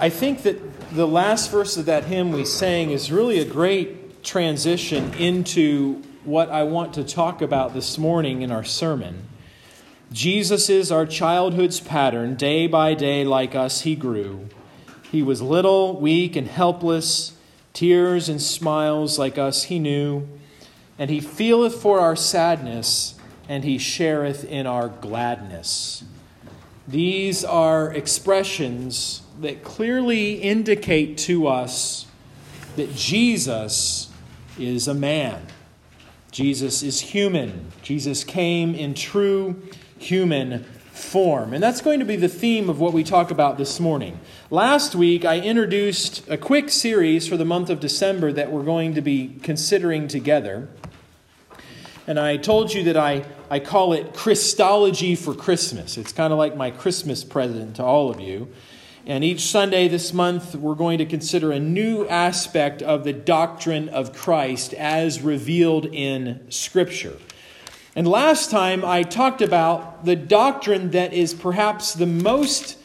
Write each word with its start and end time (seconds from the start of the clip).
I 0.00 0.08
think 0.08 0.42
that 0.42 0.90
the 0.90 1.06
last 1.06 1.50
verse 1.50 1.76
of 1.76 1.86
that 1.86 2.04
hymn 2.04 2.32
we 2.32 2.44
sang 2.44 2.90
is 2.90 3.12
really 3.12 3.38
a 3.38 3.44
great 3.44 4.24
transition 4.24 5.14
into 5.14 6.02
what 6.24 6.50
I 6.50 6.64
want 6.64 6.94
to 6.94 7.04
talk 7.04 7.40
about 7.40 7.74
this 7.74 7.96
morning 7.96 8.42
in 8.42 8.50
our 8.50 8.64
sermon. 8.64 9.28
Jesus 10.10 10.68
is 10.68 10.90
our 10.90 11.06
childhood's 11.06 11.80
pattern. 11.80 12.34
Day 12.34 12.66
by 12.66 12.94
day, 12.94 13.24
like 13.24 13.54
us, 13.54 13.82
he 13.82 13.94
grew. 13.94 14.48
He 15.10 15.22
was 15.22 15.40
little, 15.40 16.00
weak, 16.00 16.34
and 16.34 16.48
helpless. 16.48 17.36
Tears 17.72 18.28
and 18.28 18.40
smiles 18.42 19.18
like 19.18 19.38
us 19.38 19.64
he 19.64 19.78
knew. 19.78 20.28
And 20.98 21.10
he 21.10 21.20
feeleth 21.20 21.74
for 21.74 22.00
our 22.00 22.16
sadness, 22.16 23.14
and 23.48 23.64
he 23.64 23.76
shareth 23.76 24.44
in 24.44 24.66
our 24.66 24.88
gladness. 24.88 26.04
These 26.86 27.44
are 27.44 27.92
expressions 27.92 29.22
that 29.40 29.64
clearly 29.64 30.34
indicate 30.34 31.18
to 31.18 31.46
us 31.46 32.06
that 32.76 32.94
Jesus 32.94 34.10
is 34.58 34.88
a 34.88 34.94
man. 34.94 35.46
Jesus 36.30 36.82
is 36.82 37.00
human. 37.00 37.72
Jesus 37.82 38.24
came 38.24 38.74
in 38.74 38.94
true 38.94 39.62
human 39.98 40.64
form. 40.92 41.52
And 41.52 41.62
that's 41.62 41.80
going 41.80 41.98
to 41.98 42.04
be 42.04 42.16
the 42.16 42.28
theme 42.28 42.68
of 42.68 42.80
what 42.80 42.92
we 42.92 43.02
talk 43.02 43.30
about 43.30 43.58
this 43.58 43.80
morning. 43.80 44.18
Last 44.50 44.94
week, 44.94 45.24
I 45.24 45.40
introduced 45.40 46.28
a 46.28 46.36
quick 46.36 46.70
series 46.70 47.26
for 47.26 47.36
the 47.36 47.44
month 47.44 47.70
of 47.70 47.80
December 47.80 48.32
that 48.32 48.50
we're 48.50 48.64
going 48.64 48.94
to 48.94 49.00
be 49.00 49.36
considering 49.42 50.06
together. 50.06 50.68
And 52.06 52.18
I 52.18 52.36
told 52.36 52.72
you 52.72 52.84
that 52.84 52.96
I, 52.96 53.24
I 53.50 53.60
call 53.60 53.92
it 53.92 54.14
Christology 54.14 55.14
for 55.14 55.34
Christmas. 55.34 55.96
It's 55.96 56.12
kind 56.12 56.32
of 56.32 56.38
like 56.38 56.56
my 56.56 56.70
Christmas 56.70 57.24
present 57.24 57.76
to 57.76 57.84
all 57.84 58.10
of 58.10 58.20
you. 58.20 58.48
And 59.06 59.22
each 59.22 59.42
Sunday 59.42 59.86
this 59.86 60.14
month, 60.14 60.54
we're 60.54 60.74
going 60.74 60.96
to 60.96 61.04
consider 61.04 61.52
a 61.52 61.60
new 61.60 62.08
aspect 62.08 62.80
of 62.80 63.04
the 63.04 63.12
doctrine 63.12 63.90
of 63.90 64.14
Christ 64.14 64.72
as 64.72 65.20
revealed 65.20 65.84
in 65.86 66.50
Scripture. 66.50 67.18
And 67.94 68.08
last 68.08 68.50
time, 68.50 68.82
I 68.82 69.02
talked 69.02 69.42
about 69.42 70.06
the 70.06 70.16
doctrine 70.16 70.90
that 70.92 71.12
is 71.12 71.34
perhaps 71.34 71.92
the 71.92 72.06
most 72.06 72.78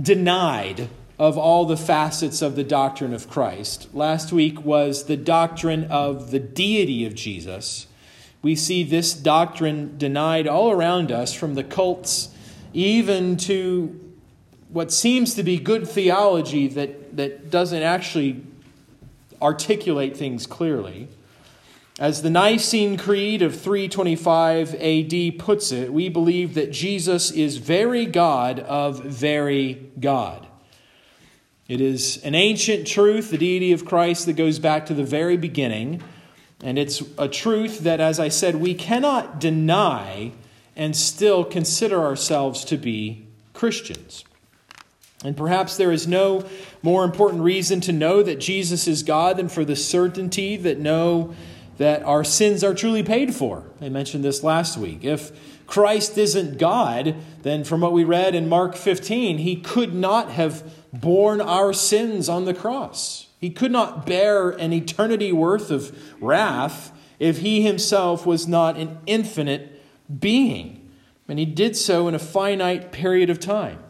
denied 0.00 0.88
of 1.18 1.36
all 1.36 1.64
the 1.64 1.76
facets 1.76 2.40
of 2.40 2.54
the 2.54 2.64
doctrine 2.64 3.12
of 3.12 3.28
Christ. 3.28 3.92
Last 3.92 4.32
week 4.32 4.64
was 4.64 5.04
the 5.04 5.16
doctrine 5.16 5.84
of 5.84 6.30
the 6.30 6.38
deity 6.38 7.04
of 7.04 7.16
Jesus. 7.16 7.88
We 8.42 8.54
see 8.54 8.84
this 8.84 9.12
doctrine 9.12 9.98
denied 9.98 10.46
all 10.46 10.70
around 10.70 11.10
us, 11.10 11.34
from 11.34 11.56
the 11.56 11.64
cults 11.64 12.28
even 12.72 13.36
to 13.38 14.05
what 14.76 14.92
seems 14.92 15.32
to 15.32 15.42
be 15.42 15.58
good 15.58 15.88
theology 15.88 16.68
that, 16.68 17.16
that 17.16 17.50
doesn't 17.50 17.82
actually 17.82 18.42
articulate 19.40 20.14
things 20.14 20.46
clearly. 20.46 21.08
As 21.98 22.20
the 22.20 22.28
Nicene 22.28 22.98
Creed 22.98 23.40
of 23.40 23.58
325 23.58 24.74
AD 24.74 25.38
puts 25.38 25.72
it, 25.72 25.90
we 25.94 26.10
believe 26.10 26.52
that 26.56 26.72
Jesus 26.72 27.30
is 27.30 27.56
very 27.56 28.04
God 28.04 28.60
of 28.60 29.02
very 29.02 29.90
God. 29.98 30.46
It 31.68 31.80
is 31.80 32.22
an 32.22 32.34
ancient 32.34 32.86
truth, 32.86 33.30
the 33.30 33.38
deity 33.38 33.72
of 33.72 33.86
Christ, 33.86 34.26
that 34.26 34.34
goes 34.34 34.58
back 34.58 34.84
to 34.86 34.94
the 34.94 35.04
very 35.04 35.38
beginning. 35.38 36.02
And 36.62 36.78
it's 36.78 37.02
a 37.16 37.28
truth 37.28 37.78
that, 37.78 37.98
as 37.98 38.20
I 38.20 38.28
said, 38.28 38.56
we 38.56 38.74
cannot 38.74 39.40
deny 39.40 40.32
and 40.76 40.94
still 40.94 41.46
consider 41.46 42.04
ourselves 42.04 42.62
to 42.66 42.76
be 42.76 43.26
Christians. 43.54 44.22
And 45.26 45.36
perhaps 45.36 45.76
there 45.76 45.90
is 45.90 46.06
no 46.06 46.44
more 46.82 47.02
important 47.02 47.42
reason 47.42 47.80
to 47.80 47.92
know 47.92 48.22
that 48.22 48.38
Jesus 48.38 48.86
is 48.86 49.02
God 49.02 49.36
than 49.36 49.48
for 49.48 49.64
the 49.64 49.74
certainty 49.74 50.56
that 50.58 50.78
know 50.78 51.34
that 51.78 52.04
our 52.04 52.22
sins 52.22 52.62
are 52.62 52.72
truly 52.72 53.02
paid 53.02 53.34
for. 53.34 53.64
I 53.80 53.88
mentioned 53.88 54.22
this 54.22 54.44
last 54.44 54.78
week. 54.78 55.04
If 55.04 55.32
Christ 55.66 56.16
isn't 56.16 56.58
God, 56.58 57.16
then 57.42 57.64
from 57.64 57.80
what 57.80 57.92
we 57.92 58.04
read 58.04 58.36
in 58.36 58.48
Mark 58.48 58.76
15, 58.76 59.38
he 59.38 59.56
could 59.56 59.92
not 59.92 60.30
have 60.30 60.62
borne 60.92 61.40
our 61.40 61.72
sins 61.72 62.28
on 62.28 62.44
the 62.44 62.54
cross. 62.54 63.26
He 63.40 63.50
could 63.50 63.72
not 63.72 64.06
bear 64.06 64.50
an 64.50 64.72
eternity 64.72 65.32
worth 65.32 65.72
of 65.72 66.22
wrath 66.22 66.92
if 67.18 67.38
he 67.38 67.62
himself 67.62 68.26
was 68.26 68.46
not 68.46 68.76
an 68.76 68.98
infinite 69.06 69.82
being. 70.20 70.88
And 71.26 71.40
he 71.40 71.46
did 71.46 71.76
so 71.76 72.06
in 72.06 72.14
a 72.14 72.20
finite 72.20 72.92
period 72.92 73.28
of 73.28 73.40
time. 73.40 73.80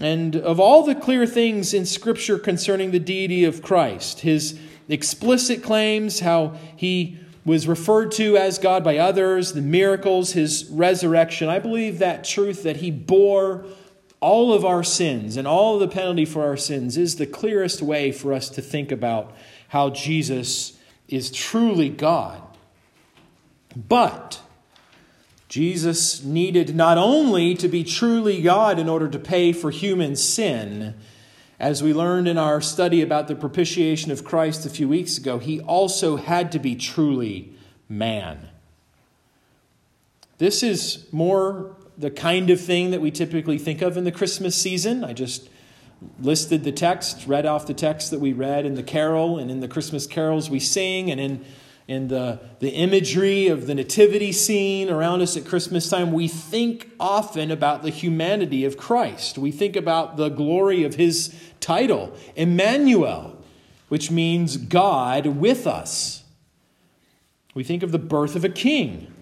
And 0.00 0.34
of 0.34 0.58
all 0.58 0.82
the 0.82 0.94
clear 0.94 1.26
things 1.26 1.74
in 1.74 1.84
Scripture 1.84 2.38
concerning 2.38 2.90
the 2.90 2.98
deity 2.98 3.44
of 3.44 3.62
Christ, 3.62 4.20
his 4.20 4.58
explicit 4.88 5.62
claims, 5.62 6.20
how 6.20 6.56
he 6.74 7.18
was 7.44 7.68
referred 7.68 8.10
to 8.12 8.36
as 8.36 8.58
God 8.58 8.82
by 8.82 8.96
others, 8.96 9.52
the 9.52 9.60
miracles, 9.60 10.32
his 10.32 10.66
resurrection, 10.70 11.48
I 11.48 11.58
believe 11.58 11.98
that 11.98 12.24
truth 12.24 12.62
that 12.62 12.78
he 12.78 12.90
bore 12.90 13.64
all 14.20 14.52
of 14.52 14.64
our 14.64 14.82
sins 14.82 15.36
and 15.36 15.46
all 15.46 15.74
of 15.74 15.80
the 15.80 15.88
penalty 15.88 16.24
for 16.24 16.44
our 16.44 16.56
sins 16.56 16.96
is 16.96 17.16
the 17.16 17.26
clearest 17.26 17.80
way 17.80 18.12
for 18.12 18.32
us 18.32 18.48
to 18.50 18.62
think 18.62 18.92
about 18.92 19.34
how 19.68 19.90
Jesus 19.90 20.78
is 21.08 21.30
truly 21.30 21.88
God. 21.88 22.42
But 23.76 24.40
Jesus 25.50 26.22
needed 26.22 26.76
not 26.76 26.96
only 26.96 27.56
to 27.56 27.66
be 27.66 27.82
truly 27.82 28.40
God 28.40 28.78
in 28.78 28.88
order 28.88 29.08
to 29.08 29.18
pay 29.18 29.52
for 29.52 29.72
human 29.72 30.14
sin, 30.14 30.94
as 31.58 31.82
we 31.82 31.92
learned 31.92 32.28
in 32.28 32.38
our 32.38 32.60
study 32.60 33.02
about 33.02 33.26
the 33.26 33.34
propitiation 33.34 34.12
of 34.12 34.24
Christ 34.24 34.64
a 34.64 34.70
few 34.70 34.88
weeks 34.88 35.18
ago, 35.18 35.38
he 35.38 35.60
also 35.60 36.16
had 36.16 36.52
to 36.52 36.60
be 36.60 36.76
truly 36.76 37.52
man. 37.88 38.48
This 40.38 40.62
is 40.62 41.06
more 41.10 41.74
the 41.98 42.12
kind 42.12 42.48
of 42.48 42.60
thing 42.60 42.92
that 42.92 43.00
we 43.00 43.10
typically 43.10 43.58
think 43.58 43.82
of 43.82 43.96
in 43.96 44.04
the 44.04 44.12
Christmas 44.12 44.54
season. 44.54 45.02
I 45.02 45.12
just 45.14 45.50
listed 46.20 46.62
the 46.62 46.70
text, 46.70 47.26
read 47.26 47.44
off 47.44 47.66
the 47.66 47.74
text 47.74 48.12
that 48.12 48.20
we 48.20 48.32
read 48.32 48.64
in 48.64 48.76
the 48.76 48.84
carol 48.84 49.36
and 49.36 49.50
in 49.50 49.58
the 49.58 49.68
Christmas 49.68 50.06
carols 50.06 50.48
we 50.48 50.60
sing, 50.60 51.10
and 51.10 51.20
in, 51.20 51.44
in 51.90 52.06
the, 52.06 52.38
the 52.60 52.70
imagery 52.70 53.48
of 53.48 53.66
the 53.66 53.74
nativity 53.74 54.30
scene 54.30 54.88
around 54.88 55.22
us 55.22 55.36
at 55.36 55.44
Christmas 55.44 55.90
time. 55.90 56.12
We 56.12 56.28
think 56.28 56.88
often 57.00 57.50
about 57.50 57.82
the 57.82 57.90
humanity 57.90 58.64
of 58.64 58.76
Christ. 58.76 59.36
We 59.36 59.50
think 59.50 59.74
about 59.74 60.16
the 60.16 60.28
glory 60.28 60.84
of 60.84 60.94
his 60.94 61.34
title, 61.58 62.16
Emmanuel, 62.36 63.36
which 63.88 64.08
means 64.08 64.56
God 64.56 65.26
with 65.26 65.66
us. 65.66 66.22
We 67.54 67.64
think 67.64 67.82
of 67.82 67.90
the 67.90 67.98
birth 67.98 68.36
of 68.36 68.44
a 68.44 68.48
king 68.48 69.12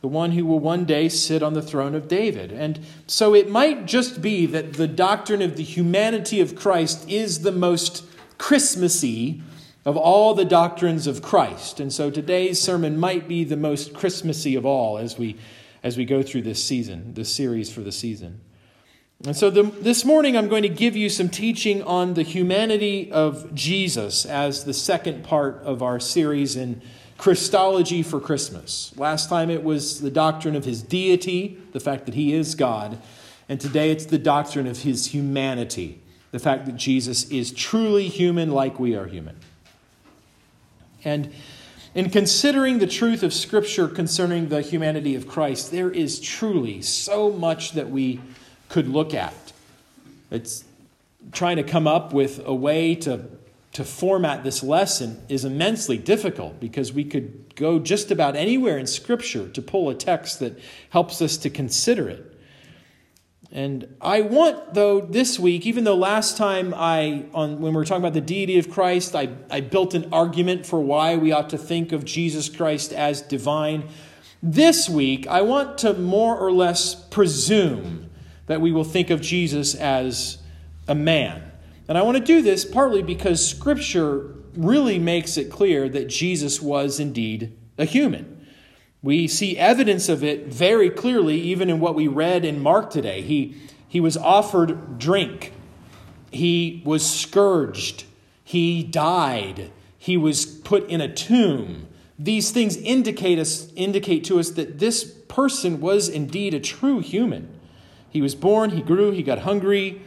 the 0.00 0.08
one 0.08 0.30
who 0.32 0.46
will 0.46 0.58
one 0.58 0.86
day 0.86 1.10
sit 1.10 1.42
on 1.42 1.52
the 1.52 1.60
throne 1.60 1.94
of 1.94 2.08
David. 2.08 2.50
And 2.50 2.80
so 3.06 3.34
it 3.34 3.50
might 3.50 3.84
just 3.84 4.22
be 4.22 4.46
that 4.46 4.72
the 4.72 4.88
doctrine 4.88 5.42
of 5.42 5.56
the 5.56 5.62
humanity 5.62 6.40
of 6.40 6.56
Christ 6.56 7.06
is 7.06 7.42
the 7.42 7.52
most 7.52 8.02
Christmassy 8.38 9.42
of 9.84 9.96
all 9.96 10.34
the 10.34 10.44
doctrines 10.44 11.06
of 11.06 11.22
Christ. 11.22 11.80
And 11.80 11.92
so 11.92 12.10
today's 12.10 12.60
sermon 12.60 12.98
might 12.98 13.26
be 13.26 13.44
the 13.44 13.56
most 13.56 13.94
Christmassy 13.94 14.54
of 14.54 14.66
all 14.66 14.98
as 14.98 15.18
we 15.18 15.36
as 15.82 15.96
we 15.96 16.04
go 16.04 16.22
through 16.22 16.42
this 16.42 16.62
season, 16.62 17.14
this 17.14 17.34
series 17.34 17.72
for 17.72 17.80
the 17.80 17.92
season. 17.92 18.40
And 19.24 19.36
so 19.36 19.50
the, 19.50 19.62
this 19.62 20.04
morning 20.04 20.36
I'm 20.36 20.48
going 20.48 20.62
to 20.62 20.68
give 20.68 20.96
you 20.96 21.08
some 21.08 21.28
teaching 21.28 21.82
on 21.82 22.14
the 22.14 22.22
humanity 22.22 23.10
of 23.12 23.54
Jesus 23.54 24.24
as 24.24 24.64
the 24.64 24.74
second 24.74 25.24
part 25.24 25.62
of 25.62 25.82
our 25.82 26.00
series 26.00 26.56
in 26.56 26.80
Christology 27.18 28.02
for 28.02 28.18
Christmas. 28.18 28.94
Last 28.96 29.28
time 29.28 29.50
it 29.50 29.62
was 29.62 30.00
the 30.00 30.10
doctrine 30.10 30.56
of 30.56 30.64
his 30.64 30.82
deity, 30.82 31.58
the 31.72 31.80
fact 31.80 32.06
that 32.06 32.14
he 32.14 32.32
is 32.32 32.54
God. 32.54 32.98
And 33.48 33.60
today 33.60 33.90
it's 33.90 34.06
the 34.06 34.18
doctrine 34.18 34.66
of 34.66 34.82
his 34.82 35.08
humanity, 35.08 36.00
the 36.30 36.38
fact 36.38 36.64
that 36.66 36.76
Jesus 36.76 37.28
is 37.30 37.52
truly 37.52 38.08
human 38.08 38.50
like 38.50 38.78
we 38.80 38.94
are 38.94 39.06
human. 39.06 39.36
And 41.04 41.32
in 41.94 42.10
considering 42.10 42.78
the 42.78 42.86
truth 42.86 43.22
of 43.22 43.34
Scripture 43.34 43.88
concerning 43.88 44.48
the 44.48 44.62
humanity 44.62 45.14
of 45.14 45.26
Christ, 45.26 45.70
there 45.70 45.90
is 45.90 46.20
truly 46.20 46.82
so 46.82 47.30
much 47.30 47.72
that 47.72 47.90
we 47.90 48.20
could 48.68 48.88
look 48.88 49.12
at. 49.14 49.34
It's 50.30 50.64
trying 51.32 51.56
to 51.56 51.62
come 51.62 51.86
up 51.86 52.12
with 52.12 52.40
a 52.44 52.54
way 52.54 52.94
to 52.96 53.26
to 53.72 53.84
format 53.84 54.42
this 54.42 54.62
lesson 54.62 55.22
is 55.28 55.44
immensely 55.44 55.96
difficult 55.96 56.58
because 56.58 56.92
we 56.92 57.04
could 57.04 57.54
go 57.54 57.78
just 57.78 58.10
about 58.10 58.34
anywhere 58.34 58.78
in 58.78 58.86
Scripture 58.86 59.48
to 59.48 59.62
pull 59.62 59.88
a 59.88 59.94
text 59.94 60.40
that 60.40 60.58
helps 60.90 61.22
us 61.22 61.36
to 61.36 61.50
consider 61.50 62.08
it. 62.08 62.29
And 63.52 63.96
I 64.00 64.20
want, 64.20 64.74
though, 64.74 65.00
this 65.00 65.38
week, 65.38 65.66
even 65.66 65.82
though 65.82 65.96
last 65.96 66.36
time 66.36 66.72
I, 66.72 67.24
on, 67.34 67.60
when 67.60 67.72
we 67.72 67.76
were 67.76 67.84
talking 67.84 68.02
about 68.02 68.14
the 68.14 68.20
deity 68.20 68.58
of 68.60 68.70
Christ, 68.70 69.16
I, 69.16 69.28
I 69.50 69.60
built 69.60 69.94
an 69.94 70.08
argument 70.12 70.66
for 70.66 70.80
why 70.80 71.16
we 71.16 71.32
ought 71.32 71.50
to 71.50 71.58
think 71.58 71.90
of 71.90 72.04
Jesus 72.04 72.48
Christ 72.48 72.92
as 72.92 73.22
divine. 73.22 73.88
This 74.40 74.88
week, 74.88 75.26
I 75.26 75.42
want 75.42 75.78
to 75.78 75.94
more 75.94 76.38
or 76.38 76.52
less 76.52 76.94
presume 76.94 78.08
that 78.46 78.60
we 78.60 78.70
will 78.70 78.84
think 78.84 79.10
of 79.10 79.20
Jesus 79.20 79.74
as 79.74 80.38
a 80.86 80.94
man. 80.94 81.50
And 81.88 81.98
I 81.98 82.02
want 82.02 82.18
to 82.18 82.24
do 82.24 82.42
this 82.42 82.64
partly 82.64 83.02
because 83.02 83.44
Scripture 83.44 84.32
really 84.56 84.98
makes 85.00 85.36
it 85.36 85.50
clear 85.50 85.88
that 85.88 86.08
Jesus 86.08 86.62
was 86.62 87.00
indeed 87.00 87.56
a 87.78 87.84
human. 87.84 88.39
We 89.02 89.28
see 89.28 89.56
evidence 89.56 90.08
of 90.08 90.22
it 90.22 90.48
very 90.48 90.90
clearly, 90.90 91.40
even 91.40 91.70
in 91.70 91.80
what 91.80 91.94
we 91.94 92.06
read 92.06 92.44
in 92.44 92.62
Mark 92.62 92.90
today. 92.90 93.22
He, 93.22 93.56
he 93.88 94.00
was 94.00 94.16
offered 94.16 94.98
drink, 94.98 95.52
he 96.30 96.82
was 96.84 97.08
scourged, 97.08 98.04
he 98.44 98.82
died, 98.82 99.70
he 99.98 100.16
was 100.16 100.44
put 100.44 100.88
in 100.88 101.00
a 101.00 101.12
tomb. 101.12 101.88
These 102.18 102.50
things 102.50 102.76
indicate, 102.76 103.38
us, 103.38 103.72
indicate 103.74 104.24
to 104.24 104.38
us 104.38 104.50
that 104.50 104.78
this 104.78 105.04
person 105.04 105.80
was 105.80 106.08
indeed 106.08 106.52
a 106.52 106.60
true 106.60 107.00
human. 107.00 107.48
He 108.10 108.20
was 108.20 108.34
born, 108.34 108.70
he 108.70 108.82
grew, 108.82 109.12
he 109.12 109.22
got 109.22 109.40
hungry, 109.40 110.02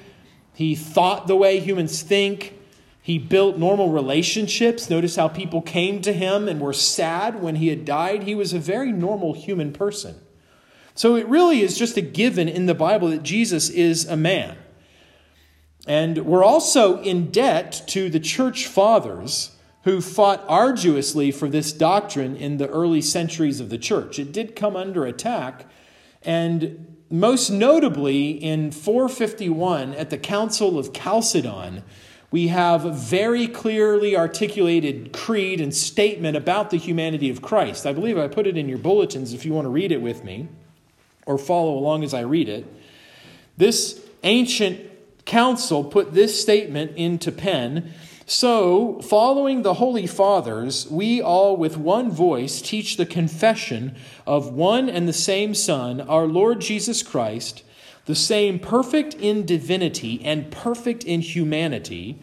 he 0.54 0.76
thought 0.76 1.26
the 1.26 1.36
way 1.36 1.60
humans 1.60 2.04
think. 2.04 2.60
He 3.04 3.20
built 3.20 3.58
normal 3.58 3.90
relationships. 3.90 4.90
Notice 4.90 5.18
how 5.18 5.28
people 5.28 5.62
came 5.62 6.02
to 6.04 6.14
him 6.14 6.48
and 6.48 6.62
were 6.62 6.72
sad 6.72 7.42
when 7.42 7.56
he 7.56 7.68
had 7.68 7.84
died. 7.84 8.24
He 8.24 8.34
was 8.34 8.54
a 8.54 8.60
very 8.60 8.94
normal 8.94 9.34
human 9.34 9.74
person. 9.74 10.16
So 10.96 11.18
it 11.18 11.28
really 11.28 11.60
is 11.60 11.78
just 11.78 11.98
a 11.98 12.02
given 12.02 12.48
in 12.48 12.66
the 12.66 12.74
Bible 12.74 13.10
that 13.10 13.22
Jesus 13.22 13.70
is 13.70 14.06
a 14.06 14.16
man. 14.16 14.58
And 15.86 16.20
we're 16.20 16.46
also 16.46 17.02
in 17.02 17.30
debt 17.30 17.84
to 17.88 18.10
the 18.10 18.22
church 18.22 18.68
fathers 18.68 19.58
who 19.84 20.00
fought 20.00 20.42
arduously 20.48 21.30
for 21.30 21.50
this 21.50 21.74
doctrine 21.74 22.38
in 22.38 22.56
the 22.56 22.70
early 22.70 23.02
centuries 23.02 23.60
of 23.60 23.70
the 23.70 23.78
church. 23.78 24.18
It 24.18 24.32
did 24.32 24.56
come 24.56 24.78
under 24.78 25.06
attack, 25.06 25.66
and 26.22 26.96
most 27.10 27.50
notably 27.50 28.30
in 28.32 28.72
451 28.72 29.94
at 29.96 30.10
the 30.10 30.18
Council 30.18 30.80
of 30.80 30.94
Chalcedon 30.94 31.84
we 32.34 32.48
have 32.48 32.84
a 32.84 32.90
very 32.90 33.46
clearly 33.48 34.18
articulated 34.18 35.14
creed 35.14 35.62
and 35.62 35.72
statement 35.72 36.36
about 36.36 36.72
the 36.72 36.78
humanity 36.78 37.30
of 37.30 37.44
Christ. 37.44 37.86
I 37.86 37.94
believe 37.94 38.18
I 38.18 38.28
put 38.28 38.48
it 38.48 38.58
in 38.58 38.68
your 38.68 38.80
bulletins 38.80 39.36
if 39.36 39.46
you 39.46 39.54
want 39.54 39.66
to 39.66 39.70
read 39.70 39.92
it 39.92 40.02
with 40.02 40.24
me 40.24 40.48
or 41.28 41.38
follow 41.38 41.78
along 41.78 42.04
as 42.04 42.12
I 42.12 42.22
read 42.22 42.50
it. 42.50 42.66
This 43.56 44.04
ancient 44.24 44.82
council 45.26 45.84
put 45.84 46.16
this 46.16 46.42
statement 46.42 46.98
into 46.98 47.32
pen. 47.32 47.94
So, 48.26 49.00
following 49.02 49.62
the 49.62 49.76
Holy 49.76 50.08
Fathers, 50.08 50.90
we 50.90 51.22
all 51.22 51.56
with 51.56 51.78
one 51.78 52.10
voice 52.10 52.64
teach 52.64 52.98
the 52.98 53.06
confession 53.06 53.96
of 54.26 54.52
one 54.52 54.90
and 54.90 55.08
the 55.08 55.14
same 55.14 55.54
Son, 55.54 56.02
our 56.02 56.26
Lord 56.26 56.62
Jesus 56.62 57.04
Christ 57.04 57.62
the 58.06 58.16
same 58.16 58.60
perfect 58.60 59.14
in 59.16 59.46
divinity 59.46 60.22
and 60.24 60.52
perfect 60.52 61.04
in 61.04 61.22
humanity, 61.22 62.20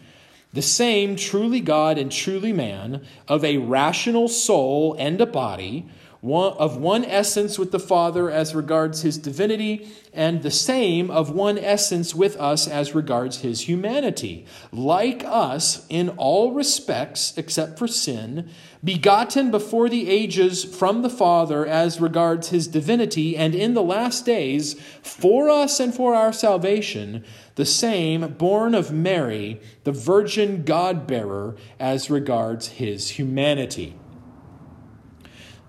the 0.53 0.61
same 0.61 1.15
truly 1.15 1.59
God 1.59 1.97
and 1.97 2.11
truly 2.11 2.53
man, 2.53 3.05
of 3.27 3.43
a 3.43 3.57
rational 3.57 4.27
soul 4.27 4.95
and 4.99 5.19
a 5.21 5.25
body, 5.25 5.85
one, 6.21 6.53
of 6.53 6.77
one 6.77 7.03
essence 7.03 7.57
with 7.57 7.71
the 7.71 7.79
Father 7.79 8.29
as 8.29 8.53
regards 8.53 9.01
his 9.01 9.17
divinity, 9.17 9.91
and 10.13 10.43
the 10.43 10.51
same 10.51 11.09
of 11.09 11.31
one 11.31 11.57
essence 11.57 12.13
with 12.13 12.37
us 12.37 12.67
as 12.67 12.93
regards 12.93 13.39
his 13.39 13.61
humanity, 13.61 14.45
like 14.71 15.23
us 15.25 15.85
in 15.89 16.09
all 16.09 16.51
respects 16.53 17.33
except 17.37 17.79
for 17.79 17.87
sin, 17.87 18.47
begotten 18.83 19.49
before 19.49 19.89
the 19.89 20.09
ages 20.09 20.63
from 20.63 21.01
the 21.01 21.09
Father 21.09 21.65
as 21.65 21.99
regards 21.99 22.49
his 22.49 22.67
divinity, 22.67 23.35
and 23.35 23.55
in 23.55 23.73
the 23.73 23.83
last 23.83 24.23
days, 24.23 24.79
for 25.01 25.49
us 25.49 25.79
and 25.79 25.93
for 25.93 26.13
our 26.13 26.31
salvation, 26.31 27.23
the 27.55 27.65
same 27.65 28.33
born 28.33 28.75
of 28.75 28.91
Mary, 28.91 29.59
the 29.85 29.91
virgin 29.91 30.63
God 30.63 31.07
bearer, 31.07 31.55
as 31.79 32.11
regards 32.11 32.67
his 32.67 33.09
humanity. 33.09 33.95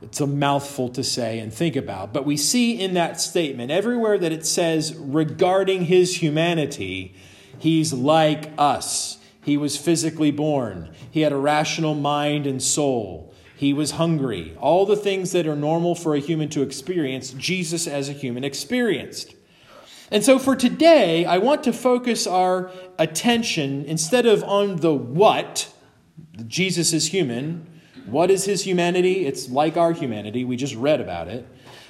It's 0.02 0.20
a 0.20 0.26
mouthful 0.26 0.88
to 0.90 1.04
say 1.04 1.38
and 1.38 1.52
think 1.52 1.76
about. 1.76 2.12
But 2.12 2.26
we 2.26 2.36
see 2.36 2.80
in 2.80 2.94
that 2.94 3.20
statement, 3.20 3.70
everywhere 3.70 4.18
that 4.18 4.32
it 4.32 4.44
says 4.44 4.94
regarding 4.96 5.86
his 5.86 6.16
humanity, 6.16 7.14
he's 7.58 7.92
like 7.92 8.50
us. 8.58 9.18
He 9.44 9.56
was 9.56 9.76
physically 9.76 10.30
born, 10.30 10.90
he 11.10 11.22
had 11.22 11.32
a 11.32 11.36
rational 11.36 11.94
mind 11.94 12.46
and 12.46 12.62
soul. 12.62 13.34
He 13.56 13.72
was 13.72 13.92
hungry. 13.92 14.56
All 14.60 14.86
the 14.86 14.96
things 14.96 15.30
that 15.32 15.46
are 15.46 15.54
normal 15.54 15.94
for 15.94 16.16
a 16.16 16.18
human 16.18 16.48
to 16.48 16.62
experience, 16.62 17.30
Jesus 17.30 17.86
as 17.86 18.08
a 18.08 18.12
human 18.12 18.42
experienced. 18.42 19.36
And 20.10 20.24
so 20.24 20.40
for 20.40 20.56
today, 20.56 21.24
I 21.24 21.38
want 21.38 21.62
to 21.64 21.72
focus 21.72 22.26
our 22.26 22.72
attention 22.98 23.84
instead 23.84 24.26
of 24.26 24.42
on 24.42 24.76
the 24.76 24.92
what, 24.92 25.72
Jesus 26.48 26.92
is 26.92 27.06
human, 27.06 27.66
what 28.06 28.30
is 28.30 28.44
his 28.44 28.62
humanity? 28.64 29.26
It's 29.26 29.48
like 29.48 29.76
our 29.76 29.92
humanity. 29.92 30.44
We 30.44 30.56
just 30.56 30.74
read 30.74 31.00
about 31.00 31.28
it. 31.28 31.46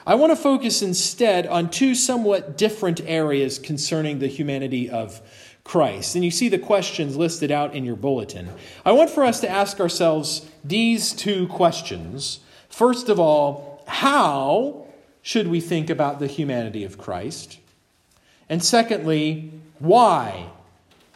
I 0.07 0.17
want 0.17 0.33
to 0.33 0.37
focus 0.37 0.83
instead 0.83 1.47
on 1.47 1.71
two 1.71 1.95
somewhat 1.95 2.57
different 2.59 3.01
areas 3.05 3.59
concerning 3.59 4.19
the 4.19 4.27
humanity 4.27 4.91
of 4.91 5.21
Christ. 5.65 6.17
And 6.17 6.25
you 6.25 6.31
see 6.31 6.49
the 6.49 6.59
questions 6.59 7.17
listed 7.17 7.53
out 7.53 7.75
in 7.75 7.85
your 7.85 7.97
bulletin. 7.97 8.49
I 8.85 8.93
want 8.93 9.11
for 9.11 9.25
us 9.25 9.41
to 9.41 9.49
ask 9.49 9.79
ourselves 9.79 10.49
these 10.65 11.13
two 11.13 11.47
questions. 11.49 12.41
First 12.69 13.09
of 13.09 13.21
all, 13.21 13.85
how 13.87 14.87
should 15.23 15.47
we 15.47 15.61
think 15.61 15.89
about 15.89 16.19
the 16.19 16.27
humanity 16.27 16.85
of 16.85 16.99
Christ? 16.99 17.59
And 18.49 18.63
secondly, 18.63 19.53
why 19.79 20.51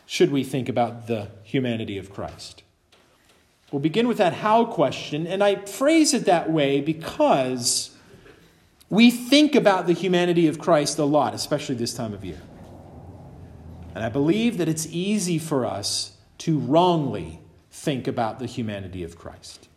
should 0.07 0.31
we 0.31 0.45
think 0.45 0.69
about 0.69 1.09
the 1.09 1.29
humanity 1.43 1.99
of 1.99 2.13
Christ? 2.13 2.63
We'll 3.77 3.83
begin 3.83 4.09
with 4.09 4.17
that 4.17 4.33
how 4.33 4.65
question, 4.65 5.27
and 5.27 5.45
I 5.45 5.57
phrase 5.57 6.15
it 6.15 6.25
that 6.25 6.51
way 6.51 6.81
because 6.81 7.95
we 8.89 9.11
think 9.11 9.55
about 9.55 9.87
the 9.87 9.93
humanity 9.93 10.47
of 10.47 10.59
Christ 10.59 10.99
a 10.99 11.05
lot, 11.05 11.35
especially 11.35 11.75
this 11.75 11.93
time 11.93 12.15
of 12.15 12.25
year. 12.25 12.41
And 13.95 14.03
I 14.03 14.09
believe 14.09 14.57
that 14.57 14.67
it's 14.67 14.87
easy 14.87 15.39
for 15.39 15.67
us 15.67 16.17
to 16.39 16.59
wrongly 16.59 17.41
think 17.71 18.07
about 18.07 18.39
the 18.39 18.47
humanity 18.47 19.03
of 19.03 19.19
Christ. 19.19 19.69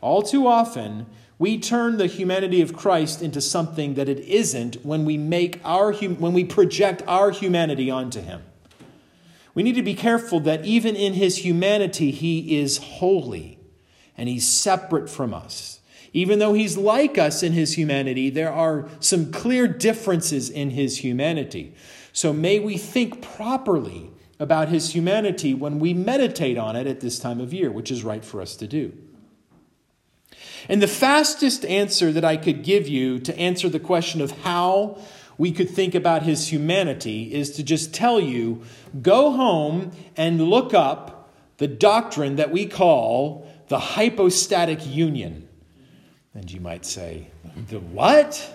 All 0.00 0.22
too 0.22 0.46
often, 0.46 1.04
we 1.38 1.58
turn 1.58 1.98
the 1.98 2.06
humanity 2.06 2.62
of 2.62 2.74
Christ 2.74 3.20
into 3.20 3.42
something 3.42 3.92
that 3.92 4.08
it 4.08 4.20
isn't 4.20 4.76
when 4.86 5.04
we 5.04 5.18
make 5.18 5.60
our 5.66 5.92
when 5.92 6.32
we 6.32 6.44
project 6.44 7.02
our 7.06 7.30
humanity 7.30 7.90
onto 7.90 8.22
him. 8.22 8.42
We 9.54 9.62
need 9.62 9.76
to 9.76 9.82
be 9.82 9.94
careful 9.94 10.40
that 10.40 10.64
even 10.64 10.96
in 10.96 11.14
his 11.14 11.44
humanity, 11.44 12.10
he 12.10 12.58
is 12.58 12.78
holy 12.78 13.58
and 14.16 14.28
he's 14.28 14.46
separate 14.46 15.08
from 15.08 15.32
us. 15.32 15.80
Even 16.12 16.38
though 16.38 16.54
he's 16.54 16.76
like 16.76 17.18
us 17.18 17.42
in 17.42 17.52
his 17.52 17.76
humanity, 17.76 18.30
there 18.30 18.52
are 18.52 18.88
some 19.00 19.32
clear 19.32 19.66
differences 19.66 20.48
in 20.48 20.70
his 20.70 20.98
humanity. 20.98 21.74
So 22.12 22.32
may 22.32 22.60
we 22.60 22.78
think 22.78 23.20
properly 23.20 24.10
about 24.38 24.68
his 24.68 24.94
humanity 24.94 25.54
when 25.54 25.78
we 25.78 25.94
meditate 25.94 26.58
on 26.58 26.76
it 26.76 26.86
at 26.86 27.00
this 27.00 27.18
time 27.18 27.40
of 27.40 27.52
year, 27.52 27.70
which 27.70 27.90
is 27.90 28.04
right 28.04 28.24
for 28.24 28.40
us 28.40 28.54
to 28.56 28.68
do. 28.68 28.92
And 30.68 30.80
the 30.80 30.88
fastest 30.88 31.64
answer 31.64 32.12
that 32.12 32.24
I 32.24 32.36
could 32.36 32.62
give 32.62 32.88
you 32.88 33.18
to 33.20 33.38
answer 33.38 33.68
the 33.68 33.80
question 33.80 34.20
of 34.20 34.30
how 34.42 34.98
we 35.38 35.52
could 35.52 35.70
think 35.70 35.94
about 35.94 36.22
his 36.22 36.48
humanity 36.52 37.34
is 37.34 37.50
to 37.52 37.62
just 37.62 37.92
tell 37.92 38.20
you 38.20 38.62
go 39.02 39.32
home 39.32 39.90
and 40.16 40.48
look 40.48 40.74
up 40.74 41.30
the 41.58 41.68
doctrine 41.68 42.36
that 42.36 42.50
we 42.50 42.66
call 42.66 43.48
the 43.68 43.78
hypostatic 43.78 44.86
union. 44.86 45.48
And 46.34 46.50
you 46.50 46.60
might 46.60 46.84
say, 46.84 47.28
the 47.68 47.78
what? 47.78 48.52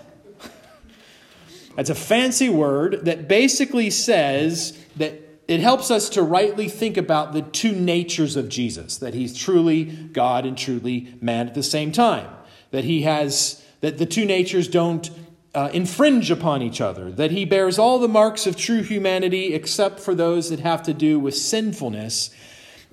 That's 1.75 1.89
a 1.89 1.95
fancy 1.95 2.49
word 2.49 3.05
that 3.05 3.27
basically 3.27 3.89
says 3.89 4.77
that 4.97 5.13
it 5.47 5.61
helps 5.61 5.89
us 5.89 6.09
to 6.09 6.21
rightly 6.21 6.67
think 6.67 6.97
about 6.97 7.33
the 7.33 7.41
two 7.41 7.71
natures 7.71 8.35
of 8.35 8.49
Jesus 8.49 8.97
that 8.97 9.13
he's 9.13 9.35
truly 9.35 9.85
God 9.85 10.45
and 10.45 10.57
truly 10.57 11.15
man 11.21 11.47
at 11.47 11.55
the 11.55 11.63
same 11.63 11.91
time. 11.91 12.29
That 12.71 12.83
he 12.83 13.01
has, 13.03 13.63
that 13.81 13.97
the 13.97 14.05
two 14.05 14.25
natures 14.25 14.67
don't 14.67 15.09
uh, 15.55 15.69
infringe 15.73 16.29
upon 16.29 16.61
each 16.61 16.79
other, 16.79 17.11
that 17.11 17.31
he 17.31 17.45
bears 17.45 17.79
all 17.79 17.99
the 17.99 18.07
marks 18.07 18.45
of 18.45 18.55
true 18.55 18.83
humanity 18.83 19.53
except 19.53 19.99
for 19.99 20.13
those 20.13 20.49
that 20.49 20.59
have 20.59 20.83
to 20.83 20.93
do 20.93 21.19
with 21.19 21.35
sinfulness, 21.35 22.29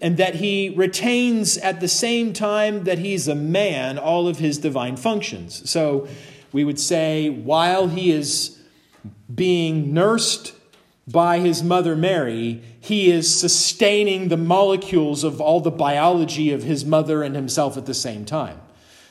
and 0.01 0.17
that 0.17 0.37
he 0.37 0.71
retains 0.71 1.57
at 1.59 1.81
the 1.81 1.89
same 1.89 2.33
time 2.33 2.85
that 2.85 2.99
he's 2.99 3.29
a 3.29 3.35
man 3.35 3.99
all 3.99 4.29
of 4.29 4.39
his 4.39 4.59
divine 4.59 4.97
functions. 4.97 5.69
So 5.71 6.09
we 6.53 6.65
would 6.65 6.81
say, 6.81 7.29
while 7.29 7.89
he 7.89 8.11
is 8.11 8.59
being 9.35 9.93
nursed 9.93 10.55
by 11.09 11.39
his 11.39 11.63
mother 11.63 11.95
Mary, 11.95 12.63
he 12.81 13.11
is 13.11 13.33
sustaining 13.33 14.29
the 14.29 14.37
molecules 14.37 15.25
of 15.25 15.41
all 15.41 15.61
the 15.61 15.71
biology 15.71 16.53
of 16.53 16.63
his 16.63 16.85
mother 16.85 17.23
and 17.23 17.35
himself 17.35 17.77
at 17.77 17.87
the 17.87 17.95
same 17.95 18.25
time. 18.25 18.61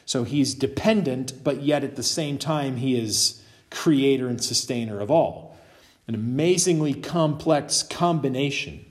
So 0.05 0.23
he's 0.23 0.53
dependent, 0.53 1.43
but 1.43 1.63
yet 1.63 1.83
at 1.83 1.95
the 1.95 2.03
same 2.03 2.37
time, 2.37 2.77
he 2.77 2.95
is 2.97 3.41
creator 3.71 4.27
and 4.27 4.41
sustainer 4.41 4.99
of 4.99 5.09
all. 5.11 5.57
an 6.07 6.15
amazingly 6.15 6.93
complex 6.93 7.83
combination. 7.83 8.85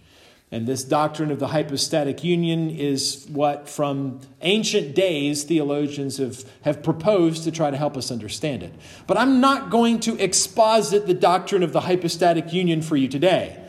And 0.50 0.66
this 0.66 0.84
doctrine 0.84 1.30
of 1.32 1.40
the 1.40 1.48
hypostatic 1.48 2.22
union 2.22 2.70
is 2.70 3.26
what, 3.28 3.68
from 3.68 4.20
ancient 4.40 4.94
days, 4.94 5.42
theologians 5.42 6.18
have, 6.18 6.44
have 6.62 6.82
proposed 6.82 7.42
to 7.44 7.50
try 7.50 7.70
to 7.70 7.76
help 7.76 7.96
us 7.96 8.12
understand 8.12 8.62
it. 8.62 8.72
But 9.06 9.16
I'm 9.16 9.40
not 9.40 9.70
going 9.70 9.98
to 10.00 10.16
exposit 10.22 11.06
the 11.06 11.14
doctrine 11.14 11.62
of 11.64 11.72
the 11.72 11.80
hypostatic 11.80 12.52
union 12.52 12.82
for 12.82 12.96
you 12.96 13.08
today. 13.08 13.63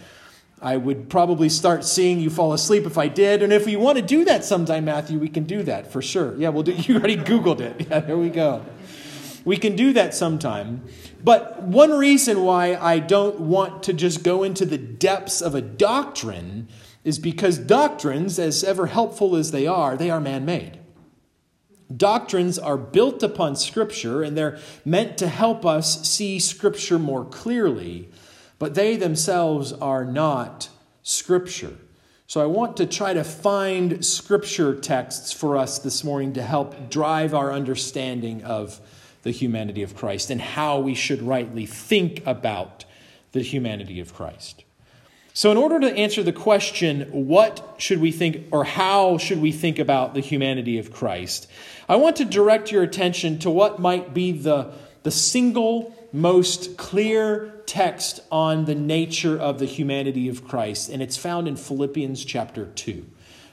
I 0.65 0.77
would 0.77 1.09
probably 1.11 1.47
start 1.49 1.85
seeing 1.85 2.19
you 2.19 2.31
fall 2.31 2.51
asleep 2.51 2.87
if 2.87 2.97
I 2.97 3.07
did. 3.07 3.43
And 3.43 3.53
if 3.53 3.67
you 3.67 3.77
want 3.77 3.99
to 3.99 4.01
do 4.01 4.25
that 4.25 4.43
sometime, 4.43 4.85
Matthew, 4.85 5.19
we 5.19 5.29
can 5.29 5.43
do 5.43 5.61
that 5.61 5.91
for 5.91 6.01
sure. 6.01 6.35
Yeah, 6.37 6.49
we'll 6.49 6.63
do. 6.63 6.71
You 6.85 6.95
already 6.95 7.17
Googled 7.17 7.59
it. 7.61 7.87
Yeah, 7.87 7.99
there 7.99 8.17
we 8.17 8.31
go. 8.31 8.65
We 9.45 9.57
can 9.57 9.75
do 9.75 9.93
that 9.93 10.15
sometime. 10.15 10.83
But 11.23 11.61
one 11.61 11.91
reason 11.91 12.41
why 12.41 12.75
I 12.75 12.97
don't 12.97 13.41
want 13.41 13.83
to 13.83 13.93
just 13.93 14.23
go 14.23 14.41
into 14.41 14.65
the 14.65 14.79
depths 14.79 15.39
of 15.39 15.53
a 15.53 15.61
doctrine 15.61 16.67
is 17.03 17.19
because 17.19 17.59
doctrines, 17.59 18.39
as 18.39 18.63
ever 18.63 18.87
helpful 18.87 19.35
as 19.35 19.51
they 19.51 19.67
are, 19.67 19.95
they 19.95 20.09
are 20.09 20.19
man 20.19 20.45
made. 20.45 20.79
Doctrines 21.95 22.57
are 22.57 22.77
built 22.77 23.21
upon 23.21 23.55
Scripture 23.55 24.23
and 24.23 24.35
they're 24.35 24.57
meant 24.83 25.19
to 25.19 25.27
help 25.27 25.63
us 25.63 26.09
see 26.09 26.39
Scripture 26.39 26.97
more 26.97 27.23
clearly, 27.23 28.09
but 28.59 28.75
they 28.75 28.95
themselves 28.95 29.73
are 29.73 30.05
not 30.05 30.69
Scripture. 31.03 31.73
So 32.27 32.41
I 32.41 32.47
want 32.47 32.77
to 32.77 32.87
try 32.87 33.13
to 33.13 33.23
find 33.23 34.03
Scripture 34.03 34.73
texts 34.73 35.31
for 35.31 35.57
us 35.57 35.77
this 35.79 36.03
morning 36.03 36.33
to 36.33 36.41
help 36.41 36.89
drive 36.89 37.33
our 37.33 37.51
understanding 37.51 38.43
of 38.43 38.79
the 39.21 39.31
humanity 39.31 39.83
of 39.83 39.95
Christ 39.95 40.29
and 40.29 40.41
how 40.41 40.79
we 40.79 40.95
should 40.95 41.21
rightly 41.21 41.65
think 41.65 42.25
about 42.25 42.85
the 43.31 43.41
humanity 43.41 43.99
of 43.99 44.13
Christ. 44.13 44.63
So, 45.33 45.51
in 45.51 45.57
order 45.57 45.79
to 45.81 45.93
answer 45.93 46.23
the 46.23 46.31
question, 46.31 47.01
what 47.11 47.75
should 47.77 47.99
we 47.99 48.11
think 48.11 48.45
or 48.51 48.63
how 48.63 49.17
should 49.17 49.41
we 49.41 49.51
think 49.51 49.79
about 49.79 50.13
the 50.13 50.21
humanity 50.21 50.79
of 50.79 50.93
Christ, 50.93 51.47
I 51.89 51.97
want 51.97 52.15
to 52.15 52.25
direct 52.25 52.71
your 52.71 52.83
attention 52.83 53.37
to 53.39 53.49
what 53.49 53.77
might 53.77 54.13
be 54.13 54.31
the, 54.31 54.71
the 55.03 55.11
single 55.11 55.93
most 56.13 56.77
clear 56.77 57.54
text 57.65 58.19
on 58.31 58.65
the 58.65 58.75
nature 58.75 59.37
of 59.37 59.59
the 59.59 59.65
humanity 59.65 60.29
of 60.29 60.47
Christ, 60.47 60.89
and 60.89 61.01
it's 61.01 61.17
found 61.17 61.47
in 61.47 61.55
Philippians 61.55 62.23
chapter 62.25 62.65
2. 62.65 63.05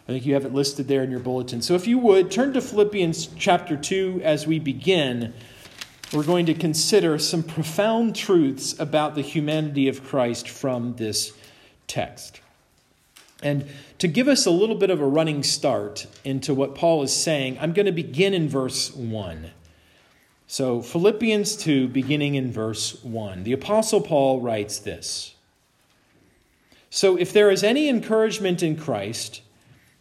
I 0.08 0.12
think 0.12 0.26
you 0.26 0.34
have 0.34 0.44
it 0.44 0.52
listed 0.52 0.88
there 0.88 1.02
in 1.02 1.10
your 1.10 1.20
bulletin. 1.20 1.62
So, 1.62 1.74
if 1.74 1.86
you 1.86 1.98
would, 1.98 2.30
turn 2.30 2.52
to 2.54 2.60
Philippians 2.60 3.28
chapter 3.38 3.76
2 3.76 4.20
as 4.24 4.46
we 4.46 4.58
begin 4.58 5.32
we're 6.12 6.22
going 6.22 6.44
to 6.46 6.54
consider 6.54 7.18
some 7.18 7.42
profound 7.42 8.14
truths 8.14 8.78
about 8.78 9.14
the 9.14 9.22
humanity 9.22 9.88
of 9.88 10.04
Christ 10.04 10.46
from 10.46 10.96
this 10.96 11.32
text. 11.86 12.40
And 13.42 13.66
to 13.98 14.08
give 14.08 14.28
us 14.28 14.44
a 14.44 14.50
little 14.50 14.76
bit 14.76 14.90
of 14.90 15.00
a 15.00 15.06
running 15.06 15.42
start 15.42 16.06
into 16.22 16.52
what 16.52 16.74
Paul 16.74 17.02
is 17.02 17.16
saying, 17.16 17.56
I'm 17.60 17.72
going 17.72 17.86
to 17.86 17.92
begin 17.92 18.34
in 18.34 18.48
verse 18.48 18.94
1. 18.94 19.50
So, 20.46 20.82
Philippians 20.82 21.56
2, 21.56 21.88
beginning 21.88 22.34
in 22.34 22.52
verse 22.52 23.02
1, 23.02 23.44
the 23.44 23.52
Apostle 23.52 24.02
Paul 24.02 24.40
writes 24.40 24.78
this 24.78 25.34
So, 26.90 27.16
if 27.16 27.32
there 27.32 27.50
is 27.50 27.64
any 27.64 27.88
encouragement 27.88 28.62
in 28.62 28.76
Christ, 28.76 29.40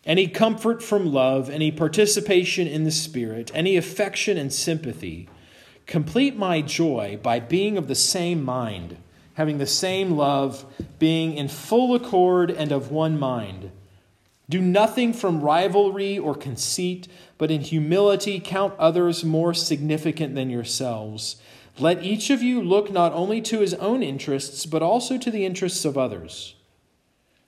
any 0.06 0.28
comfort 0.28 0.84
from 0.84 1.14
love, 1.14 1.50
any 1.50 1.72
participation 1.72 2.68
in 2.68 2.84
the 2.84 2.92
Spirit, 2.92 3.52
any 3.54 3.78
affection 3.78 4.38
and 4.38 4.52
sympathy, 4.52 5.30
Complete 5.92 6.38
my 6.38 6.62
joy 6.62 7.20
by 7.22 7.42
being 7.42 7.78
of 7.78 7.90
the 7.90 7.96
same 7.96 8.46
mind, 8.46 8.96
having 9.34 9.58
the 9.58 9.68
same 9.68 10.12
love, 10.12 10.66
being 11.00 11.34
in 11.34 11.50
full 11.50 11.94
accord 11.96 12.50
and 12.50 12.72
of 12.72 12.92
one 12.92 13.20
mind. 13.20 13.72
Do 14.50 14.62
nothing 14.62 15.14
from 15.14 15.42
rivalry 15.42 16.18
or 16.18 16.36
conceit, 16.36 17.08
but 17.38 17.52
in 17.52 17.62
humility 17.62 18.42
count 18.44 18.74
others 18.78 19.24
more 19.24 19.54
significant 19.54 20.36
than 20.36 20.50
yourselves. 20.50 21.38
Let 21.80 22.04
each 22.04 22.30
of 22.30 22.44
you 22.44 22.62
look 22.62 22.92
not 22.92 23.14
only 23.14 23.42
to 23.44 23.60
his 23.60 23.74
own 23.76 24.04
interests, 24.04 24.66
but 24.66 24.82
also 24.82 25.18
to 25.18 25.32
the 25.32 25.46
interests 25.46 25.86
of 25.86 25.98
others. 25.98 26.56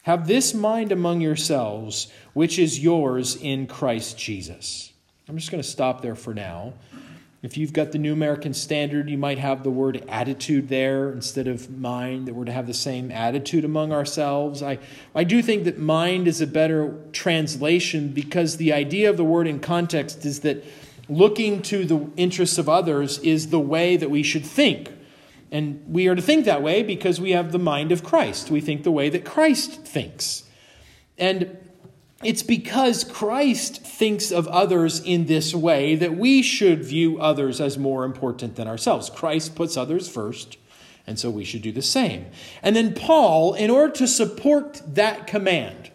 Have 0.03 0.27
this 0.27 0.53
mind 0.53 0.91
among 0.91 1.21
yourselves, 1.21 2.11
which 2.33 2.59
is 2.59 2.79
yours 2.79 3.35
in 3.35 3.67
Christ 3.67 4.17
Jesus. 4.17 4.91
I'm 5.29 5.37
just 5.37 5.51
going 5.51 5.63
to 5.63 5.69
stop 5.69 6.01
there 6.01 6.15
for 6.15 6.33
now. 6.33 6.73
If 7.43 7.57
you've 7.57 7.73
got 7.73 7.91
the 7.91 7.97
New 7.97 8.13
American 8.13 8.53
Standard, 8.53 9.09
you 9.09 9.17
might 9.17 9.37
have 9.37 9.63
the 9.63 9.69
word 9.69 10.01
attitude 10.07 10.69
there 10.69 11.11
instead 11.11 11.45
of 11.45 11.69
mind, 11.69 12.25
that 12.25 12.33
we're 12.33 12.45
to 12.45 12.53
have 12.53 12.67
the 12.67 12.73
same 12.73 13.11
attitude 13.11 13.65
among 13.65 13.91
ourselves. 13.91 14.63
I, 14.63 14.79
I 15.13 15.25
do 15.25 15.41
think 15.41 15.65
that 15.65 15.77
mind 15.77 16.29
is 16.29 16.39
a 16.39 16.47
better 16.47 16.97
translation 17.11 18.13
because 18.13 18.55
the 18.55 18.71
idea 18.71 19.09
of 19.09 19.17
the 19.17 19.25
word 19.25 19.45
in 19.45 19.59
context 19.59 20.25
is 20.25 20.39
that 20.39 20.63
looking 21.09 21.61
to 21.63 21.83
the 21.83 22.09
interests 22.15 22.57
of 22.57 22.69
others 22.69 23.19
is 23.19 23.49
the 23.49 23.59
way 23.59 23.97
that 23.97 24.09
we 24.09 24.23
should 24.23 24.45
think. 24.45 24.89
And 25.51 25.83
we 25.85 26.07
are 26.07 26.15
to 26.15 26.21
think 26.21 26.45
that 26.45 26.63
way 26.63 26.81
because 26.81 27.19
we 27.19 27.31
have 27.31 27.51
the 27.51 27.59
mind 27.59 27.91
of 27.91 28.05
Christ. 28.05 28.51
We 28.51 28.61
think 28.61 28.83
the 28.83 28.91
way 28.91 29.09
that 29.09 29.25
Christ 29.25 29.85
thinks. 29.85 30.43
And 31.17 31.57
it's 32.23 32.43
because 32.43 33.03
Christ 33.03 33.81
thinks 33.81 34.31
of 34.31 34.47
others 34.47 34.99
in 34.99 35.25
this 35.25 35.53
way 35.53 35.95
that 35.95 36.15
we 36.15 36.41
should 36.41 36.83
view 36.83 37.19
others 37.19 37.59
as 37.59 37.77
more 37.77 38.05
important 38.05 38.55
than 38.55 38.67
ourselves. 38.67 39.09
Christ 39.09 39.55
puts 39.55 39.77
others 39.77 40.09
first, 40.09 40.57
and 41.05 41.19
so 41.19 41.29
we 41.29 41.43
should 41.43 41.61
do 41.61 41.71
the 41.71 41.81
same. 41.81 42.27
And 42.61 42.75
then 42.75 42.93
Paul, 42.93 43.53
in 43.53 43.69
order 43.69 43.91
to 43.93 44.07
support 44.07 44.81
that 44.87 45.27
command, 45.27 45.91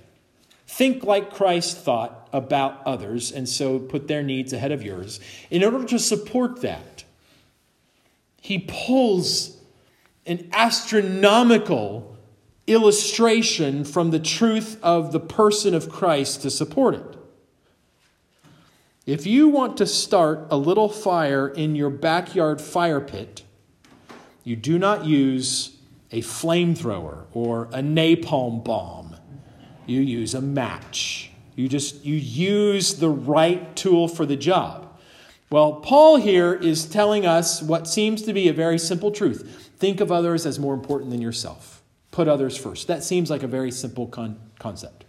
think 0.66 1.02
like 1.02 1.32
Christ 1.32 1.78
thought 1.78 2.28
about 2.32 2.82
others, 2.84 3.32
and 3.32 3.48
so 3.48 3.78
put 3.78 4.06
their 4.06 4.22
needs 4.22 4.52
ahead 4.52 4.72
of 4.72 4.82
yours, 4.82 5.20
in 5.50 5.64
order 5.64 5.84
to 5.86 5.98
support 5.98 6.60
that, 6.60 7.04
he 8.40 8.58
pulls 8.68 9.56
an 10.26 10.48
astronomical 10.52 12.17
illustration 12.68 13.82
from 13.82 14.10
the 14.10 14.20
truth 14.20 14.78
of 14.82 15.10
the 15.10 15.20
person 15.20 15.74
of 15.74 15.88
Christ 15.88 16.42
to 16.42 16.50
support 16.50 16.94
it. 16.94 17.16
If 19.06 19.26
you 19.26 19.48
want 19.48 19.78
to 19.78 19.86
start 19.86 20.46
a 20.50 20.56
little 20.58 20.90
fire 20.90 21.48
in 21.48 21.74
your 21.74 21.88
backyard 21.88 22.60
fire 22.60 23.00
pit, 23.00 23.42
you 24.44 24.54
do 24.54 24.78
not 24.78 25.06
use 25.06 25.78
a 26.12 26.20
flamethrower 26.20 27.24
or 27.32 27.64
a 27.72 27.80
napalm 27.80 28.62
bomb. 28.62 29.16
You 29.86 30.02
use 30.02 30.34
a 30.34 30.42
match. 30.42 31.30
You 31.56 31.68
just 31.68 32.04
you 32.04 32.16
use 32.16 32.96
the 32.96 33.08
right 33.08 33.74
tool 33.74 34.08
for 34.08 34.26
the 34.26 34.36
job. 34.36 34.84
Well, 35.50 35.76
Paul 35.76 36.16
here 36.16 36.52
is 36.52 36.84
telling 36.84 37.24
us 37.24 37.62
what 37.62 37.88
seems 37.88 38.20
to 38.22 38.34
be 38.34 38.48
a 38.48 38.52
very 38.52 38.78
simple 38.78 39.10
truth. 39.10 39.70
Think 39.78 40.00
of 40.02 40.12
others 40.12 40.44
as 40.44 40.58
more 40.58 40.74
important 40.74 41.10
than 41.10 41.22
yourself 41.22 41.77
put 42.18 42.26
others 42.26 42.56
first. 42.56 42.88
That 42.88 43.04
seems 43.04 43.30
like 43.30 43.44
a 43.44 43.46
very 43.46 43.70
simple 43.70 44.08
con- 44.08 44.40
concept. 44.58 45.04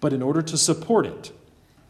But 0.00 0.14
in 0.14 0.22
order 0.22 0.40
to 0.40 0.56
support 0.56 1.04
it, 1.04 1.30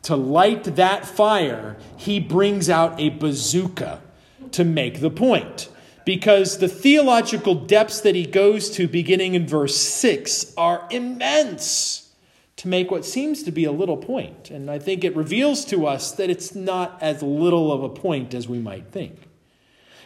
to 0.03 0.17
light 0.17 0.65
that 0.75 1.07
fire, 1.07 1.77
he 1.97 2.19
brings 2.19 2.69
out 2.69 2.99
a 3.01 3.11
bazooka 3.11 4.03
to 4.51 4.65
make 4.65 4.99
the 4.99 5.11
point. 5.11 5.69
Because 6.05 6.59
the 6.59 6.67
theological 6.67 7.55
depths 7.55 8.01
that 8.01 8.17
he 8.17 8.27
goes 8.27 8.69
to 8.71 8.89
beginning 8.89 9.35
in 9.35 9.47
verse 9.47 9.77
6 9.77 10.53
are 10.57 10.89
immense 10.91 12.13
to 12.57 12.67
make 12.67 12.91
what 12.91 13.05
seems 13.05 13.45
to 13.45 13.53
be 13.53 13.67
a 13.67 13.73
little 13.73 13.97
point. 13.97 14.51
And 14.51 14.69
I 14.69 14.81
think 14.81 15.05
it 15.05 15.15
reveals 15.15 15.65
to 15.67 15.87
us 15.87 16.11
that 16.11 16.29
it's 16.29 16.57
not 16.57 16.99
as 17.01 17.23
little 17.23 17.71
of 17.71 17.85
a 17.85 17.89
point 17.89 18.35
as 18.35 18.49
we 18.49 18.59
might 18.59 18.91
think. 18.91 19.29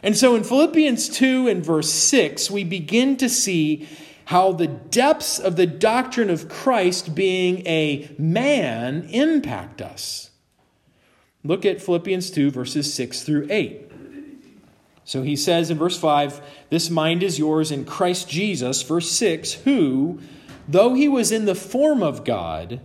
And 0.03 0.15
so 0.15 0.35
in 0.35 0.45
Philippians 0.45 1.09
2 1.09 1.49
and 1.49 1.65
verse 1.65 1.91
6, 1.91 2.51
we 2.51 2.63
begin 2.63 3.17
to 3.17 3.29
see 3.31 3.89
how 4.31 4.53
the 4.53 4.69
depths 4.69 5.41
of 5.41 5.57
the 5.57 5.67
doctrine 5.67 6.31
of 6.31 6.49
Christ 6.49 7.17
being 7.17 7.67
a 7.67 8.09
man 8.17 9.09
impact 9.11 9.83
us. 9.83 10.31
Look 11.43 11.67
at 11.67 11.83
Philippians 11.83 12.31
2, 12.31 12.53
verses 12.53 12.95
6 12.95 13.25
through 13.25 13.49
8. 13.51 13.91
So 15.03 15.23
he 15.23 15.35
says 15.35 15.69
in 15.69 15.79
verse 15.79 15.99
5, 15.99 16.41
This 16.69 16.91
mind 16.91 17.25
is 17.25 17.41
yours 17.41 17.73
in 17.73 17.85
Christ 17.85 18.29
Jesus, 18.29 18.83
verse 18.83 19.11
6, 19.11 19.55
who, 19.55 20.21
though 20.69 20.95
he 20.95 21.09
was 21.09 21.33
in 21.33 21.47
the 21.47 21.57
form 21.57 22.01
of 22.01 22.25
God, 22.25 22.81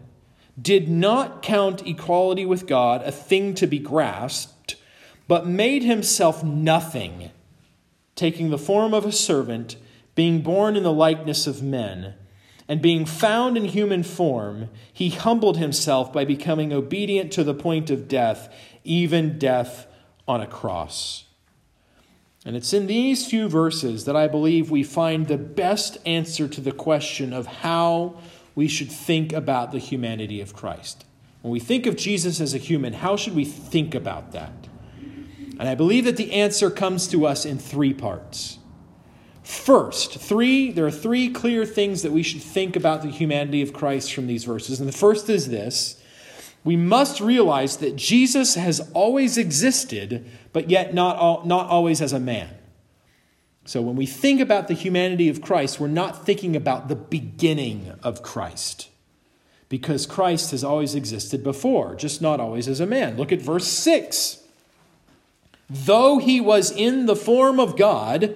did 0.60 0.90
not 0.90 1.44
count 1.44 1.86
equality 1.86 2.48
with 2.48 2.66
God 2.66 3.04
a 3.04 3.12
thing 3.12 3.54
to 3.54 3.68
be 3.68 3.78
grasped, 3.78 4.78
but 5.28 5.46
made 5.46 5.84
himself 5.84 6.44
nothing, 6.44 7.30
taking 8.16 8.50
the 8.50 8.58
form 8.58 8.96
of 8.96 9.06
a 9.06 9.12
servant 9.12 9.76
being 10.16 10.42
born 10.42 10.76
in 10.76 10.84
the 10.84 10.94
likeness 10.94 11.46
of 11.46 11.62
men, 11.62 12.16
and 12.68 12.82
being 12.82 13.06
found 13.06 13.58
in 13.58 13.66
human 13.66 14.02
form, 14.02 14.70
he 14.92 15.10
humbled 15.10 15.58
himself 15.58 16.12
by 16.12 16.26
becoming 16.26 16.74
obedient 16.74 17.32
to 17.34 17.44
the 17.44 17.54
point 17.54 17.92
of 17.92 18.08
death, 18.08 18.52
even 18.84 19.38
death 19.38 19.86
on 20.28 20.42
a 20.42 20.48
cross. 20.48 21.26
And 22.44 22.56
it's 22.56 22.74
in 22.74 22.88
these 22.88 23.28
few 23.28 23.48
verses 23.50 24.06
that 24.06 24.16
I 24.16 24.28
believe 24.28 24.72
we 24.72 24.84
find 24.84 25.28
the 25.28 25.38
best 25.38 25.98
answer 26.06 26.48
to 26.48 26.62
the 26.62 26.72
question 26.72 27.34
of 27.34 27.48
how 27.48 28.18
we 28.56 28.68
should 28.68 28.92
think 28.92 29.34
about 29.34 29.72
the 29.72 29.80
humanity 29.80 30.42
of 30.42 30.54
Christ. 30.54 31.06
When 31.42 31.52
we 31.52 31.60
think 31.60 31.86
of 31.86 31.96
Jesus 31.96 32.40
as 32.40 32.54
a 32.54 32.60
human, 32.60 32.94
how 32.94 33.16
should 33.16 33.36
we 33.36 33.46
think 33.46 33.94
about 33.94 34.32
that? 34.32 34.68
And 35.60 35.70
I 35.70 35.76
believe 35.76 36.06
that 36.06 36.18
the 36.18 36.34
answer 36.34 36.70
comes 36.70 37.08
to 37.10 37.26
us 37.26 37.46
in 37.46 37.60
three 37.60 37.94
parts. 37.94 38.60
First, 39.46 40.18
three 40.18 40.72
there 40.72 40.88
are 40.88 40.92
three 40.92 41.30
clear 41.30 41.68
things 41.68 42.02
that 42.02 42.12
we 42.12 42.24
should 42.24 42.42
think 42.42 42.76
about 42.76 43.04
the 43.04 43.10
humanity 43.10 43.62
of 43.62 43.74
Christ 43.74 44.12
from 44.12 44.26
these 44.26 44.44
verses. 44.44 44.80
And 44.80 44.90
the 44.90 44.98
first 44.98 45.30
is 45.30 45.50
this, 45.50 46.02
we 46.64 46.76
must 46.76 47.22
realize 47.22 47.78
that 47.78 47.96
Jesus 47.96 48.56
has 48.56 48.90
always 48.96 49.38
existed, 49.38 50.26
but 50.52 50.72
yet 50.72 50.96
not, 50.96 51.18
all, 51.18 51.46
not 51.46 51.68
always 51.68 52.02
as 52.02 52.12
a 52.12 52.20
man. 52.20 52.50
So 53.66 53.84
when 53.84 53.96
we 53.96 54.08
think 54.08 54.42
about 54.42 54.68
the 54.68 54.74
humanity 54.74 55.30
of 55.30 55.44
Christ, 55.44 55.80
we're 55.80 55.90
not 55.90 56.26
thinking 56.26 56.56
about 56.56 56.88
the 56.88 56.96
beginning 56.96 57.94
of 58.02 58.24
Christ, 58.24 58.90
because 59.70 60.08
Christ 60.08 60.50
has 60.52 60.64
always 60.64 60.96
existed 60.96 61.44
before, 61.44 61.94
just 61.94 62.20
not 62.20 62.40
always 62.40 62.68
as 62.68 62.80
a 62.80 62.88
man. 62.88 63.16
Look 63.16 63.32
at 63.32 63.44
verse 63.44 63.68
6. 63.68 64.40
Though 65.70 66.18
he 66.18 66.42
was 66.42 66.72
in 66.72 67.06
the 67.06 67.16
form 67.16 67.60
of 67.60 67.78
God, 67.78 68.36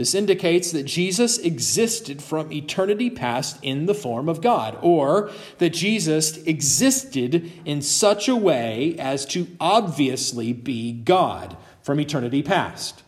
this 0.00 0.14
indicates 0.14 0.72
that 0.72 0.84
Jesus 0.84 1.36
existed 1.36 2.22
from 2.22 2.50
eternity 2.50 3.10
past 3.10 3.58
in 3.60 3.84
the 3.84 3.92
form 3.92 4.30
of 4.30 4.40
God, 4.40 4.78
or 4.80 5.30
that 5.58 5.74
Jesus 5.74 6.38
existed 6.44 7.52
in 7.66 7.82
such 7.82 8.26
a 8.26 8.34
way 8.34 8.96
as 8.98 9.26
to 9.26 9.46
obviously 9.60 10.54
be 10.54 10.90
God 10.90 11.54
from 11.82 12.00
eternity 12.00 12.42
past. 12.42 13.02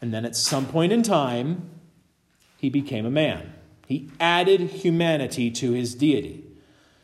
And 0.00 0.14
then 0.14 0.24
at 0.24 0.36
some 0.36 0.64
point 0.64 0.90
in 0.90 1.02
time, 1.02 1.68
he 2.56 2.70
became 2.70 3.04
a 3.04 3.10
man. 3.10 3.52
He 3.86 4.08
added 4.18 4.60
humanity 4.60 5.50
to 5.50 5.72
his 5.72 5.94
deity. 5.94 6.46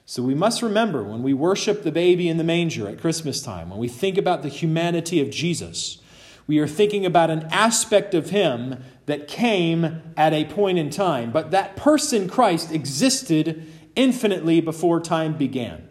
So 0.06 0.22
we 0.22 0.34
must 0.34 0.62
remember 0.62 1.04
when 1.04 1.22
we 1.22 1.34
worship 1.34 1.82
the 1.82 1.92
baby 1.92 2.30
in 2.30 2.38
the 2.38 2.44
manger 2.44 2.88
at 2.88 2.98
Christmas 2.98 3.42
time, 3.42 3.68
when 3.68 3.78
we 3.78 3.88
think 3.88 4.16
about 4.16 4.42
the 4.42 4.48
humanity 4.48 5.20
of 5.20 5.28
Jesus, 5.28 5.98
we 6.46 6.58
are 6.58 6.66
thinking 6.66 7.06
about 7.06 7.30
an 7.30 7.46
aspect 7.50 8.14
of 8.14 8.30
him 8.30 8.82
that 9.06 9.28
came 9.28 10.02
at 10.16 10.32
a 10.32 10.44
point 10.44 10.78
in 10.78 10.90
time. 10.90 11.32
But 11.32 11.50
that 11.50 11.76
person, 11.76 12.28
Christ, 12.28 12.72
existed 12.72 13.66
infinitely 13.96 14.60
before 14.60 15.00
time 15.00 15.36
began. 15.36 15.88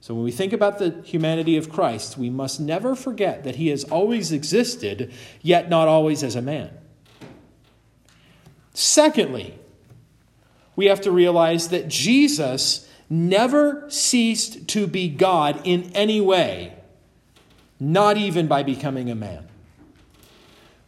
So 0.00 0.14
when 0.14 0.24
we 0.24 0.32
think 0.32 0.52
about 0.52 0.78
the 0.78 1.00
humanity 1.02 1.56
of 1.56 1.70
Christ, 1.70 2.18
we 2.18 2.28
must 2.28 2.60
never 2.60 2.94
forget 2.94 3.44
that 3.44 3.56
he 3.56 3.68
has 3.68 3.84
always 3.84 4.32
existed, 4.32 5.12
yet 5.40 5.70
not 5.70 5.88
always 5.88 6.22
as 6.22 6.36
a 6.36 6.42
man. 6.42 6.70
Secondly, 8.74 9.58
we 10.76 10.86
have 10.86 11.00
to 11.02 11.10
realize 11.10 11.68
that 11.68 11.88
Jesus 11.88 12.86
never 13.08 13.88
ceased 13.88 14.66
to 14.68 14.86
be 14.86 15.08
God 15.08 15.60
in 15.64 15.90
any 15.94 16.20
way, 16.20 16.74
not 17.78 18.16
even 18.16 18.46
by 18.46 18.62
becoming 18.62 19.10
a 19.10 19.14
man. 19.14 19.48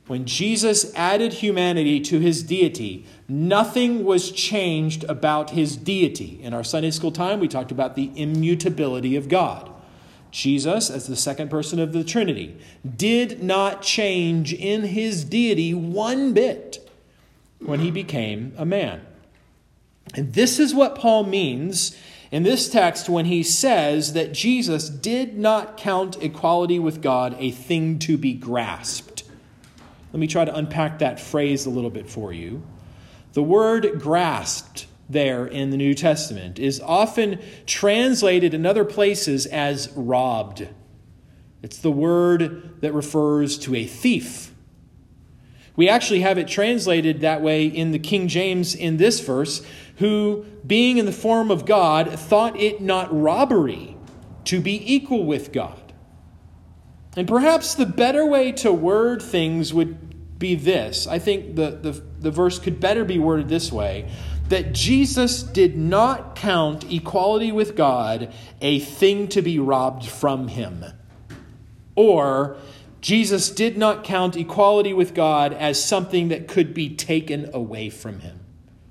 When 0.06 0.24
Jesus 0.24 0.94
added 0.94 1.32
humanity 1.34 1.98
to 2.00 2.20
his 2.20 2.44
deity, 2.44 3.04
nothing 3.28 4.04
was 4.04 4.30
changed 4.30 5.02
about 5.04 5.50
his 5.50 5.76
deity. 5.76 6.38
In 6.42 6.54
our 6.54 6.62
Sunday 6.62 6.92
school 6.92 7.10
time, 7.10 7.40
we 7.40 7.48
talked 7.48 7.72
about 7.72 7.96
the 7.96 8.12
immutability 8.14 9.16
of 9.16 9.28
God. 9.28 9.70
Jesus, 10.30 10.90
as 10.90 11.06
the 11.06 11.16
second 11.16 11.50
person 11.50 11.80
of 11.80 11.92
the 11.92 12.04
Trinity, 12.04 12.56
did 12.96 13.42
not 13.42 13.82
change 13.82 14.52
in 14.52 14.84
his 14.84 15.24
deity 15.24 15.74
one 15.74 16.32
bit 16.32 16.88
when 17.58 17.80
he 17.80 17.90
became 17.90 18.52
a 18.56 18.64
man. 18.64 19.04
And 20.14 20.34
this 20.34 20.60
is 20.60 20.74
what 20.74 20.94
Paul 20.94 21.24
means 21.24 21.96
in 22.30 22.44
this 22.44 22.68
text 22.68 23.08
when 23.08 23.24
he 23.24 23.42
says 23.42 24.12
that 24.12 24.32
Jesus 24.32 24.88
did 24.88 25.36
not 25.36 25.76
count 25.76 26.22
equality 26.22 26.78
with 26.78 27.02
God 27.02 27.34
a 27.38 27.50
thing 27.50 27.98
to 28.00 28.16
be 28.16 28.34
grasped. 28.34 29.05
Let 30.16 30.20
me 30.20 30.28
try 30.28 30.46
to 30.46 30.56
unpack 30.56 31.00
that 31.00 31.20
phrase 31.20 31.66
a 31.66 31.70
little 31.70 31.90
bit 31.90 32.08
for 32.08 32.32
you. 32.32 32.62
The 33.34 33.42
word 33.42 34.00
grasped 34.00 34.86
there 35.10 35.46
in 35.46 35.68
the 35.68 35.76
New 35.76 35.92
Testament 35.92 36.58
is 36.58 36.80
often 36.80 37.38
translated 37.66 38.54
in 38.54 38.64
other 38.64 38.86
places 38.86 39.44
as 39.44 39.90
robbed. 39.94 40.68
It's 41.62 41.76
the 41.76 41.90
word 41.90 42.80
that 42.80 42.94
refers 42.94 43.58
to 43.58 43.74
a 43.74 43.84
thief. 43.84 44.54
We 45.76 45.86
actually 45.86 46.20
have 46.20 46.38
it 46.38 46.48
translated 46.48 47.20
that 47.20 47.42
way 47.42 47.66
in 47.66 47.90
the 47.90 47.98
King 47.98 48.26
James 48.26 48.74
in 48.74 48.96
this 48.96 49.20
verse, 49.20 49.60
who, 49.96 50.46
being 50.66 50.96
in 50.96 51.04
the 51.04 51.12
form 51.12 51.50
of 51.50 51.66
God, 51.66 52.18
thought 52.18 52.58
it 52.58 52.80
not 52.80 53.14
robbery 53.14 53.98
to 54.44 54.62
be 54.62 54.94
equal 54.94 55.26
with 55.26 55.52
God. 55.52 55.92
And 57.18 57.28
perhaps 57.28 57.74
the 57.74 57.84
better 57.84 58.24
way 58.24 58.52
to 58.52 58.72
word 58.72 59.20
things 59.20 59.74
would 59.74 60.05
be 60.38 60.54
this. 60.54 61.06
I 61.06 61.18
think 61.18 61.56
the, 61.56 61.70
the, 61.70 62.02
the 62.20 62.30
verse 62.30 62.58
could 62.58 62.80
better 62.80 63.04
be 63.04 63.18
worded 63.18 63.48
this 63.48 63.72
way 63.72 64.10
that 64.48 64.72
Jesus 64.72 65.42
did 65.42 65.76
not 65.76 66.36
count 66.36 66.90
equality 66.92 67.50
with 67.50 67.74
God 67.74 68.32
a 68.60 68.78
thing 68.78 69.26
to 69.28 69.42
be 69.42 69.58
robbed 69.58 70.06
from 70.06 70.48
him. 70.48 70.84
Or 71.96 72.56
Jesus 73.00 73.50
did 73.50 73.76
not 73.76 74.04
count 74.04 74.36
equality 74.36 74.92
with 74.92 75.14
God 75.14 75.52
as 75.52 75.82
something 75.82 76.28
that 76.28 76.48
could 76.48 76.74
be 76.74 76.94
taken 76.94 77.50
away 77.52 77.90
from 77.90 78.20
him. 78.20 78.40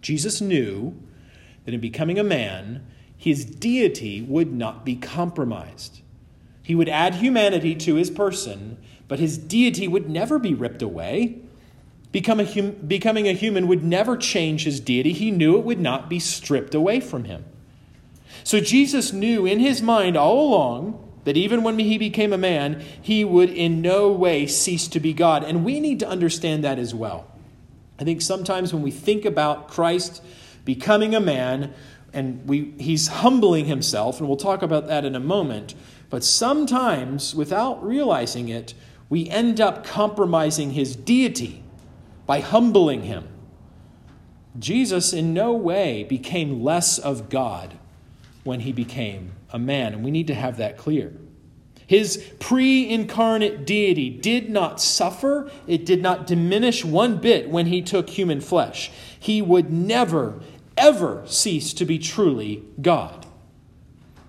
Jesus 0.01 0.41
knew 0.41 0.97
that 1.63 1.73
in 1.73 1.79
becoming 1.79 2.19
a 2.19 2.23
man, 2.23 2.86
his 3.15 3.45
deity 3.45 4.21
would 4.21 4.53
not 4.53 4.86
be 4.86 4.95
compromised. 4.95 6.01
He 6.62 6.75
would 6.75 6.89
add 6.89 7.15
humanity 7.15 7.75
to 7.75 7.95
his 7.95 8.10
person, 8.10 8.77
but 9.08 9.20
his 9.20 9.38
deity 9.38 9.88
would 9.88 10.10
never 10.10 10.39
be 10.39 10.54
ripped 10.54 10.82
away. 10.82 11.39
Become 12.12 12.39
a 12.39 12.46
hum- 12.46 12.78
becoming 12.88 13.28
a 13.28 13.34
human 13.34 13.68
would 13.68 13.84
never 13.84 14.15
change 14.18 14.63
his 14.63 14.80
deity. 14.80 15.13
He 15.13 15.32
knew 15.32 15.58
it 15.58 15.65
would 15.65 15.80
not 15.80 16.10
be 16.10 16.20
stripped 16.20 16.74
away 16.74 17.00
from 17.00 17.26
him. 17.26 17.46
So 18.44 18.60
Jesus 18.60 19.12
knew 19.12 19.46
in 19.46 19.60
his 19.60 19.82
mind 19.82 20.15
all 20.15 20.48
along 20.48 21.02
that 21.26 21.36
even 21.36 21.63
when 21.63 21.80
he 21.80 21.98
became 21.98 22.32
a 22.32 22.38
man, 22.38 22.84
he 23.02 23.26
would 23.26 23.50
in 23.50 23.82
no 23.82 24.12
way 24.12 24.46
cease 24.46 24.88
to 24.89 25.00
be 25.00 25.13
God. 25.13 25.44
And 25.44 25.65
we 25.65 25.80
need 25.80 26.00
to 26.00 26.08
understand 26.08 26.63
that 26.63 26.80
as 26.80 26.94
well. 26.94 27.28
I 28.00 28.04
think 28.04 28.22
sometimes 28.22 28.74
when 28.74 28.84
we 28.84 28.91
think 28.91 29.26
about 29.26 29.68
Christ 29.68 30.22
becoming 30.63 31.15
a 31.15 31.20
man, 31.20 31.74
and 32.13 32.48
we, 32.48 32.74
he's 32.78 33.08
humbling 33.08 33.65
himself, 33.65 34.20
and 34.20 34.28
we'll 34.28 34.38
talk 34.38 34.62
about 34.62 34.88
that 34.88 35.04
in 35.04 35.15
a 35.15 35.20
moment, 35.20 35.76
but 36.10 36.24
sometimes 36.24 37.34
without 37.34 37.84
realizing 37.84 38.50
it, 38.50 38.74
we 39.10 39.30
end 39.30 39.62
up 39.62 39.86
compromising 39.86 40.72
his 40.72 40.96
deity 40.96 41.63
by 42.26 42.39
humbling 42.39 43.04
him. 43.04 43.28
Jesus 44.58 45.13
in 45.13 45.34
no 45.34 45.54
way 45.54 46.04
became 46.04 46.63
less 46.63 46.98
of 46.98 47.30
God 47.30 47.78
when 48.44 48.62
he 48.62 48.72
became 48.72 49.34
a 49.52 49.60
man, 49.60 49.94
and 49.94 50.04
we 50.04 50.12
need 50.12 50.28
to 50.28 50.34
have 50.34 50.58
that 50.58 50.78
clear. 50.78 51.13
His 51.88 52.34
pre 52.39 52.89
incarnate 52.89 53.65
deity 53.65 54.10
did 54.10 54.50
not 54.50 54.82
suffer, 54.82 55.52
it 55.68 55.86
did 55.86 56.02
not 56.02 56.26
diminish 56.26 56.84
one 56.84 57.18
bit 57.18 57.50
when 57.50 57.68
he 57.68 57.82
took 57.82 58.10
human 58.10 58.41
flesh. 58.41 58.91
He 59.20 59.41
would 59.41 59.72
never, 59.72 60.41
ever 60.78 61.24
cease 61.28 61.74
to 61.74 61.86
be 61.86 62.00
truly 62.00 62.63
God. 62.82 63.26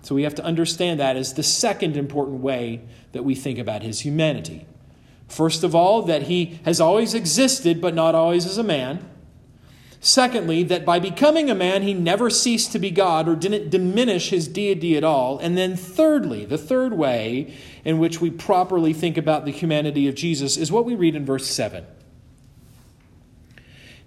So 0.03 0.15
we 0.15 0.23
have 0.23 0.35
to 0.35 0.43
understand 0.43 0.99
that 0.99 1.17
as 1.17 1.33
the 1.33 1.43
second 1.43 1.97
important 1.97 2.41
way 2.41 2.81
that 3.17 3.23
we 3.23 3.33
think 3.33 3.57
about 3.57 3.81
his 3.81 4.01
humanity. 4.01 4.67
First 5.27 5.63
of 5.63 5.73
all, 5.73 6.03
that 6.03 6.23
he 6.23 6.59
has 6.65 6.79
always 6.79 7.15
existed, 7.15 7.81
but 7.81 7.95
not 7.95 8.13
always 8.13 8.45
as 8.45 8.59
a 8.59 8.63
man. 8.63 9.09
Secondly, 9.99 10.61
that 10.61 10.85
by 10.85 10.99
becoming 10.99 11.49
a 11.49 11.55
man, 11.55 11.81
he 11.81 11.95
never 11.95 12.29
ceased 12.29 12.71
to 12.73 12.79
be 12.79 12.91
God 12.91 13.27
or 13.27 13.35
didn't 13.35 13.71
diminish 13.71 14.29
his 14.29 14.47
deity 14.47 14.95
at 14.95 15.03
all. 15.03 15.39
And 15.39 15.57
then, 15.57 15.75
thirdly, 15.75 16.45
the 16.45 16.59
third 16.59 16.93
way 16.93 17.57
in 17.83 17.97
which 17.97 18.21
we 18.21 18.29
properly 18.29 18.93
think 18.93 19.17
about 19.17 19.45
the 19.45 19.51
humanity 19.51 20.07
of 20.07 20.13
Jesus 20.13 20.55
is 20.55 20.71
what 20.71 20.85
we 20.85 20.93
read 20.93 21.15
in 21.15 21.25
verse 21.25 21.47
7 21.47 21.83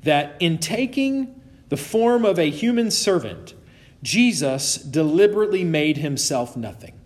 that 0.02 0.36
in 0.40 0.58
taking 0.58 1.40
the 1.68 1.76
form 1.76 2.24
of 2.24 2.38
a 2.38 2.50
human 2.50 2.90
servant, 2.90 3.54
Jesus 4.02 4.76
deliberately 4.76 5.64
made 5.64 5.98
himself 5.98 6.56
nothing. 6.56 6.99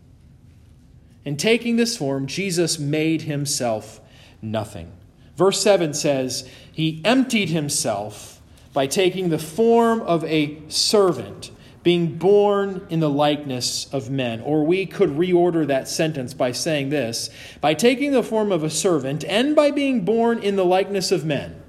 In 1.24 1.36
taking 1.36 1.76
this 1.76 1.96
form, 1.96 2.26
Jesus 2.26 2.78
made 2.78 3.22
himself 3.22 4.00
nothing. 4.42 4.92
Verse 5.36 5.60
7 5.60 5.94
says, 5.94 6.48
He 6.70 7.00
emptied 7.04 7.48
himself 7.48 8.40
by 8.72 8.86
taking 8.86 9.30
the 9.30 9.38
form 9.38 10.00
of 10.02 10.24
a 10.24 10.60
servant, 10.68 11.50
being 11.82 12.16
born 12.18 12.86
in 12.90 13.00
the 13.00 13.10
likeness 13.10 13.92
of 13.92 14.10
men. 14.10 14.40
Or 14.40 14.64
we 14.64 14.84
could 14.84 15.10
reorder 15.10 15.66
that 15.66 15.88
sentence 15.88 16.34
by 16.34 16.52
saying 16.52 16.90
this 16.90 17.30
by 17.60 17.74
taking 17.74 18.12
the 18.12 18.22
form 18.22 18.52
of 18.52 18.64
a 18.64 18.70
servant 18.70 19.24
and 19.24 19.54
by 19.54 19.70
being 19.70 20.04
born 20.04 20.38
in 20.38 20.56
the 20.56 20.64
likeness 20.64 21.12
of 21.12 21.24
men. 21.24 21.62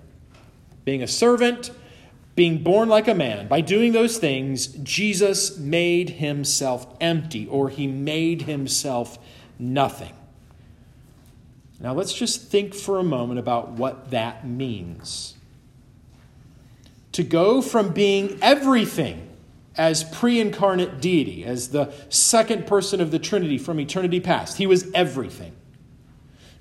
Being 0.84 1.02
a 1.02 1.08
servant, 1.08 1.72
being 2.36 2.62
born 2.62 2.90
like 2.90 3.08
a 3.08 3.16
man, 3.16 3.48
by 3.48 3.62
doing 3.62 3.94
those 3.94 4.18
things, 4.18 4.68
Jesus 4.68 5.58
made 5.58 6.12
himself 6.12 6.86
empty, 7.00 7.48
or 7.48 7.70
he 7.70 7.88
made 7.88 8.44
himself 8.44 9.18
nothing. 9.60 10.14
Now 11.80 11.94
let's 11.94 12.14
just 12.14 12.50
think 12.50 12.74
for 12.74 13.00
a 13.00 13.04
moment 13.04 13.40
about 13.40 13.72
what 13.72 14.12
that 14.12 14.48
means. 14.48 15.36
To 17.14 17.24
go 17.24 17.62
from 17.62 17.94
being 17.94 18.38
everything 18.42 19.30
as 19.78 20.04
pre 20.04 20.40
incarnate 20.40 21.02
deity, 21.02 21.44
as 21.44 21.70
the 21.70 21.94
second 22.10 22.66
person 22.66 23.02
of 23.02 23.12
the 23.12 23.20
Trinity 23.20 23.58
from 23.58 23.80
eternity 23.80 24.20
past. 24.20 24.58
He 24.58 24.68
was 24.68 24.90
everything. 24.94 25.54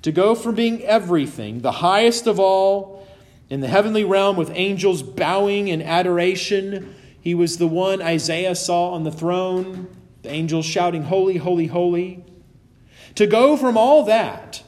To 0.02 0.12
go 0.12 0.34
from 0.34 0.54
being 0.54 0.82
everything, 0.82 1.60
the 1.60 1.72
highest 1.72 2.26
of 2.26 2.38
all, 2.38 3.06
in 3.48 3.60
the 3.60 3.68
heavenly 3.68 4.04
realm 4.04 4.36
with 4.36 4.50
angels 4.54 5.02
bowing 5.02 5.68
in 5.68 5.80
adoration, 5.80 6.94
he 7.20 7.34
was 7.34 7.58
the 7.58 7.66
one 7.66 8.02
Isaiah 8.02 8.54
saw 8.54 8.90
on 8.90 9.04
the 9.04 9.12
throne, 9.12 9.88
the 10.22 10.30
angels 10.30 10.66
shouting, 10.66 11.04
Holy, 11.04 11.36
holy, 11.36 11.66
holy. 11.66 12.24
To 13.16 13.26
go 13.26 13.56
from 13.56 13.76
all 13.76 14.04
that 14.04 14.62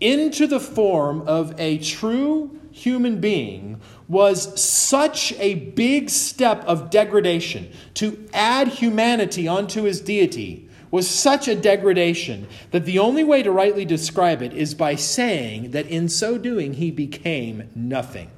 into 0.00 0.46
the 0.46 0.60
form 0.60 1.22
of 1.22 1.58
a 1.60 1.78
true 1.78 2.58
human 2.70 3.20
being 3.20 3.80
was 4.08 4.60
such 4.60 5.32
a 5.38 5.54
big 5.54 6.10
step 6.10 6.64
of 6.64 6.90
degradation. 6.90 7.70
To 7.94 8.28
add 8.32 8.68
humanity 8.68 9.46
onto 9.46 9.82
his 9.82 10.00
deity 10.00 10.68
was 10.90 11.08
such 11.08 11.48
a 11.48 11.56
degradation 11.56 12.46
that 12.70 12.84
the 12.84 12.98
only 12.98 13.24
way 13.24 13.42
to 13.42 13.50
rightly 13.50 13.84
describe 13.84 14.42
it 14.42 14.52
is 14.52 14.74
by 14.74 14.94
saying 14.94 15.70
that 15.70 15.86
in 15.86 16.08
so 16.08 16.36
doing 16.36 16.74
he 16.74 16.90
became 16.90 17.70
nothing. 17.74 18.30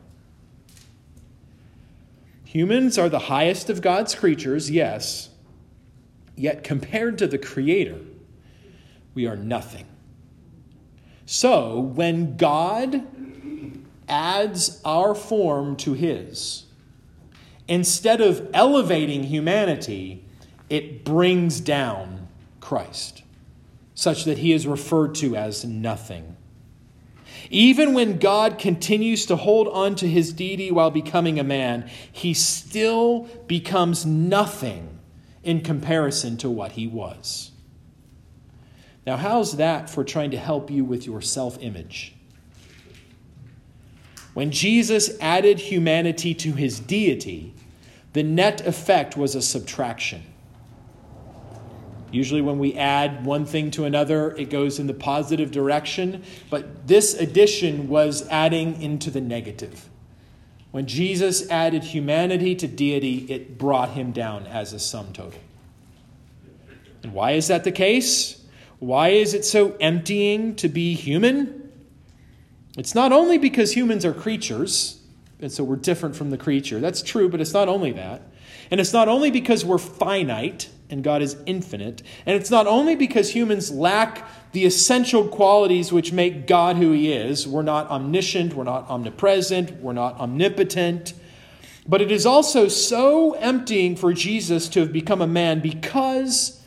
Humans 2.44 2.96
are 2.96 3.08
the 3.08 3.18
highest 3.18 3.68
of 3.68 3.82
God's 3.82 4.14
creatures, 4.14 4.70
yes, 4.70 5.30
yet 6.36 6.62
compared 6.62 7.18
to 7.18 7.26
the 7.26 7.38
Creator, 7.38 7.98
we 9.14 9.26
are 9.26 9.36
nothing. 9.36 9.86
So, 11.26 11.78
when 11.78 12.36
God 12.36 13.02
adds 14.08 14.80
our 14.84 15.14
form 15.14 15.76
to 15.76 15.92
his. 15.92 16.64
Instead 17.66 18.20
of 18.20 18.50
elevating 18.52 19.24
humanity, 19.24 20.24
it 20.68 21.04
brings 21.04 21.60
down 21.60 22.28
Christ, 22.60 23.22
such 23.94 24.24
that 24.24 24.38
he 24.38 24.52
is 24.52 24.66
referred 24.66 25.14
to 25.16 25.36
as 25.36 25.64
nothing. 25.64 26.36
Even 27.50 27.94
when 27.94 28.18
God 28.18 28.58
continues 28.58 29.26
to 29.26 29.36
hold 29.36 29.68
on 29.68 29.94
to 29.96 30.08
his 30.08 30.32
deity 30.32 30.70
while 30.70 30.90
becoming 30.90 31.38
a 31.38 31.44
man, 31.44 31.88
he 32.10 32.32
still 32.34 33.28
becomes 33.46 34.06
nothing 34.06 34.98
in 35.42 35.60
comparison 35.60 36.36
to 36.38 36.48
what 36.48 36.72
he 36.72 36.86
was. 36.86 37.50
Now, 39.06 39.16
how's 39.16 39.56
that 39.56 39.90
for 39.90 40.02
trying 40.02 40.30
to 40.30 40.38
help 40.38 40.70
you 40.70 40.84
with 40.84 41.06
your 41.06 41.20
self 41.20 41.58
image? 41.60 42.14
When 44.32 44.50
Jesus 44.50 45.16
added 45.20 45.60
humanity 45.60 46.34
to 46.34 46.52
his 46.52 46.80
deity, 46.80 47.54
the 48.14 48.22
net 48.22 48.66
effect 48.66 49.16
was 49.16 49.34
a 49.34 49.42
subtraction. 49.42 50.22
Usually, 52.10 52.40
when 52.40 52.58
we 52.58 52.74
add 52.74 53.24
one 53.24 53.44
thing 53.44 53.72
to 53.72 53.84
another, 53.84 54.36
it 54.36 54.48
goes 54.48 54.78
in 54.78 54.86
the 54.86 54.94
positive 54.94 55.50
direction, 55.50 56.22
but 56.48 56.86
this 56.86 57.14
addition 57.14 57.88
was 57.88 58.26
adding 58.28 58.80
into 58.80 59.10
the 59.10 59.20
negative. 59.20 59.88
When 60.70 60.86
Jesus 60.86 61.48
added 61.50 61.82
humanity 61.82 62.54
to 62.56 62.68
deity, 62.68 63.26
it 63.28 63.58
brought 63.58 63.90
him 63.90 64.12
down 64.12 64.46
as 64.46 64.72
a 64.72 64.78
sum 64.78 65.12
total. 65.12 65.40
And 67.02 67.12
why 67.12 67.32
is 67.32 67.48
that 67.48 67.64
the 67.64 67.72
case? 67.72 68.43
Why 68.84 69.08
is 69.08 69.32
it 69.32 69.46
so 69.46 69.74
emptying 69.80 70.56
to 70.56 70.68
be 70.68 70.92
human? 70.92 71.72
It's 72.76 72.94
not 72.94 73.12
only 73.12 73.38
because 73.38 73.72
humans 73.72 74.04
are 74.04 74.12
creatures, 74.12 75.00
and 75.40 75.50
so 75.50 75.64
we're 75.64 75.76
different 75.76 76.16
from 76.16 76.28
the 76.28 76.36
creature. 76.36 76.80
That's 76.80 77.00
true, 77.00 77.30
but 77.30 77.40
it's 77.40 77.54
not 77.54 77.66
only 77.70 77.92
that. 77.92 78.20
And 78.70 78.78
it's 78.78 78.92
not 78.92 79.08
only 79.08 79.30
because 79.30 79.64
we're 79.64 79.78
finite 79.78 80.68
and 80.90 81.02
God 81.02 81.22
is 81.22 81.34
infinite. 81.46 82.02
And 82.26 82.36
it's 82.36 82.50
not 82.50 82.66
only 82.66 82.94
because 82.94 83.30
humans 83.30 83.70
lack 83.70 84.28
the 84.52 84.66
essential 84.66 85.28
qualities 85.28 85.90
which 85.90 86.12
make 86.12 86.46
God 86.46 86.76
who 86.76 86.92
he 86.92 87.10
is. 87.10 87.48
We're 87.48 87.62
not 87.62 87.88
omniscient, 87.88 88.52
we're 88.52 88.64
not 88.64 88.90
omnipresent, 88.90 89.80
we're 89.80 89.94
not 89.94 90.20
omnipotent. 90.20 91.14
But 91.88 92.02
it 92.02 92.12
is 92.12 92.26
also 92.26 92.68
so 92.68 93.32
emptying 93.32 93.96
for 93.96 94.12
Jesus 94.12 94.68
to 94.68 94.80
have 94.80 94.92
become 94.92 95.22
a 95.22 95.26
man 95.26 95.60
because 95.60 96.62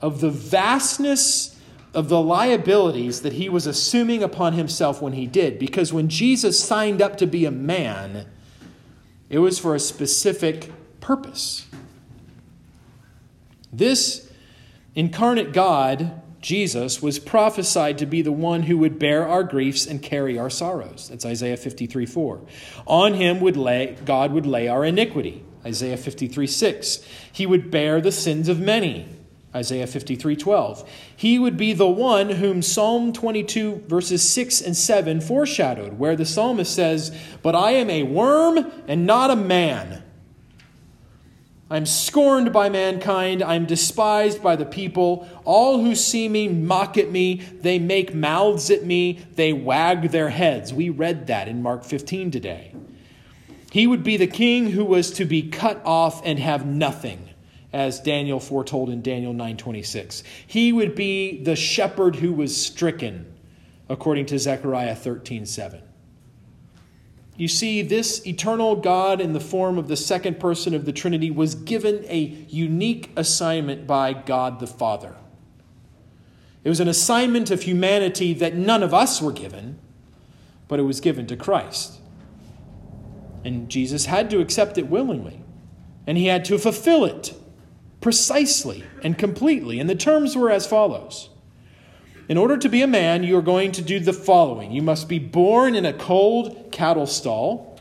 of 0.00 0.20
the 0.20 0.30
vastness 0.30 1.55
of 1.96 2.10
the 2.10 2.20
liabilities 2.20 3.22
that 3.22 3.32
he 3.32 3.48
was 3.48 3.66
assuming 3.66 4.22
upon 4.22 4.52
himself 4.52 5.00
when 5.00 5.14
he 5.14 5.26
did. 5.26 5.58
Because 5.58 5.94
when 5.94 6.08
Jesus 6.10 6.62
signed 6.62 7.00
up 7.00 7.16
to 7.16 7.26
be 7.26 7.46
a 7.46 7.50
man, 7.50 8.26
it 9.30 9.38
was 9.38 9.58
for 9.58 9.74
a 9.74 9.80
specific 9.80 10.70
purpose. 11.00 11.66
This 13.72 14.30
incarnate 14.94 15.54
God, 15.54 16.20
Jesus, 16.42 17.00
was 17.00 17.18
prophesied 17.18 17.96
to 17.96 18.06
be 18.06 18.20
the 18.20 18.30
one 18.30 18.64
who 18.64 18.76
would 18.76 18.98
bear 18.98 19.26
our 19.26 19.42
griefs 19.42 19.86
and 19.86 20.02
carry 20.02 20.38
our 20.38 20.50
sorrows. 20.50 21.08
That's 21.08 21.24
Isaiah 21.24 21.56
53 21.56 22.04
4. 22.04 22.40
On 22.86 23.14
him 23.14 23.40
would 23.40 23.56
lay, 23.56 23.96
God 24.04 24.32
would 24.32 24.44
lay 24.44 24.68
our 24.68 24.84
iniquity. 24.84 25.42
Isaiah 25.64 25.96
53 25.96 26.46
6. 26.46 27.08
He 27.32 27.46
would 27.46 27.70
bear 27.70 28.02
the 28.02 28.12
sins 28.12 28.50
of 28.50 28.60
many. 28.60 29.15
Isaiah 29.56 29.86
53 29.86 30.36
12. 30.36 30.90
He 31.16 31.38
would 31.38 31.56
be 31.56 31.72
the 31.72 31.88
one 31.88 32.28
whom 32.28 32.60
Psalm 32.60 33.12
22, 33.12 33.84
verses 33.88 34.22
6 34.28 34.60
and 34.60 34.76
7 34.76 35.20
foreshadowed, 35.22 35.98
where 35.98 36.14
the 36.14 36.26
psalmist 36.26 36.74
says, 36.74 37.16
But 37.42 37.54
I 37.54 37.72
am 37.72 37.88
a 37.88 38.02
worm 38.02 38.70
and 38.86 39.06
not 39.06 39.30
a 39.30 39.36
man. 39.36 40.02
I'm 41.68 41.86
scorned 41.86 42.52
by 42.52 42.68
mankind. 42.68 43.42
I'm 43.42 43.66
despised 43.66 44.42
by 44.42 44.54
the 44.54 44.66
people. 44.66 45.26
All 45.44 45.82
who 45.82 45.94
see 45.96 46.28
me 46.28 46.46
mock 46.46 46.96
at 46.98 47.10
me. 47.10 47.36
They 47.36 47.78
make 47.78 48.14
mouths 48.14 48.70
at 48.70 48.84
me. 48.84 49.24
They 49.34 49.52
wag 49.52 50.10
their 50.10 50.28
heads. 50.28 50.72
We 50.72 50.90
read 50.90 51.26
that 51.26 51.48
in 51.48 51.62
Mark 51.62 51.82
15 51.82 52.30
today. 52.30 52.72
He 53.72 53.86
would 53.86 54.04
be 54.04 54.16
the 54.16 54.28
king 54.28 54.70
who 54.70 54.84
was 54.84 55.10
to 55.12 55.24
be 55.24 55.48
cut 55.48 55.80
off 55.84 56.24
and 56.24 56.38
have 56.38 56.64
nothing 56.64 57.25
as 57.76 58.00
Daniel 58.00 58.40
foretold 58.40 58.88
in 58.88 59.02
Daniel 59.02 59.34
9:26. 59.34 60.22
He 60.46 60.72
would 60.72 60.94
be 60.94 61.42
the 61.42 61.54
shepherd 61.54 62.16
who 62.16 62.32
was 62.32 62.56
stricken 62.56 63.26
according 63.86 64.24
to 64.26 64.38
Zechariah 64.38 64.96
13:7. 64.96 65.82
You 67.36 67.48
see, 67.48 67.82
this 67.82 68.26
eternal 68.26 68.76
God 68.76 69.20
in 69.20 69.34
the 69.34 69.40
form 69.40 69.76
of 69.76 69.88
the 69.88 69.96
second 69.96 70.40
person 70.40 70.74
of 70.74 70.86
the 70.86 70.92
Trinity 70.92 71.30
was 71.30 71.54
given 71.54 72.02
a 72.08 72.46
unique 72.48 73.10
assignment 73.14 73.86
by 73.86 74.14
God 74.14 74.58
the 74.58 74.66
Father. 74.66 75.14
It 76.64 76.70
was 76.70 76.80
an 76.80 76.88
assignment 76.88 77.50
of 77.50 77.62
humanity 77.62 78.32
that 78.32 78.56
none 78.56 78.82
of 78.82 78.94
us 78.94 79.20
were 79.20 79.32
given, 79.32 79.78
but 80.66 80.80
it 80.80 80.84
was 80.84 81.00
given 81.00 81.26
to 81.26 81.36
Christ. 81.36 82.00
And 83.44 83.68
Jesus 83.68 84.06
had 84.06 84.30
to 84.30 84.40
accept 84.40 84.78
it 84.78 84.88
willingly, 84.88 85.40
and 86.06 86.16
he 86.16 86.24
had 86.24 86.42
to 86.46 86.56
fulfill 86.56 87.04
it 87.04 87.34
precisely 88.06 88.84
and 89.02 89.18
completely. 89.18 89.80
And 89.80 89.90
the 89.90 89.96
terms 89.96 90.36
were 90.36 90.48
as 90.48 90.64
follows 90.64 91.28
In 92.28 92.38
order 92.38 92.56
to 92.56 92.68
be 92.68 92.80
a 92.80 92.86
man, 92.86 93.24
you 93.24 93.36
are 93.36 93.42
going 93.42 93.72
to 93.72 93.82
do 93.82 93.98
the 93.98 94.12
following 94.12 94.70
you 94.70 94.80
must 94.80 95.08
be 95.08 95.18
born 95.18 95.74
in 95.74 95.84
a 95.84 95.92
cold 95.92 96.68
cattle 96.70 97.08
stall. 97.08 97.80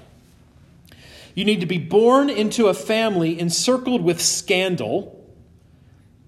You 1.36 1.46
need 1.46 1.60
to 1.60 1.68
be 1.68 1.78
born 1.78 2.32
into 2.32 2.70
a 2.70 2.74
family 2.74 3.40
encircled 3.40 4.02
with 4.02 4.20
scandal, 4.20 5.24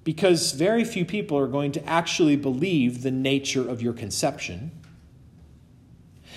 because 0.04 0.52
very 0.52 0.84
few 0.84 1.04
people 1.04 1.36
are 1.40 1.48
going 1.48 1.72
to 1.72 1.84
actually 1.90 2.36
believe 2.36 3.02
the 3.02 3.10
nature 3.10 3.68
of 3.68 3.82
your 3.82 3.94
conception. 3.94 4.70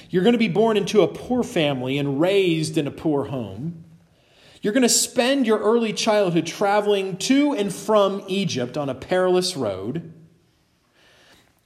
You're 0.08 0.22
going 0.22 0.32
to 0.32 0.38
be 0.38 0.48
born 0.48 0.78
into 0.78 1.02
a 1.02 1.08
poor 1.08 1.42
family 1.42 1.98
and 1.98 2.18
raised 2.22 2.78
in 2.78 2.86
a 2.86 2.90
poor 2.90 3.26
home. 3.26 3.84
You're 4.62 4.74
going 4.74 4.82
to 4.82 4.88
spend 4.88 5.46
your 5.46 5.58
early 5.58 5.92
childhood 5.92 6.46
traveling 6.46 7.16
to 7.18 7.52
and 7.52 7.72
from 7.72 8.22
Egypt 8.28 8.76
on 8.76 8.90
a 8.90 8.94
perilous 8.94 9.56
road. 9.56 10.12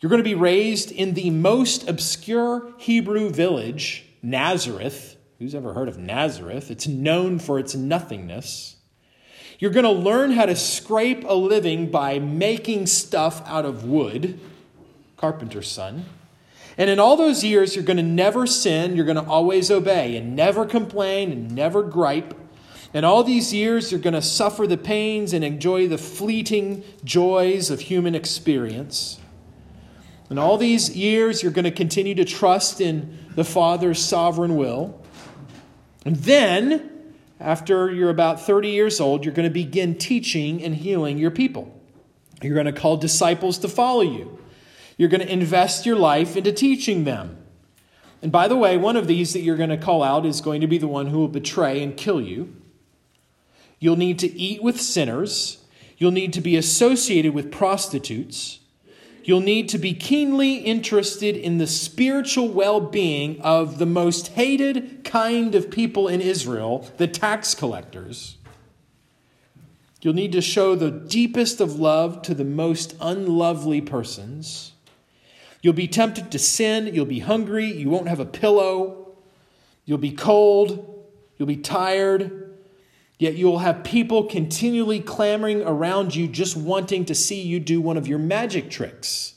You're 0.00 0.10
going 0.10 0.22
to 0.22 0.28
be 0.28 0.34
raised 0.34 0.92
in 0.92 1.14
the 1.14 1.30
most 1.30 1.88
obscure 1.88 2.72
Hebrew 2.78 3.30
village, 3.30 4.04
Nazareth. 4.22 5.16
Who's 5.38 5.54
ever 5.54 5.72
heard 5.72 5.88
of 5.88 5.98
Nazareth? 5.98 6.70
It's 6.70 6.86
known 6.86 7.38
for 7.38 7.58
its 7.58 7.74
nothingness. 7.74 8.76
You're 9.58 9.72
going 9.72 9.84
to 9.84 9.90
learn 9.90 10.32
how 10.32 10.46
to 10.46 10.54
scrape 10.54 11.24
a 11.24 11.34
living 11.34 11.90
by 11.90 12.18
making 12.18 12.86
stuff 12.86 13.42
out 13.46 13.64
of 13.64 13.84
wood, 13.84 14.38
carpenter's 15.16 15.68
son. 15.68 16.04
And 16.76 16.90
in 16.90 17.00
all 17.00 17.16
those 17.16 17.42
years, 17.42 17.74
you're 17.74 17.84
going 17.84 17.96
to 17.96 18.02
never 18.02 18.46
sin, 18.46 18.96
you're 18.96 19.04
going 19.04 19.22
to 19.22 19.28
always 19.28 19.70
obey, 19.70 20.16
and 20.16 20.36
never 20.36 20.66
complain, 20.66 21.32
and 21.32 21.54
never 21.54 21.82
gripe. 21.82 22.34
And 22.94 23.04
all 23.04 23.24
these 23.24 23.52
years, 23.52 23.90
you're 23.90 24.00
going 24.00 24.14
to 24.14 24.22
suffer 24.22 24.68
the 24.68 24.76
pains 24.76 25.32
and 25.32 25.44
enjoy 25.44 25.88
the 25.88 25.98
fleeting 25.98 26.84
joys 27.02 27.68
of 27.68 27.80
human 27.80 28.14
experience. 28.14 29.18
And 30.30 30.38
all 30.38 30.56
these 30.56 30.96
years, 30.96 31.42
you're 31.42 31.52
going 31.52 31.64
to 31.64 31.72
continue 31.72 32.14
to 32.14 32.24
trust 32.24 32.80
in 32.80 33.18
the 33.34 33.44
Father's 33.44 34.02
sovereign 34.02 34.56
will. 34.56 35.02
And 36.04 36.14
then, 36.16 37.12
after 37.40 37.90
you're 37.90 38.10
about 38.10 38.40
30 38.40 38.70
years 38.70 39.00
old, 39.00 39.24
you're 39.24 39.34
going 39.34 39.48
to 39.48 39.52
begin 39.52 39.98
teaching 39.98 40.62
and 40.62 40.76
healing 40.76 41.18
your 41.18 41.32
people. 41.32 41.78
You're 42.42 42.54
going 42.54 42.66
to 42.66 42.72
call 42.72 42.96
disciples 42.96 43.58
to 43.58 43.68
follow 43.68 44.02
you. 44.02 44.38
You're 44.96 45.08
going 45.08 45.20
to 45.20 45.32
invest 45.32 45.84
your 45.84 45.96
life 45.96 46.36
into 46.36 46.52
teaching 46.52 47.02
them. 47.02 47.38
And 48.22 48.30
by 48.30 48.46
the 48.46 48.56
way, 48.56 48.76
one 48.76 48.96
of 48.96 49.08
these 49.08 49.32
that 49.32 49.40
you're 49.40 49.56
going 49.56 49.70
to 49.70 49.76
call 49.76 50.02
out 50.02 50.24
is 50.24 50.40
going 50.40 50.60
to 50.60 50.68
be 50.68 50.78
the 50.78 50.88
one 50.88 51.08
who 51.08 51.18
will 51.18 51.28
betray 51.28 51.82
and 51.82 51.96
kill 51.96 52.20
you. 52.20 52.54
You'll 53.84 53.96
need 53.96 54.18
to 54.20 54.34
eat 54.34 54.62
with 54.62 54.80
sinners. 54.80 55.58
You'll 55.98 56.10
need 56.10 56.32
to 56.32 56.40
be 56.40 56.56
associated 56.56 57.34
with 57.34 57.52
prostitutes. 57.52 58.60
You'll 59.22 59.42
need 59.42 59.68
to 59.68 59.78
be 59.78 59.92
keenly 59.92 60.54
interested 60.54 61.36
in 61.36 61.58
the 61.58 61.66
spiritual 61.66 62.48
well 62.48 62.80
being 62.80 63.42
of 63.42 63.76
the 63.76 63.84
most 63.84 64.28
hated 64.28 65.04
kind 65.04 65.54
of 65.54 65.70
people 65.70 66.08
in 66.08 66.22
Israel, 66.22 66.90
the 66.96 67.06
tax 67.06 67.54
collectors. 67.54 68.38
You'll 70.00 70.14
need 70.14 70.32
to 70.32 70.40
show 70.40 70.74
the 70.74 70.90
deepest 70.90 71.60
of 71.60 71.78
love 71.78 72.22
to 72.22 72.34
the 72.34 72.42
most 72.42 72.96
unlovely 73.02 73.82
persons. 73.82 74.72
You'll 75.60 75.74
be 75.74 75.88
tempted 75.88 76.32
to 76.32 76.38
sin. 76.38 76.94
You'll 76.94 77.04
be 77.04 77.18
hungry. 77.18 77.70
You 77.70 77.90
won't 77.90 78.08
have 78.08 78.20
a 78.20 78.24
pillow. 78.24 79.12
You'll 79.84 79.98
be 79.98 80.12
cold. 80.12 81.04
You'll 81.36 81.48
be 81.48 81.58
tired. 81.58 82.43
Yet 83.18 83.34
you'll 83.34 83.58
have 83.58 83.84
people 83.84 84.24
continually 84.24 85.00
clamoring 85.00 85.62
around 85.62 86.14
you, 86.14 86.26
just 86.26 86.56
wanting 86.56 87.04
to 87.06 87.14
see 87.14 87.40
you 87.40 87.60
do 87.60 87.80
one 87.80 87.96
of 87.96 88.08
your 88.08 88.18
magic 88.18 88.70
tricks. 88.70 89.34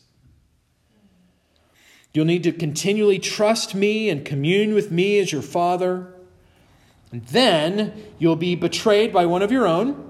You'll 2.13 2.25
need 2.25 2.43
to 2.43 2.51
continually 2.51 3.19
trust 3.19 3.75
me 3.75 4.09
and 4.09 4.25
commune 4.25 4.73
with 4.73 4.91
me 4.91 5.19
as 5.19 5.31
your 5.31 5.43
Father. 5.43 6.13
And 7.11 7.23
then 7.27 7.93
you'll 8.17 8.35
be 8.35 8.55
betrayed 8.55 9.13
by 9.13 9.25
one 9.27 9.43
of 9.43 9.51
your 9.51 9.67
own 9.67 10.07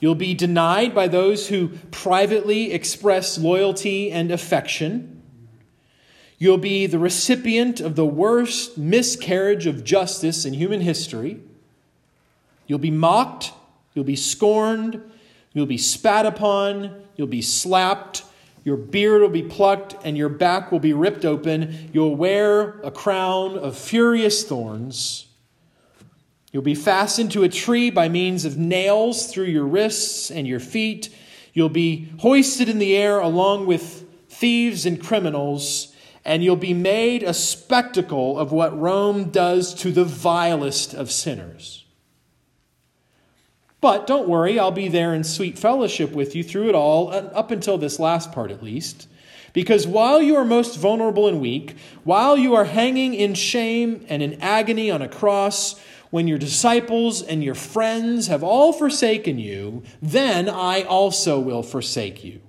You'll 0.00 0.14
be 0.14 0.34
denied 0.34 0.94
by 0.94 1.08
those 1.08 1.48
who 1.48 1.70
privately 1.90 2.72
express 2.72 3.36
loyalty 3.36 4.10
and 4.12 4.30
affection. 4.30 5.22
You'll 6.38 6.58
be 6.58 6.86
the 6.86 7.00
recipient 7.00 7.80
of 7.80 7.96
the 7.96 8.06
worst 8.06 8.78
miscarriage 8.78 9.66
of 9.66 9.82
justice 9.82 10.44
in 10.44 10.54
human 10.54 10.80
history. 10.82 11.40
You'll 12.68 12.78
be 12.78 12.92
mocked. 12.92 13.52
You'll 13.94 14.04
be 14.04 14.14
scorned. 14.14 15.02
You'll 15.52 15.66
be 15.66 15.78
spat 15.78 16.24
upon. 16.24 17.02
You'll 17.16 17.26
be 17.26 17.42
slapped. 17.42 18.22
Your 18.62 18.76
beard 18.76 19.22
will 19.22 19.28
be 19.28 19.42
plucked 19.42 19.96
and 20.04 20.16
your 20.16 20.28
back 20.28 20.70
will 20.70 20.78
be 20.78 20.92
ripped 20.92 21.24
open. 21.24 21.90
You'll 21.92 22.14
wear 22.14 22.78
a 22.80 22.90
crown 22.90 23.58
of 23.58 23.76
furious 23.76 24.44
thorns. 24.44 25.26
You'll 26.52 26.62
be 26.62 26.74
fastened 26.74 27.32
to 27.32 27.42
a 27.42 27.48
tree 27.48 27.90
by 27.90 28.08
means 28.08 28.44
of 28.44 28.56
nails 28.56 29.26
through 29.26 29.46
your 29.46 29.66
wrists 29.66 30.30
and 30.30 30.46
your 30.46 30.60
feet. 30.60 31.14
You'll 31.52 31.68
be 31.68 32.10
hoisted 32.20 32.68
in 32.68 32.78
the 32.78 32.96
air 32.96 33.20
along 33.20 33.66
with 33.66 34.06
thieves 34.28 34.86
and 34.86 35.02
criminals, 35.02 35.94
and 36.24 36.44
you'll 36.44 36.56
be 36.56 36.74
made 36.74 37.22
a 37.22 37.34
spectacle 37.34 38.38
of 38.38 38.52
what 38.52 38.78
Rome 38.78 39.30
does 39.30 39.74
to 39.74 39.90
the 39.90 40.04
vilest 40.04 40.94
of 40.94 41.10
sinners. 41.10 41.84
But 43.80 44.06
don't 44.06 44.28
worry, 44.28 44.58
I'll 44.58 44.72
be 44.72 44.88
there 44.88 45.14
in 45.14 45.22
sweet 45.22 45.58
fellowship 45.58 46.10
with 46.10 46.34
you 46.34 46.42
through 46.42 46.68
it 46.68 46.74
all, 46.74 47.10
uh, 47.10 47.30
up 47.32 47.50
until 47.50 47.78
this 47.78 48.00
last 48.00 48.32
part 48.32 48.50
at 48.50 48.62
least. 48.62 49.06
Because 49.52 49.86
while 49.86 50.20
you 50.20 50.36
are 50.36 50.44
most 50.44 50.76
vulnerable 50.76 51.26
and 51.26 51.40
weak, 51.40 51.76
while 52.04 52.36
you 52.36 52.54
are 52.54 52.64
hanging 52.64 53.14
in 53.14 53.34
shame 53.34 54.04
and 54.08 54.22
in 54.22 54.40
agony 54.40 54.90
on 54.90 55.00
a 55.00 55.08
cross, 55.08 55.80
when 56.10 56.26
your 56.26 56.38
disciples 56.38 57.22
and 57.22 57.44
your 57.44 57.54
friends 57.54 58.28
have 58.28 58.42
all 58.42 58.72
forsaken 58.72 59.38
you, 59.38 59.82
then 60.00 60.48
I 60.48 60.82
also 60.82 61.38
will 61.38 61.62
forsake 61.62 62.24
you. 62.24 62.40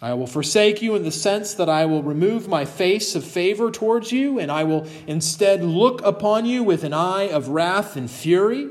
I 0.00 0.14
will 0.14 0.26
forsake 0.28 0.80
you 0.80 0.94
in 0.94 1.02
the 1.02 1.10
sense 1.10 1.54
that 1.54 1.68
I 1.68 1.84
will 1.86 2.02
remove 2.04 2.46
my 2.46 2.64
face 2.64 3.16
of 3.16 3.24
favor 3.24 3.70
towards 3.70 4.12
you, 4.12 4.38
and 4.38 4.50
I 4.52 4.62
will 4.64 4.86
instead 5.08 5.64
look 5.64 6.00
upon 6.02 6.46
you 6.46 6.62
with 6.62 6.84
an 6.84 6.92
eye 6.92 7.28
of 7.28 7.48
wrath 7.48 7.96
and 7.96 8.08
fury. 8.08 8.68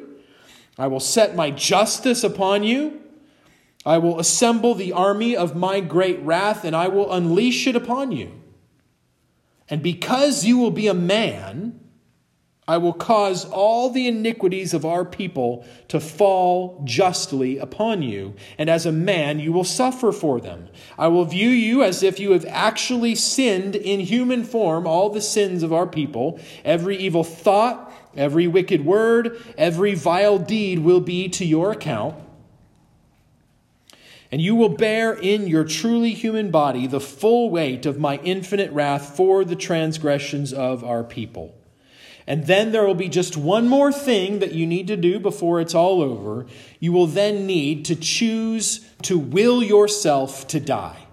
I 0.78 0.88
will 0.88 1.00
set 1.00 1.36
my 1.36 1.52
justice 1.52 2.24
upon 2.24 2.64
you. 2.64 3.02
I 3.86 3.98
will 3.98 4.20
assemble 4.20 4.76
the 4.76 4.94
army 4.94 5.36
of 5.36 5.56
my 5.56 5.80
great 5.80 6.20
wrath, 6.20 6.64
and 6.64 6.76
I 6.76 6.88
will 6.88 7.12
unleash 7.12 7.68
it 7.68 7.76
upon 7.76 8.12
you. 8.12 8.32
And 9.70 9.82
because 9.82 10.46
you 10.46 10.58
will 10.58 10.72
be 10.72 10.88
a 10.88 10.94
man, 10.94 11.80
I 12.70 12.78
will 12.78 12.94
cause 12.94 13.46
all 13.46 13.90
the 13.90 14.08
iniquities 14.08 14.74
of 14.74 14.84
our 14.84 15.06
people 15.06 15.66
to 15.88 16.02
fall 16.02 16.82
justly 16.84 17.58
upon 17.58 18.02
you, 18.02 18.36
and 18.58 18.70
as 18.70 18.86
a 18.86 18.92
man 18.92 19.40
you 19.40 19.54
will 19.54 19.64
suffer 19.64 20.12
for 20.12 20.42
them. 20.42 20.68
I 20.98 21.08
will 21.08 21.24
view 21.24 21.48
you 21.48 21.82
as 21.82 22.04
if 22.04 22.20
you 22.20 22.32
have 22.32 22.46
actually 22.46 23.16
sinned 23.16 23.78
in 23.78 24.02
human 24.02 24.44
form 24.44 24.86
all 24.86 25.10
the 25.10 25.22
sins 25.22 25.64
of 25.64 25.72
our 25.72 25.88
people. 25.88 26.42
Every 26.66 26.98
evil 26.98 27.24
thought, 27.24 27.87
every 28.18 28.48
wicked 28.48 28.84
word, 28.84 29.42
every 29.58 29.94
vile 29.96 30.38
deed 30.40 30.80
will 30.80 31.00
be 31.00 31.30
to 31.30 31.46
your 31.46 31.72
account. 31.72 32.16
And 34.32 34.42
you 34.42 34.56
will 34.56 34.70
bear 34.70 35.14
in 35.14 35.48
your 35.48 35.64
truly 35.64 36.14
human 36.14 36.52
body 36.52 36.86
the 36.86 37.00
full 37.00 37.50
weight 37.50 37.86
of 37.86 38.00
my 38.00 38.18
infinite 38.18 38.72
wrath 38.72 39.16
for 39.16 39.46
the 39.46 39.56
transgressions 39.56 40.52
of 40.52 40.84
our 40.84 41.04
people. 41.04 41.56
And 42.28 42.46
then 42.46 42.74
there 42.74 42.86
will 42.86 42.94
be 42.94 43.08
just 43.08 43.38
one 43.38 43.70
more 43.70 43.92
thing 43.92 44.40
that 44.40 44.52
you 44.52 44.68
need 44.68 44.88
to 44.88 44.98
do 44.98 45.18
before 45.18 45.62
it's 45.62 45.74
all 45.74 46.02
over. 46.02 46.46
You 46.78 46.92
will 46.92 47.08
then 47.08 47.48
need 47.48 47.86
to 47.86 47.96
choose 47.96 48.86
to 49.04 49.18
will 49.18 49.64
yourself 49.64 50.46
to 50.50 50.60
die. 50.60 51.08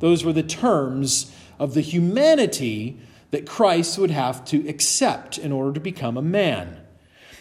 Those 0.00 0.24
were 0.24 0.32
the 0.32 0.42
terms 0.42 1.30
of 1.58 1.74
the 1.74 1.82
humanity 1.82 2.98
that 3.34 3.46
Christ 3.46 3.98
would 3.98 4.12
have 4.12 4.44
to 4.46 4.66
accept 4.68 5.38
in 5.38 5.50
order 5.50 5.72
to 5.72 5.80
become 5.80 6.16
a 6.16 6.22
man. 6.22 6.80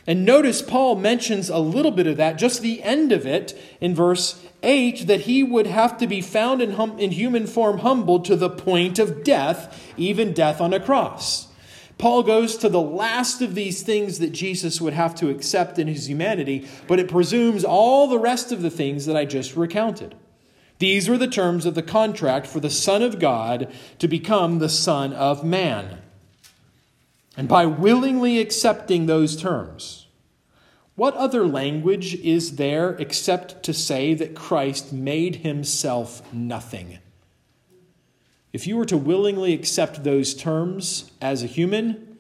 And 0.08 0.26
notice 0.26 0.64
Paul 0.64 0.96
mentions 0.96 1.50
a 1.50 1.60
little 1.60 1.92
bit 1.92 2.08
of 2.08 2.18
that, 2.18 2.40
just 2.40 2.62
the 2.62 2.82
end 2.82 3.12
of 3.12 3.28
it 3.28 3.58
in 3.80 3.94
verse 3.94 4.44
8, 4.64 5.06
that 5.06 5.22
he 5.22 5.44
would 5.44 5.68
have 5.68 5.98
to 6.00 6.08
be 6.08 6.20
found 6.20 6.64
in, 6.64 6.72
hum, 6.72 6.98
in 6.98 7.12
human 7.12 7.46
form 7.46 7.78
humbled 7.78 8.26
to 8.26 8.36
the 8.36 8.50
point 8.50 8.98
of 8.98 9.24
death, 9.24 9.94
even 9.96 10.34
death 10.34 10.60
on 10.60 10.74
a 10.74 10.80
cross. 10.80 11.48
Paul 12.00 12.24
goes 12.24 12.58
to 12.58 12.70
the 12.70 12.82
last 12.82 13.44
of 13.44 13.54
these 13.54 13.84
things 13.84 14.18
that 14.18 14.32
Jesus 14.32 14.82
would 14.82 14.94
have 14.94 15.14
to 15.16 15.30
accept 15.30 15.78
in 15.78 15.88
his 15.88 16.10
humanity, 16.10 16.68
but 16.88 17.00
it 17.00 17.08
presumes 17.08 17.64
all 17.64 18.08
the 18.08 18.20
rest 18.20 18.52
of 18.52 18.64
the 18.64 18.72
things 18.72 19.06
that 19.06 19.16
I 19.16 19.26
just 19.26 19.56
recounted. 19.56 20.16
These 20.84 21.08
were 21.08 21.18
the 21.18 21.30
terms 21.30 21.66
of 21.66 21.76
the 21.76 21.82
contract 21.82 22.46
for 22.46 22.60
the 22.60 22.70
Son 22.70 23.02
of 23.02 23.18
God 23.18 23.72
to 24.00 24.08
become 24.10 24.60
the 24.60 24.68
Son 24.68 25.14
of 25.14 25.42
Man. 25.42 26.02
And 27.38 27.48
by 27.48 27.66
willingly 27.66 28.40
accepting 28.40 29.06
those 29.06 29.38
terms, 29.38 30.08
what 30.96 31.14
other 31.14 31.48
language 31.48 32.16
is 32.16 32.58
there 32.58 32.96
except 32.96 33.64
to 33.64 33.74
say 33.74 34.14
that 34.14 34.36
Christ 34.36 34.92
made 34.92 35.38
himself 35.38 36.22
nothing? 36.34 37.00
If 38.52 38.68
you 38.68 38.76
were 38.76 38.84
to 38.88 38.98
willingly 38.98 39.54
accept 39.54 40.04
those 40.04 40.34
terms 40.34 41.10
as 41.22 41.44
a 41.44 41.48
human, 41.48 42.18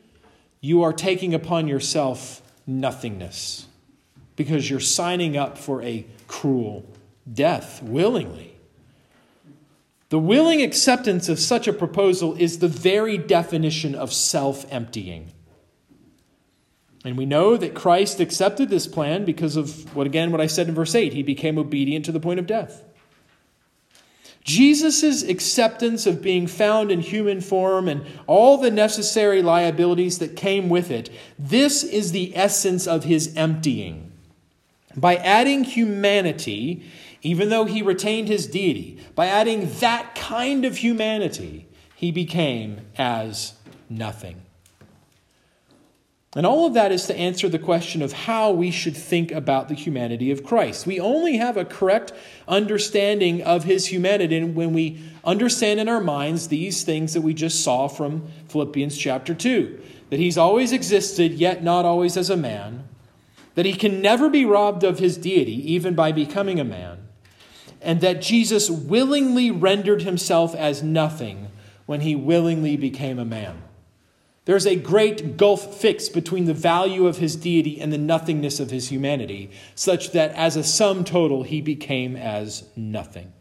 you 0.61 0.81
are 0.83 0.93
taking 0.93 1.33
upon 1.33 1.67
yourself 1.67 2.41
nothingness 2.65 3.65
because 4.37 4.69
you're 4.69 4.79
signing 4.79 5.35
up 5.35 5.57
for 5.57 5.83
a 5.83 6.05
cruel 6.29 6.85
death 7.29 7.83
willingly. 7.83 8.52
The 10.13 10.19
willing 10.19 10.61
acceptance 10.61 11.27
of 11.27 11.39
such 11.39 11.67
a 11.67 11.73
proposal 11.73 12.35
is 12.35 12.59
the 12.59 12.67
very 12.67 13.17
definition 13.17 13.95
of 13.95 14.13
self 14.13 14.63
emptying. 14.71 15.31
And 17.03 17.17
we 17.17 17.25
know 17.25 17.57
that 17.57 17.73
Christ 17.73 18.19
accepted 18.19 18.69
this 18.69 18.85
plan 18.85 19.25
because 19.25 19.55
of 19.55 19.95
what, 19.95 20.05
again, 20.05 20.31
what 20.31 20.39
I 20.39 20.45
said 20.45 20.67
in 20.67 20.75
verse 20.75 20.93
8. 20.93 21.13
He 21.13 21.23
became 21.23 21.57
obedient 21.57 22.05
to 22.05 22.11
the 22.11 22.19
point 22.19 22.39
of 22.39 22.45
death. 22.45 22.83
Jesus' 24.43 25.23
acceptance 25.23 26.05
of 26.05 26.21
being 26.21 26.45
found 26.45 26.91
in 26.91 26.99
human 26.99 27.41
form 27.41 27.87
and 27.87 28.05
all 28.27 28.59
the 28.59 28.69
necessary 28.69 29.41
liabilities 29.41 30.19
that 30.19 30.35
came 30.35 30.69
with 30.69 30.91
it, 30.91 31.09
this 31.39 31.83
is 31.83 32.11
the 32.11 32.37
essence 32.37 32.85
of 32.85 33.05
his 33.05 33.35
emptying. 33.35 34.11
By 34.95 35.15
adding 35.15 35.63
humanity, 35.63 36.83
even 37.23 37.49
though 37.49 37.65
he 37.65 37.81
retained 37.81 38.27
his 38.27 38.45
deity, 38.45 38.99
by 39.15 39.25
adding 39.25 39.69
that 39.79 40.13
kind 40.13 40.65
of 40.65 40.77
humanity, 40.77 41.67
he 41.95 42.11
became 42.11 42.81
as 42.97 43.53
nothing. 43.89 44.43
And 46.35 46.45
all 46.47 46.65
of 46.65 46.73
that 46.73 46.91
is 46.91 47.05
to 47.07 47.15
answer 47.15 47.47
the 47.47 47.59
question 47.59 48.01
of 48.01 48.11
how 48.11 48.51
we 48.51 48.71
should 48.71 48.97
think 48.97 49.31
about 49.31 49.67
the 49.67 49.75
humanity 49.75 50.31
of 50.31 50.43
Christ. 50.43 50.87
We 50.87 50.99
only 50.99 51.37
have 51.37 51.57
a 51.57 51.65
correct 51.65 52.11
understanding 52.47 53.43
of 53.43 53.65
his 53.65 53.87
humanity 53.87 54.43
when 54.43 54.73
we 54.73 54.99
understand 55.23 55.79
in 55.79 55.87
our 55.87 56.01
minds 56.01 56.47
these 56.47 56.83
things 56.83 57.13
that 57.13 57.21
we 57.21 57.35
just 57.35 57.63
saw 57.63 57.87
from 57.87 58.27
Philippians 58.49 58.97
chapter 58.97 59.35
2 59.35 59.79
that 60.09 60.19
he's 60.19 60.37
always 60.37 60.71
existed, 60.71 61.33
yet 61.33 61.63
not 61.63 61.85
always 61.85 62.17
as 62.17 62.29
a 62.29 62.37
man, 62.37 62.87
that 63.55 63.65
he 63.65 63.73
can 63.73 64.01
never 64.01 64.29
be 64.29 64.45
robbed 64.45 64.83
of 64.83 64.99
his 64.99 65.17
deity, 65.17 65.71
even 65.71 65.93
by 65.93 66.11
becoming 66.11 66.59
a 66.59 66.63
man, 66.63 67.02
and 67.83 68.01
that 68.01 68.21
Jesus 68.21 68.69
willingly 68.69 69.51
rendered 69.51 70.01
himself 70.01 70.55
as 70.55 70.81
nothing 70.81 71.49
when 71.85 72.01
he 72.01 72.15
willingly 72.15 72.77
became 72.77 73.19
a 73.19 73.25
man. 73.25 73.61
There's 74.45 74.67
a 74.67 74.75
great 74.75 75.37
gulf 75.37 75.79
fixed 75.79 76.13
between 76.13 76.45
the 76.45 76.53
value 76.53 77.07
of 77.07 77.17
his 77.17 77.35
deity 77.35 77.79
and 77.79 77.93
the 77.93 77.97
nothingness 77.97 78.59
of 78.59 78.71
his 78.71 78.89
humanity, 78.89 79.51
such 79.73 80.11
that 80.11 80.31
as 80.31 80.57
a 80.57 80.63
sum 80.63 81.05
total, 81.05 81.43
he 81.43 81.61
became 81.61 82.15
as 82.15 82.67
nothing. 82.75 83.31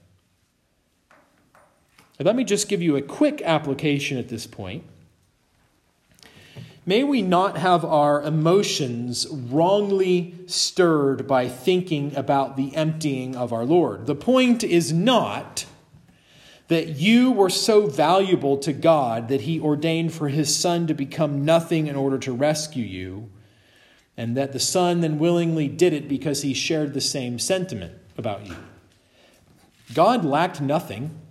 Now, 2.18 2.26
let 2.26 2.36
me 2.36 2.44
just 2.44 2.68
give 2.68 2.82
you 2.82 2.96
a 2.96 3.02
quick 3.02 3.42
application 3.42 4.16
at 4.16 4.28
this 4.28 4.46
point. 4.46 4.84
May 6.84 7.04
we 7.04 7.22
not 7.22 7.58
have 7.58 7.84
our 7.84 8.20
emotions 8.22 9.28
wrongly 9.30 10.34
stirred 10.46 11.28
by 11.28 11.48
thinking 11.48 12.14
about 12.16 12.56
the 12.56 12.74
emptying 12.74 13.36
of 13.36 13.52
our 13.52 13.64
Lord. 13.64 14.06
The 14.06 14.16
point 14.16 14.64
is 14.64 14.92
not 14.92 15.66
that 16.66 16.96
you 16.96 17.30
were 17.30 17.50
so 17.50 17.86
valuable 17.86 18.56
to 18.58 18.72
God 18.72 19.28
that 19.28 19.42
He 19.42 19.60
ordained 19.60 20.12
for 20.12 20.28
His 20.28 20.56
Son 20.56 20.88
to 20.88 20.94
become 20.94 21.44
nothing 21.44 21.86
in 21.86 21.94
order 21.94 22.18
to 22.18 22.32
rescue 22.32 22.84
you, 22.84 23.30
and 24.16 24.36
that 24.36 24.52
the 24.52 24.58
Son 24.58 25.02
then 25.02 25.20
willingly 25.20 25.68
did 25.68 25.92
it 25.92 26.08
because 26.08 26.42
He 26.42 26.52
shared 26.52 26.94
the 26.94 27.00
same 27.00 27.38
sentiment 27.38 27.92
about 28.18 28.46
you. 28.46 28.56
God 29.94 30.24
lacked 30.24 30.60
nothing. 30.60 31.21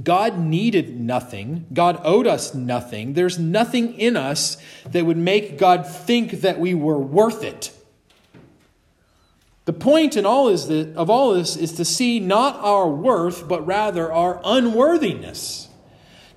God 0.00 0.38
needed 0.38 1.00
nothing. 1.00 1.66
God 1.72 2.00
owed 2.04 2.26
us 2.26 2.54
nothing. 2.54 3.14
There's 3.14 3.38
nothing 3.38 3.94
in 3.94 4.16
us 4.16 4.56
that 4.86 5.04
would 5.04 5.16
make 5.16 5.58
God 5.58 5.86
think 5.86 6.42
that 6.42 6.60
we 6.60 6.74
were 6.74 6.98
worth 6.98 7.42
it. 7.42 7.72
The 9.64 9.72
point 9.72 10.16
in 10.16 10.24
all 10.24 10.48
is 10.48 10.68
that, 10.68 10.96
of 10.96 11.10
all 11.10 11.34
this 11.34 11.56
is 11.56 11.72
to 11.74 11.84
see 11.84 12.20
not 12.20 12.56
our 12.56 12.88
worth, 12.88 13.46
but 13.48 13.66
rather 13.66 14.12
our 14.12 14.40
unworthiness. 14.44 15.68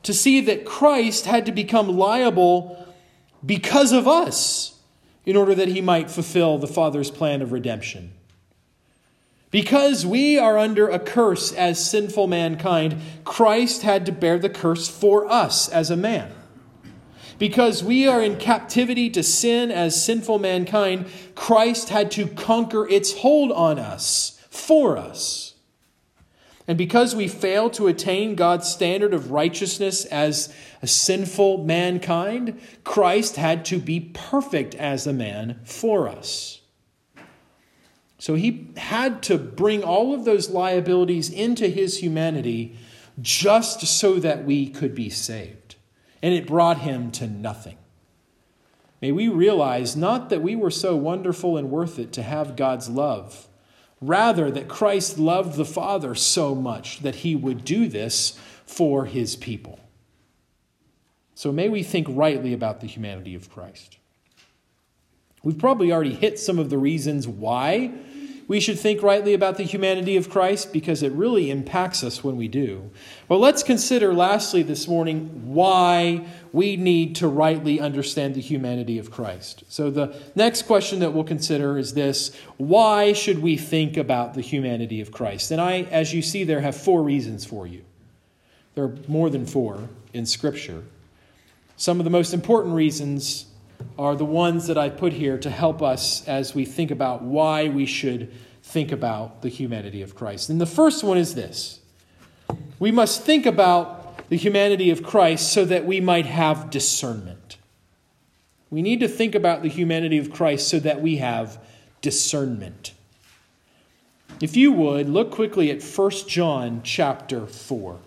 To 0.03 0.13
see 0.13 0.41
that 0.41 0.65
Christ 0.65 1.25
had 1.25 1.45
to 1.45 1.51
become 1.51 1.97
liable 1.97 2.85
because 3.45 3.91
of 3.91 4.07
us 4.07 4.79
in 5.25 5.35
order 5.35 5.55
that 5.55 5.69
he 5.69 5.79
might 5.79 6.11
fulfill 6.11 6.57
the 6.57 6.67
Father's 6.67 7.09
plan 7.09 7.41
of 7.41 7.51
redemption. 7.51 8.13
Because 9.53 10.03
we 10.03 10.39
are 10.39 10.57
under 10.57 10.89
a 10.89 10.97
curse 10.97 11.53
as 11.53 11.87
sinful 11.87 12.25
mankind, 12.25 12.99
Christ 13.23 13.83
had 13.83 14.03
to 14.07 14.11
bear 14.11 14.39
the 14.39 14.49
curse 14.49 14.89
for 14.89 15.31
us 15.31 15.69
as 15.69 15.91
a 15.91 15.95
man. 15.95 16.33
Because 17.37 17.83
we 17.83 18.07
are 18.07 18.19
in 18.19 18.37
captivity 18.37 19.11
to 19.11 19.21
sin 19.21 19.69
as 19.69 20.03
sinful 20.03 20.39
mankind, 20.39 21.05
Christ 21.35 21.89
had 21.89 22.09
to 22.13 22.25
conquer 22.29 22.87
its 22.89 23.19
hold 23.19 23.51
on 23.51 23.77
us 23.77 24.43
for 24.49 24.97
us. 24.97 25.53
And 26.67 26.75
because 26.75 27.13
we 27.13 27.27
fail 27.27 27.69
to 27.71 27.85
attain 27.85 28.33
God's 28.33 28.67
standard 28.67 29.13
of 29.13 29.29
righteousness 29.29 30.05
as 30.05 30.51
a 30.81 30.87
sinful 30.87 31.63
mankind, 31.63 32.59
Christ 32.83 33.35
had 33.35 33.65
to 33.65 33.77
be 33.77 33.99
perfect 34.15 34.73
as 34.73 35.05
a 35.05 35.13
man 35.13 35.59
for 35.63 36.09
us. 36.09 36.62
So 38.23 38.35
he 38.35 38.69
had 38.77 39.21
to 39.23 39.37
bring 39.37 39.83
all 39.83 40.13
of 40.13 40.23
those 40.23 40.49
liabilities 40.49 41.29
into 41.29 41.67
his 41.67 41.97
humanity 41.97 42.77
just 43.21 43.81
so 43.81 44.17
that 44.17 44.45
we 44.45 44.69
could 44.69 44.95
be 44.95 45.09
saved 45.09 45.75
and 46.21 46.33
it 46.33 46.47
brought 46.47 46.77
him 46.77 47.11
to 47.11 47.27
nothing. 47.27 47.77
May 49.01 49.11
we 49.11 49.27
realize 49.27 49.97
not 49.97 50.29
that 50.29 50.41
we 50.41 50.55
were 50.55 50.71
so 50.71 50.95
wonderful 50.95 51.57
and 51.57 51.69
worth 51.69 51.99
it 51.99 52.13
to 52.13 52.23
have 52.23 52.55
God's 52.55 52.87
love, 52.87 53.49
rather, 53.99 54.49
that 54.51 54.69
Christ 54.69 55.19
loved 55.19 55.57
the 55.57 55.65
Father 55.65 56.15
so 56.15 56.55
much 56.55 57.01
that 57.01 57.15
he 57.15 57.35
would 57.35 57.65
do 57.65 57.89
this 57.89 58.39
for 58.65 59.03
his 59.03 59.35
people. 59.35 59.81
So 61.35 61.51
may 61.51 61.67
we 61.67 61.83
think 61.83 62.07
rightly 62.09 62.53
about 62.53 62.79
the 62.79 62.87
humanity 62.87 63.35
of 63.35 63.51
Christ. 63.51 63.97
We've 65.43 65.59
probably 65.59 65.91
already 65.91 66.13
hit 66.13 66.39
some 66.39 66.57
of 66.57 66.69
the 66.69 66.77
reasons 66.77 67.27
why 67.27 67.91
we 68.53 68.59
should 68.59 68.77
think 68.77 69.01
rightly 69.01 69.33
about 69.33 69.57
the 69.57 69.63
humanity 69.63 70.15
of 70.15 70.29
Christ 70.29 70.71
because 70.71 71.01
it 71.01 71.11
really 71.13 71.49
impacts 71.49 72.03
us 72.03 72.23
when 72.23 72.37
we 72.37 72.47
do. 72.47 72.91
Well, 73.27 73.39
let's 73.39 73.63
consider 73.63 74.13
lastly 74.13 74.61
this 74.61 74.87
morning 74.87 75.41
why 75.51 76.27
we 76.51 76.77
need 76.77 77.15
to 77.15 77.27
rightly 77.27 77.79
understand 77.79 78.35
the 78.35 78.41
humanity 78.41 78.99
of 78.99 79.09
Christ. 79.09 79.63
So, 79.69 79.89
the 79.89 80.15
next 80.35 80.67
question 80.67 80.99
that 80.99 81.13
we'll 81.13 81.23
consider 81.23 81.79
is 81.79 81.95
this 81.95 82.31
Why 82.57 83.13
should 83.13 83.39
we 83.39 83.57
think 83.57 83.97
about 83.97 84.35
the 84.35 84.41
humanity 84.41 85.01
of 85.01 85.11
Christ? 85.11 85.49
And 85.49 85.59
I, 85.59 85.87
as 85.89 86.13
you 86.13 86.21
see 86.21 86.43
there, 86.43 86.61
have 86.61 86.77
four 86.77 87.01
reasons 87.01 87.43
for 87.43 87.65
you. 87.65 87.81
There 88.75 88.83
are 88.83 88.95
more 89.07 89.31
than 89.31 89.47
four 89.47 89.89
in 90.13 90.27
Scripture. 90.27 90.83
Some 91.75 91.99
of 91.99 92.03
the 92.03 92.11
most 92.11 92.35
important 92.35 92.75
reasons 92.75 93.47
are 93.97 94.15
the 94.15 94.25
ones 94.25 94.67
that 94.67 94.77
I 94.77 94.89
put 94.89 95.13
here 95.13 95.37
to 95.37 95.49
help 95.49 95.81
us 95.81 96.27
as 96.27 96.55
we 96.55 96.65
think 96.65 96.91
about 96.91 97.21
why 97.21 97.69
we 97.69 97.85
should 97.85 98.31
think 98.63 98.91
about 98.91 99.41
the 99.41 99.49
humanity 99.49 100.01
of 100.01 100.15
Christ. 100.15 100.49
And 100.49 100.59
the 100.59 100.65
first 100.65 101.03
one 101.03 101.17
is 101.17 101.35
this 101.35 101.79
we 102.79 102.91
must 102.91 103.23
think 103.23 103.45
about 103.45 104.29
the 104.29 104.35
humanity 104.35 104.89
of 104.89 105.03
Christ 105.03 105.51
so 105.51 105.65
that 105.65 105.85
we 105.85 106.01
might 106.01 106.25
have 106.25 106.69
discernment. 106.69 107.57
We 108.69 108.81
need 108.81 108.99
to 109.01 109.07
think 109.07 109.35
about 109.35 109.61
the 109.61 109.69
humanity 109.69 110.17
of 110.17 110.31
Christ 110.31 110.67
so 110.67 110.79
that 110.79 111.01
we 111.01 111.17
have 111.17 111.59
discernment. 112.01 112.93
If 114.41 114.57
you 114.57 114.71
would, 114.71 115.07
look 115.07 115.31
quickly 115.31 115.69
at 115.69 115.83
1 115.83 116.11
John 116.27 116.81
chapter 116.83 117.45
4. 117.45 117.99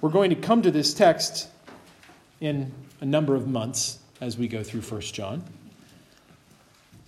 We're 0.00 0.10
going 0.10 0.30
to 0.30 0.36
come 0.36 0.60
to 0.62 0.70
this 0.70 0.92
text 0.92 1.48
in 2.40 2.72
a 3.00 3.06
number 3.06 3.34
of 3.34 3.46
months 3.46 4.00
as 4.24 4.38
we 4.38 4.48
go 4.48 4.62
through 4.62 4.80
1 4.80 5.00
John. 5.02 5.44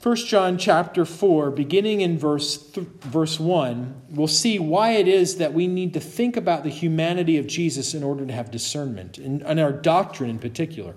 1 0.03 0.17
John 0.17 0.59
chapter 0.59 1.05
4, 1.05 1.51
beginning 1.51 2.03
in 2.03 2.19
verse, 2.19 2.59
th- 2.59 2.87
verse 3.01 3.41
1, 3.41 4.03
we'll 4.11 4.29
see 4.29 4.59
why 4.59 4.91
it 4.91 5.09
is 5.09 5.39
that 5.39 5.55
we 5.55 5.67
need 5.67 5.95
to 5.95 6.01
think 6.01 6.37
about 6.37 6.63
the 6.63 6.71
humanity 6.71 7.39
of 7.39 7.47
Jesus 7.47 7.95
in 7.95 8.05
order 8.05 8.27
to 8.27 8.33
have 8.33 8.51
discernment, 8.51 9.17
and, 9.17 9.43
and 9.43 9.59
our 9.59 9.73
doctrine 9.73 10.31
in 10.31 10.39
particular. 10.39 10.95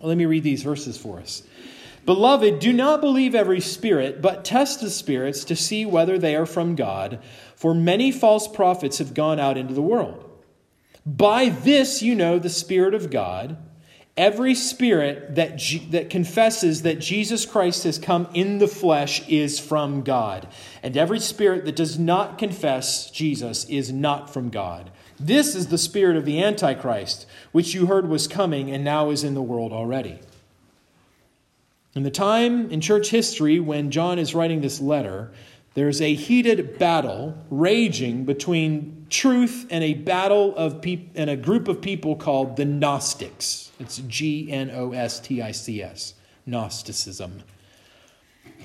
Well, 0.00 0.08
let 0.08 0.18
me 0.18 0.26
read 0.26 0.42
these 0.42 0.64
verses 0.64 0.98
for 0.98 1.20
us. 1.20 1.44
Beloved, 2.04 2.58
do 2.58 2.72
not 2.72 3.00
believe 3.00 3.36
every 3.36 3.60
spirit, 3.60 4.20
but 4.20 4.44
test 4.44 4.80
the 4.80 4.90
spirits 4.90 5.44
to 5.44 5.54
see 5.54 5.86
whether 5.86 6.18
they 6.18 6.34
are 6.34 6.46
from 6.46 6.74
God, 6.74 7.20
for 7.54 7.72
many 7.72 8.10
false 8.10 8.48
prophets 8.48 8.98
have 8.98 9.14
gone 9.14 9.38
out 9.38 9.56
into 9.56 9.72
the 9.72 9.80
world. 9.80 10.28
By 11.06 11.48
this 11.48 12.02
you 12.02 12.16
know 12.16 12.40
the 12.40 12.50
Spirit 12.50 12.94
of 12.94 13.10
God. 13.10 13.56
Every 14.16 14.54
spirit 14.54 15.36
that, 15.36 15.56
G- 15.56 15.86
that 15.90 16.10
confesses 16.10 16.82
that 16.82 16.98
Jesus 16.98 17.46
Christ 17.46 17.84
has 17.84 17.98
come 17.98 18.28
in 18.34 18.58
the 18.58 18.68
flesh 18.68 19.26
is 19.26 19.58
from 19.58 20.02
God. 20.02 20.48
And 20.82 20.96
every 20.96 21.18
spirit 21.18 21.64
that 21.64 21.76
does 21.76 21.98
not 21.98 22.36
confess 22.36 23.10
Jesus 23.10 23.64
is 23.66 23.90
not 23.90 24.30
from 24.32 24.50
God. 24.50 24.90
This 25.18 25.54
is 25.54 25.68
the 25.68 25.78
spirit 25.78 26.16
of 26.16 26.26
the 26.26 26.42
Antichrist, 26.42 27.26
which 27.52 27.72
you 27.72 27.86
heard 27.86 28.08
was 28.08 28.28
coming 28.28 28.70
and 28.70 28.84
now 28.84 29.08
is 29.10 29.24
in 29.24 29.34
the 29.34 29.40
world 29.40 29.72
already. 29.72 30.20
In 31.94 32.02
the 32.02 32.10
time 32.10 32.70
in 32.70 32.80
church 32.80 33.10
history 33.10 33.60
when 33.60 33.90
John 33.90 34.18
is 34.18 34.34
writing 34.34 34.60
this 34.60 34.80
letter, 34.80 35.30
there's 35.74 36.00
a 36.00 36.14
heated 36.14 36.78
battle 36.78 37.36
raging 37.50 38.24
between 38.24 39.06
truth 39.08 39.66
and 39.70 39.82
a 39.82 39.94
battle 39.94 40.54
of 40.56 40.82
peop- 40.82 41.10
and 41.14 41.30
a 41.30 41.36
group 41.36 41.68
of 41.68 41.80
people 41.80 42.16
called 42.16 42.56
the 42.56 42.64
Gnostics. 42.64 43.70
It's 43.78 43.98
G 43.98 44.50
N 44.50 44.70
O 44.70 44.92
S 44.92 45.20
T 45.20 45.40
I 45.40 45.52
C 45.52 45.82
S, 45.82 46.14
Gnosticism. 46.46 47.42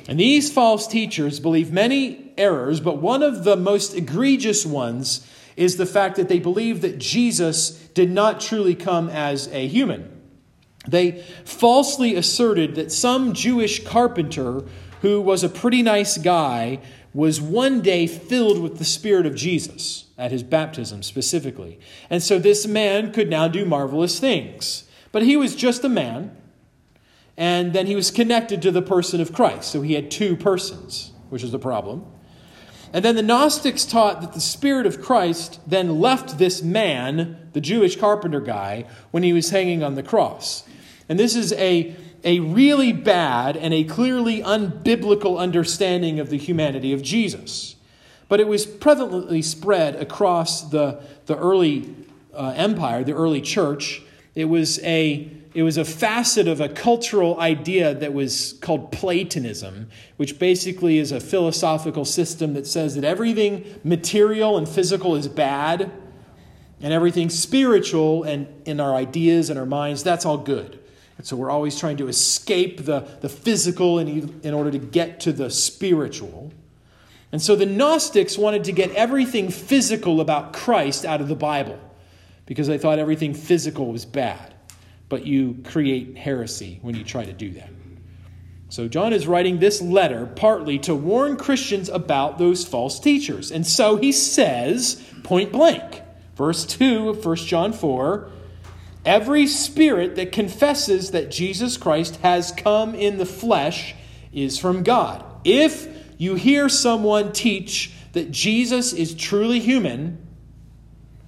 And 0.07 0.19
these 0.19 0.51
false 0.51 0.87
teachers 0.87 1.39
believe 1.39 1.71
many 1.71 2.33
errors, 2.37 2.79
but 2.79 2.97
one 2.97 3.23
of 3.23 3.43
the 3.43 3.55
most 3.55 3.95
egregious 3.95 4.65
ones 4.65 5.27
is 5.55 5.77
the 5.77 5.85
fact 5.85 6.17
that 6.17 6.29
they 6.29 6.39
believe 6.39 6.81
that 6.81 6.99
Jesus 6.99 7.71
did 7.93 8.11
not 8.11 8.39
truly 8.39 8.75
come 8.75 9.09
as 9.09 9.47
a 9.49 9.67
human. 9.67 10.11
They 10.87 11.23
falsely 11.43 12.15
asserted 12.15 12.75
that 12.75 12.91
some 12.91 13.33
Jewish 13.33 13.83
carpenter 13.83 14.63
who 15.01 15.19
was 15.21 15.43
a 15.43 15.49
pretty 15.49 15.81
nice 15.81 16.17
guy 16.17 16.79
was 17.13 17.41
one 17.41 17.81
day 17.81 18.07
filled 18.07 18.61
with 18.61 18.77
the 18.77 18.85
Spirit 18.85 19.25
of 19.25 19.35
Jesus 19.35 20.05
at 20.17 20.31
his 20.31 20.43
baptism 20.43 21.03
specifically. 21.03 21.79
And 22.09 22.21
so 22.21 22.39
this 22.39 22.67
man 22.67 23.11
could 23.11 23.29
now 23.29 23.47
do 23.47 23.65
marvelous 23.65 24.19
things. 24.19 24.83
But 25.11 25.23
he 25.23 25.37
was 25.37 25.55
just 25.55 25.83
a 25.83 25.89
man, 25.89 26.35
and 27.37 27.73
then 27.73 27.87
he 27.87 27.95
was 27.95 28.11
connected 28.11 28.61
to 28.61 28.71
the 28.71 28.81
person 28.81 29.21
of 29.21 29.33
Christ. 29.33 29.71
So 29.71 29.81
he 29.81 29.93
had 29.93 30.11
two 30.11 30.35
persons, 30.35 31.11
which 31.29 31.43
is 31.43 31.51
the 31.51 31.59
problem. 31.59 32.05
And 32.93 33.03
then 33.03 33.15
the 33.15 33.23
Gnostics 33.23 33.85
taught 33.85 34.21
that 34.21 34.33
the 34.33 34.39
Spirit 34.39 34.85
of 34.85 35.01
Christ 35.01 35.59
then 35.67 35.99
left 35.99 36.37
this 36.37 36.61
man, 36.61 37.49
the 37.53 37.61
Jewish 37.61 37.97
carpenter 37.97 38.39
guy, 38.39 38.85
when 39.11 39.23
he 39.23 39.33
was 39.33 39.49
hanging 39.49 39.83
on 39.83 39.95
the 39.95 40.03
cross. 40.03 40.63
And 41.09 41.19
this 41.19 41.35
is 41.35 41.53
a, 41.53 41.95
a 42.27 42.41
really 42.41 42.91
bad 42.91 43.55
and 43.55 43.73
a 43.73 43.85
clearly 43.85 44.41
unbiblical 44.41 45.37
understanding 45.39 46.19
of 46.19 46.29
the 46.29 46.37
humanity 46.37 46.91
of 46.91 47.01
Jesus. 47.01 47.77
But 48.27 48.41
it 48.41 48.49
was 48.49 48.65
prevalently 48.67 49.41
spread 49.41 49.95
across 49.95 50.69
the, 50.69 51.01
the 51.25 51.37
early 51.37 51.95
uh, 52.33 52.53
empire, 52.57 53.05
the 53.05 53.13
early 53.13 53.39
church. 53.39 54.01
It 54.35 54.45
was, 54.45 54.77
a, 54.79 55.31
it 55.53 55.63
was 55.63 55.77
a 55.77 55.85
facet 55.85 56.49
of 56.49 56.59
a 56.59 56.67
cultural 56.67 57.39
idea 57.39 57.93
that 57.93 58.13
was 58.13 58.59
called 58.59 58.91
Platonism, 58.91 59.89
which 60.17 60.37
basically 60.37 60.97
is 60.97 61.13
a 61.13 61.21
philosophical 61.21 62.03
system 62.03 62.55
that 62.55 62.67
says 62.67 62.95
that 62.95 63.05
everything 63.05 63.79
material 63.85 64.57
and 64.57 64.67
physical 64.67 65.15
is 65.15 65.29
bad, 65.29 65.89
and 66.81 66.91
everything 66.91 67.29
spiritual 67.29 68.23
and 68.23 68.47
in 68.65 68.81
our 68.81 68.95
ideas 68.95 69.49
and 69.49 69.57
our 69.57 69.65
minds, 69.65 70.03
that's 70.03 70.25
all 70.25 70.37
good. 70.37 70.77
And 71.17 71.25
so 71.25 71.35
we're 71.35 71.49
always 71.49 71.79
trying 71.79 71.97
to 71.97 72.07
escape 72.07 72.85
the, 72.85 72.99
the 73.21 73.29
physical 73.29 73.99
in, 73.99 74.39
in 74.43 74.53
order 74.53 74.71
to 74.71 74.77
get 74.77 75.19
to 75.21 75.33
the 75.33 75.49
spiritual. 75.49 76.51
And 77.31 77.41
so 77.41 77.55
the 77.55 77.65
Gnostics 77.65 78.37
wanted 78.37 78.65
to 78.65 78.71
get 78.71 78.91
everything 78.91 79.49
physical 79.49 80.21
about 80.21 80.53
Christ 80.53 81.05
out 81.05 81.19
of 81.19 81.27
the 81.27 81.35
Bible 81.35 81.79
because 82.45 82.67
they 82.67 82.77
thought 82.77 82.99
everything 82.99 83.33
physical 83.33 83.91
was 83.91 84.05
bad. 84.05 84.53
But 85.09 85.25
you 85.25 85.57
create 85.63 86.17
heresy 86.17 86.79
when 86.81 86.95
you 86.95 87.03
try 87.03 87.25
to 87.25 87.33
do 87.33 87.51
that. 87.51 87.69
So 88.69 88.87
John 88.87 89.13
is 89.13 89.27
writing 89.27 89.59
this 89.59 89.81
letter 89.81 90.25
partly 90.25 90.77
to 90.79 90.93
warn 90.93 91.37
Christians 91.37 91.89
about 91.89 92.37
those 92.37 92.65
false 92.65 92.99
teachers. 92.99 93.51
And 93.51 93.65
so 93.65 93.95
he 93.95 94.11
says, 94.11 95.01
point 95.23 95.51
blank, 95.53 96.01
verse 96.35 96.65
2 96.65 97.09
of 97.09 97.25
1 97.25 97.35
John 97.37 97.71
4 97.71 98.29
Every 99.07 99.47
spirit 99.47 100.17
that 100.17 100.33
confesses 100.33 101.11
that 101.11 101.31
Jesus 101.31 101.77
Christ 101.77 102.17
has 102.17 102.51
come 102.51 102.93
in 102.93 103.17
the 103.17 103.25
flesh 103.25 103.95
is 104.33 104.59
from 104.59 104.83
God. 104.83 105.23
If 105.45 105.87
you 106.17 106.35
hear 106.35 106.67
someone 106.67 107.31
teach 107.31 107.93
that 108.11 108.31
Jesus 108.31 108.91
is 108.91 109.15
truly 109.15 109.61
human, 109.61 110.17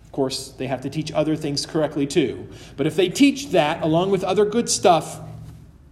of 0.03 0.11
course, 0.11 0.49
they 0.49 0.67
have 0.67 0.81
to 0.81 0.89
teach 0.89 1.09
other 1.13 1.37
things 1.37 1.65
correctly 1.65 2.05
too. 2.05 2.49
But 2.75 2.85
if 2.85 2.97
they 2.97 3.07
teach 3.07 3.51
that 3.51 3.81
along 3.81 4.11
with 4.11 4.25
other 4.25 4.43
good 4.43 4.67
stuff, 4.67 5.21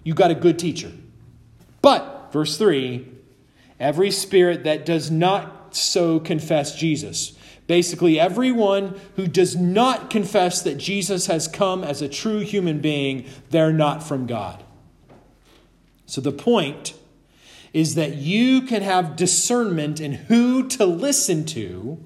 you 0.04 0.14
got 0.14 0.30
a 0.30 0.36
good 0.36 0.60
teacher. 0.60 0.92
But, 1.82 2.34
verse 2.34 2.58
3 2.58 3.08
every 3.80 4.12
spirit 4.12 4.66
that 4.66 4.86
does 4.86 5.10
not 5.10 5.74
so 5.74 6.20
confess 6.20 6.76
Jesus, 6.76 7.38
Basically, 7.68 8.18
everyone 8.18 9.00
who 9.18 9.28
does 9.28 9.56
not 9.56 10.10
confess 10.10 10.62
that 10.62 10.78
Jesus 10.78 11.28
has 11.28 11.50
come 11.50 11.84
as 11.84 12.02
a 12.02 12.08
true 12.08 12.40
human 12.40 12.80
being, 12.80 13.26
they're 13.50 13.74
not 13.74 14.02
from 14.02 14.26
God. 14.26 14.64
So 16.06 16.22
the 16.22 16.32
point 16.32 16.94
is 17.74 17.96
that 17.96 18.16
you 18.16 18.62
can 18.62 18.82
have 18.82 19.18
discernment 19.18 20.00
in 20.00 20.14
who 20.14 20.68
to 20.70 20.86
listen 20.86 21.46
to 21.46 22.02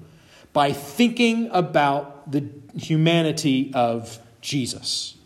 by 0.52 0.72
thinking 0.72 1.48
about 1.52 2.30
the 2.30 2.50
humanity 2.76 3.70
of 3.72 4.18
Jesus. 4.40 5.16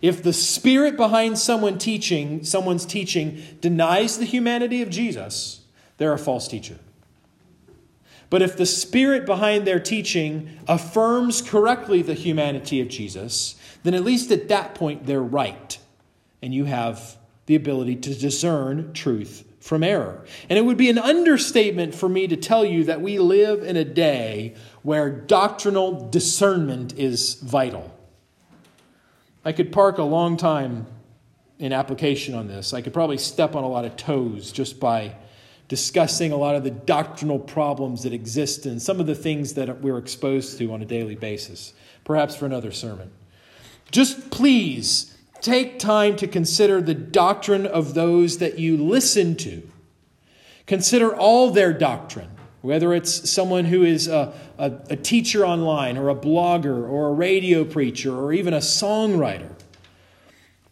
If 0.00 0.22
the 0.22 0.32
spirit 0.32 0.96
behind 0.96 1.38
someone 1.38 1.78
teaching, 1.78 2.42
someone's 2.44 2.86
teaching 2.86 3.42
denies 3.60 4.18
the 4.18 4.24
humanity 4.24 4.82
of 4.82 4.90
Jesus, 4.90 5.60
they're 5.98 6.12
a 6.12 6.18
false 6.18 6.48
teacher. 6.48 6.78
But 8.28 8.42
if 8.42 8.56
the 8.56 8.66
spirit 8.66 9.24
behind 9.24 9.66
their 9.66 9.80
teaching 9.80 10.58
affirms 10.66 11.42
correctly 11.42 12.02
the 12.02 12.14
humanity 12.14 12.80
of 12.80 12.88
Jesus, 12.88 13.54
then 13.82 13.94
at 13.94 14.04
least 14.04 14.30
at 14.30 14.48
that 14.48 14.74
point 14.74 15.06
they're 15.06 15.22
right. 15.22 15.78
And 16.42 16.52
you 16.52 16.64
have 16.64 17.16
the 17.46 17.54
ability 17.54 17.96
to 17.96 18.14
discern 18.14 18.92
truth 18.92 19.44
from 19.60 19.82
error. 19.82 20.24
And 20.48 20.58
it 20.58 20.62
would 20.62 20.76
be 20.76 20.90
an 20.90 20.98
understatement 20.98 21.94
for 21.94 22.08
me 22.08 22.26
to 22.28 22.36
tell 22.36 22.64
you 22.64 22.84
that 22.84 23.00
we 23.00 23.18
live 23.18 23.62
in 23.62 23.76
a 23.76 23.84
day 23.84 24.54
where 24.82 25.10
doctrinal 25.10 26.08
discernment 26.08 26.98
is 26.98 27.34
vital. 27.34 27.92
I 29.44 29.52
could 29.52 29.72
park 29.72 29.98
a 29.98 30.04
long 30.04 30.36
time 30.36 30.86
in 31.58 31.72
application 31.72 32.34
on 32.34 32.48
this. 32.48 32.74
I 32.74 32.80
could 32.80 32.92
probably 32.92 33.18
step 33.18 33.54
on 33.54 33.64
a 33.64 33.68
lot 33.68 33.84
of 33.84 33.96
toes 33.96 34.52
just 34.52 34.78
by 34.78 35.14
discussing 35.68 36.32
a 36.32 36.36
lot 36.36 36.54
of 36.54 36.62
the 36.64 36.70
doctrinal 36.70 37.38
problems 37.38 38.04
that 38.04 38.12
exist 38.12 38.66
and 38.66 38.80
some 38.80 39.00
of 39.00 39.06
the 39.06 39.14
things 39.14 39.54
that 39.54 39.80
we're 39.80 39.98
exposed 39.98 40.58
to 40.58 40.72
on 40.72 40.80
a 40.82 40.84
daily 40.84 41.16
basis, 41.16 41.72
perhaps 42.04 42.36
for 42.36 42.46
another 42.46 42.70
sermon. 42.70 43.10
Just 43.90 44.30
please 44.30 45.16
take 45.40 45.78
time 45.78 46.16
to 46.16 46.26
consider 46.26 46.80
the 46.80 46.94
doctrine 46.94 47.66
of 47.66 47.94
those 47.94 48.38
that 48.38 48.58
you 48.58 48.76
listen 48.76 49.36
to. 49.36 49.68
Consider 50.66 51.14
all 51.14 51.50
their 51.50 51.72
doctrine, 51.72 52.30
whether 52.62 52.92
it's 52.92 53.30
someone 53.30 53.64
who 53.64 53.82
is 53.82 54.08
a, 54.08 54.32
a, 54.58 54.72
a 54.90 54.96
teacher 54.96 55.46
online, 55.46 55.96
or 55.96 56.08
a 56.08 56.14
blogger, 56.14 56.88
or 56.88 57.08
a 57.08 57.12
radio 57.12 57.64
preacher, 57.64 58.16
or 58.16 58.32
even 58.32 58.54
a 58.54 58.58
songwriter. 58.58 59.55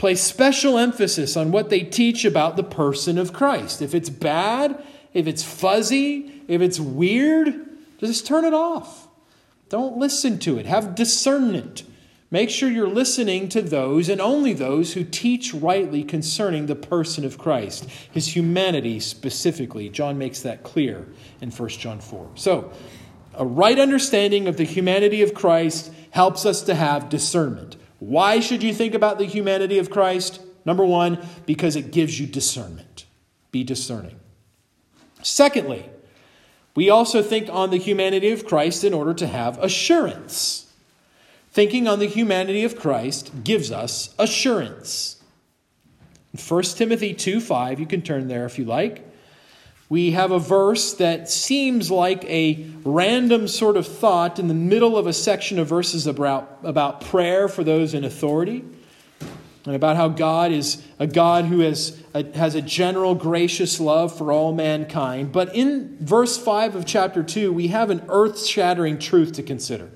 Place 0.05 0.21
special 0.21 0.77
emphasis 0.77 1.35
on 1.35 1.51
what 1.51 1.71
they 1.71 1.81
teach 1.81 2.27
about 2.27 2.59
the 2.59 2.63
person 2.63 3.17
of 3.17 3.33
Christ. 3.33 3.81
If 3.81 3.95
it's 3.95 4.11
bad, 4.11 4.85
if 5.15 5.27
it's 5.27 5.43
fuzzy, 5.43 6.43
if 6.47 6.61
it's 6.61 6.79
weird, 6.79 7.55
just 8.01 8.27
turn 8.27 8.45
it 8.45 8.53
off. 8.53 9.09
Don't 9.71 9.97
listen 9.97 10.39
to 10.41 10.59
it. 10.59 10.67
Have 10.67 10.95
discernment. 10.95 11.85
Make 12.31 12.51
sure 12.51 12.69
you're 12.69 12.87
listening 12.87 13.49
to 13.49 13.63
those 13.63 14.11
and 14.11 14.21
only 14.21 14.53
those 14.53 14.93
who 14.93 15.05
teach 15.05 15.55
rightly 15.55 16.05
concerning 16.05 16.67
the 16.67 16.77
person 16.77 17.25
of 17.25 17.39
Christ, 17.39 17.89
his 18.13 18.37
humanity 18.37 19.01
specifically. 19.01 19.89
John 19.89 20.19
makes 20.19 20.43
that 20.43 20.65
clear 20.65 21.09
in 21.41 21.51
1 21.51 21.69
John 21.71 22.01
4. 22.01 22.33
So, 22.35 22.73
a 23.33 23.47
right 23.47 23.79
understanding 23.79 24.49
of 24.49 24.59
the 24.59 24.65
humanity 24.65 25.23
of 25.23 25.33
Christ 25.33 25.91
helps 26.11 26.45
us 26.45 26.61
to 26.65 26.75
have 26.75 27.09
discernment. 27.09 27.77
Why 28.05 28.41
should 28.41 28.63
you 28.63 28.75
think 28.75 28.93
about 28.93 29.19
the 29.19 29.25
humanity 29.25 29.79
of 29.79 29.91
Christ? 29.91 30.41
Number 30.67 30.85
one, 30.85 31.27
because 31.47 31.75
it 31.75 31.91
gives 31.91 32.21
you 32.21 32.27
discernment. 32.27 33.07
Be 33.51 33.65
discerning. 33.65 34.21
Secondly, 35.23 35.89
we 36.75 36.91
also 36.91 37.23
think 37.23 37.49
on 37.51 37.71
the 37.71 37.79
humanity 37.79 38.31
of 38.31 38.45
Christ 38.45 38.85
in 38.85 38.93
order 38.93 39.15
to 39.15 39.27
have 39.27 39.59
assurance. 39.63 40.71
Thinking 41.51 41.89
on 41.89 41.99
the 41.99 42.07
humanity 42.07 42.63
of 42.63 42.79
Christ 42.79 43.33
gives 43.43 43.73
us 43.73 44.15
assurance. 44.19 45.23
In 46.35 46.41
1 46.41 46.63
Timothy 46.63 47.15
2 47.15 47.41
5, 47.41 47.81
you 47.81 47.87
can 47.87 48.03
turn 48.03 48.29
there 48.29 48.45
if 48.45 48.59
you 48.59 48.67
like 48.67 49.14
we 49.95 50.11
have 50.11 50.33
a 50.33 50.41
verse 50.41 50.95
that 50.95 51.31
seems 51.31 51.89
like 51.89 52.25
a 52.25 52.69
random 52.83 53.47
sort 53.47 53.77
of 53.77 53.87
thought 53.87 54.41
in 54.41 54.49
the 54.49 54.53
middle 54.53 54.99
of 54.99 55.07
a 55.07 55.13
section 55.13 55.57
of 55.57 55.69
verses 55.69 56.09
about, 56.09 56.59
about 56.65 57.01
prayer 57.03 57.47
for 57.47 57.63
those 57.63 57.95
in 57.95 58.03
authority 58.05 58.65
and 59.65 59.77
about 59.77 59.95
how 59.95 60.09
God 60.09 60.51
is 60.51 60.85
a 60.99 61.07
God 61.07 61.45
who 61.45 61.61
has 61.61 61.97
a, 62.13 62.25
has 62.37 62.57
a 62.57 62.61
general 62.61 63.15
gracious 63.15 63.79
love 63.79 64.19
for 64.19 64.33
all 64.33 64.53
mankind. 64.53 65.31
But 65.31 65.55
in 65.55 65.97
verse 66.01 66.37
5 66.37 66.75
of 66.75 66.87
chapter 66.87 67.23
2, 67.23 67.53
we 67.53 67.69
have 67.69 67.89
an 67.91 68.03
earth 68.09 68.45
shattering 68.45 68.99
truth 68.99 69.35
to 69.35 69.45
consider. 69.45 69.93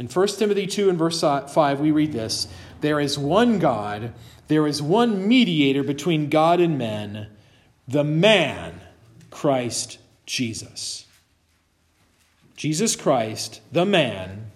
In 0.00 0.08
1 0.08 0.26
Timothy 0.30 0.66
2 0.66 0.88
and 0.88 0.98
verse 0.98 1.20
5, 1.20 1.78
we 1.78 1.92
read 1.92 2.10
this 2.10 2.48
There 2.80 2.98
is 2.98 3.16
one 3.16 3.60
God, 3.60 4.14
there 4.48 4.66
is 4.66 4.82
one 4.82 5.28
mediator 5.28 5.84
between 5.84 6.28
God 6.28 6.58
and 6.58 6.76
men 6.76 7.28
the 7.90 8.04
man, 8.04 8.80
Christ 9.30 9.98
Jesus. 10.24 11.06
Jesus 12.54 12.94
Christ, 12.94 13.60
the 13.72 13.84
man, 13.84 14.52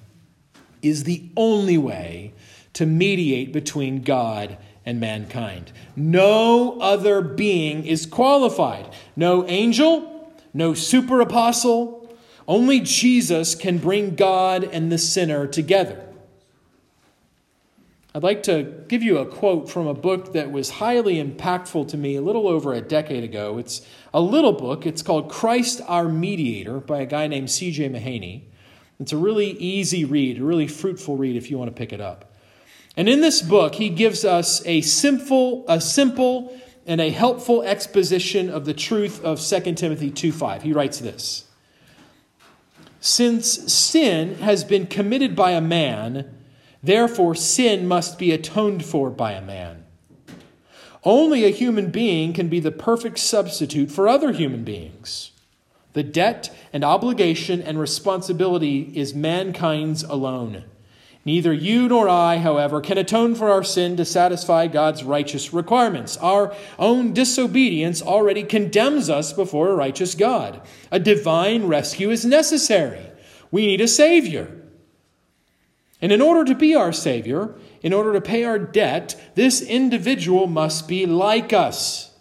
is 0.83 1.03
the 1.03 1.25
only 1.37 1.77
way 1.77 2.33
to 2.75 2.87
mediate 2.87 3.53
between 3.53 4.03
God 4.03 4.57
and 4.87 5.01
mankind. 5.01 5.73
No 5.97 6.79
other 6.81 7.21
being 7.23 7.85
is 7.85 8.07
qualified. 8.07 8.95
No 9.17 9.45
angel, 9.49 10.33
no 10.53 10.73
super 10.75 11.21
apostle, 11.21 12.05
Only 12.47 12.81
Jesus 12.81 13.55
can 13.55 13.79
bring 13.79 14.17
God 14.17 14.65
and 14.65 14.93
the 14.93 14.99
sinner 14.99 15.47
together. 15.47 16.05
I'd 18.17 18.23
like 18.23 18.45
to 18.45 18.63
give 18.87 19.03
you 19.03 19.19
a 19.19 19.27
quote 19.27 19.69
from 19.69 19.89
a 19.89 19.95
book 19.95 20.35
that 20.35 20.53
was 20.53 20.71
highly 20.71 21.17
impactful 21.17 21.89
to 21.89 21.97
me 21.97 22.15
a 22.15 22.23
little 22.23 22.47
over 22.47 22.73
a 22.73 22.81
decade 22.81 23.25
ago. 23.25 23.59
It's 23.59 23.85
a 24.13 24.21
little 24.21 24.53
book. 24.53 24.87
It's 24.87 25.03
called 25.03 25.29
Christ 25.29 25.81
Our 25.89 26.09
Mediator 26.09 26.79
by 26.79 27.01
a 27.01 27.07
guy 27.07 27.27
named 27.27 27.51
C.J. 27.51 27.89
Mahaney. 27.89 28.43
It's 29.01 29.13
a 29.13 29.17
really 29.17 29.51
easy 29.51 30.05
read, 30.05 30.39
a 30.39 30.45
really 30.45 30.69
fruitful 30.69 31.17
read 31.17 31.35
if 31.35 31.51
you 31.51 31.59
want 31.59 31.73
to 31.73 31.77
pick 31.77 31.93
it 31.93 32.01
up. 32.01 32.33
And 32.97 33.09
in 33.09 33.21
this 33.21 33.43
book, 33.43 33.75
he 33.75 33.89
gives 33.89 34.25
us 34.25 34.65
a 34.65 34.81
simple, 34.83 35.65
a 35.67 35.81
simple 35.81 36.57
and 36.87 37.01
a 37.01 37.11
helpful 37.11 37.65
exposition 37.65 38.49
of 38.49 38.65
the 38.65 38.75
truth 38.75 39.25
of 39.25 39.41
2 39.41 39.75
Timothy 39.75 40.13
2:5. 40.13 40.63
He 40.63 40.73
writes 40.73 41.01
this: 41.01 41.47
Since 43.01 43.73
sin 43.73 44.37
has 44.37 44.63
been 44.63 44.87
committed 44.87 45.35
by 45.35 45.51
a 45.51 45.61
man, 45.61 46.31
Therefore, 46.85 47.35
sin 47.35 47.89
must 47.89 48.19
be 48.19 48.31
atoned 48.31 48.85
for 48.85 49.09
by 49.09 49.33
a 49.33 49.41
man. 49.41 49.85
Only 51.03 51.45
a 51.45 51.49
human 51.49 51.91
being 51.91 52.35
can 52.35 52.49
be 52.49 52.61
the 52.61 52.71
perfect 52.71 53.19
substitute 53.19 53.91
for 53.91 54.07
other 54.07 54.33
human 54.33 54.65
beings. 54.65 55.31
The 55.95 56.03
debt 56.03 56.55
and 56.75 56.85
obligation 56.85 57.63
and 57.63 57.79
responsibility 57.79 58.93
is 58.95 59.15
mankind's 59.15 60.03
alone. 60.03 60.65
Neither 61.25 61.55
you 61.55 61.89
nor 61.89 62.07
I, 62.07 62.37
however, 62.37 62.83
can 62.83 62.99
atone 62.99 63.35
for 63.35 63.51
our 63.51 63.65
sin 63.65 63.97
to 63.97 64.05
satisfy 64.05 64.67
God's 64.67 65.05
righteous 65.05 65.55
requirements. 65.55 66.19
Our 66.19 66.55
own 66.79 67.15
disobedience 67.15 68.03
already 68.03 68.43
condemns 68.43 69.09
us 69.09 69.33
before 69.33 69.71
a 69.71 69.75
righteous 69.75 70.15
God. 70.15 70.61
A 70.91 70.99
divine 70.99 71.67
rescue 71.67 72.11
is 72.11 72.27
necessary. 72.27 73.07
We 73.51 73.65
need 73.65 73.81
a 73.81 73.89
Savior. 73.89 74.64
And 76.05 76.13
in 76.13 76.21
order 76.21 76.45
to 76.45 76.55
be 76.55 76.75
our 76.75 76.93
Savior, 76.93 77.55
in 77.81 77.95
order 77.95 78.13
to 78.13 78.21
pay 78.21 78.45
our 78.45 78.59
debt, 78.59 79.19
this 79.37 79.63
individual 79.63 80.47
must 80.47 80.87
be 80.87 81.07
like 81.07 81.55
us. 81.55 82.13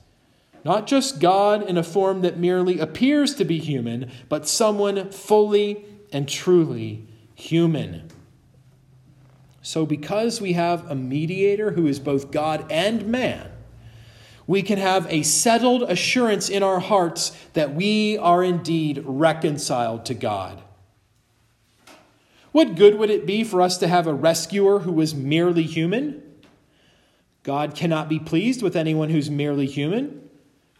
Not 0.63 0.87
just 0.87 1.19
God 1.19 1.63
in 1.63 1.77
a 1.77 1.83
form 1.83 2.21
that 2.21 2.37
merely 2.37 2.79
appears 2.79 3.35
to 3.35 3.43
be 3.43 3.59
human, 3.59 4.09
but 4.29 4.47
someone 4.47 5.09
fully 5.09 5.83
and 6.13 6.29
truly 6.29 7.05
human. 7.35 8.09
So, 9.61 9.85
because 9.85 10.39
we 10.39 10.53
have 10.53 10.89
a 10.89 10.95
mediator 10.95 11.71
who 11.71 11.85
is 11.85 11.99
both 11.99 12.31
God 12.31 12.65
and 12.71 13.05
man, 13.07 13.51
we 14.47 14.61
can 14.61 14.77
have 14.77 15.05
a 15.09 15.23
settled 15.23 15.83
assurance 15.83 16.47
in 16.47 16.63
our 16.63 16.79
hearts 16.79 17.37
that 17.51 17.75
we 17.75 18.17
are 18.17 18.45
indeed 18.45 19.03
reconciled 19.03 20.05
to 20.05 20.13
God. 20.13 20.62
What 22.53 22.75
good 22.75 22.99
would 22.99 23.09
it 23.09 23.25
be 23.25 23.43
for 23.43 23.61
us 23.61 23.77
to 23.79 23.87
have 23.87 24.05
a 24.05 24.13
rescuer 24.13 24.79
who 24.79 24.91
was 24.91 25.15
merely 25.15 25.63
human? 25.63 26.21
God 27.41 27.75
cannot 27.75 28.07
be 28.07 28.19
pleased 28.19 28.61
with 28.61 28.75
anyone 28.75 29.09
who's 29.09 29.29
merely 29.29 29.65
human, 29.65 30.29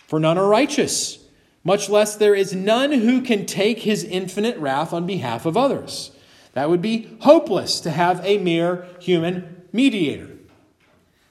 for 0.08 0.20
none 0.20 0.38
are 0.38 0.48
righteous, 0.48 1.26
much 1.64 1.90
less 1.90 2.16
there 2.16 2.36
is 2.36 2.54
none 2.54 2.92
who 2.92 3.22
can 3.22 3.48
take 3.48 3.80
his 3.80 4.04
infinite 4.04 4.56
wrath 4.58 4.94
on 4.94 5.08
behalf 5.08 5.48
of 5.48 5.58
others. 5.58 6.12
That 6.54 6.70
would 6.70 6.82
be 6.82 7.18
hopeless 7.22 7.80
to 7.82 7.90
have 7.90 8.24
a 8.24 8.38
mere 8.38 8.88
human 9.00 9.64
mediator. 9.74 10.30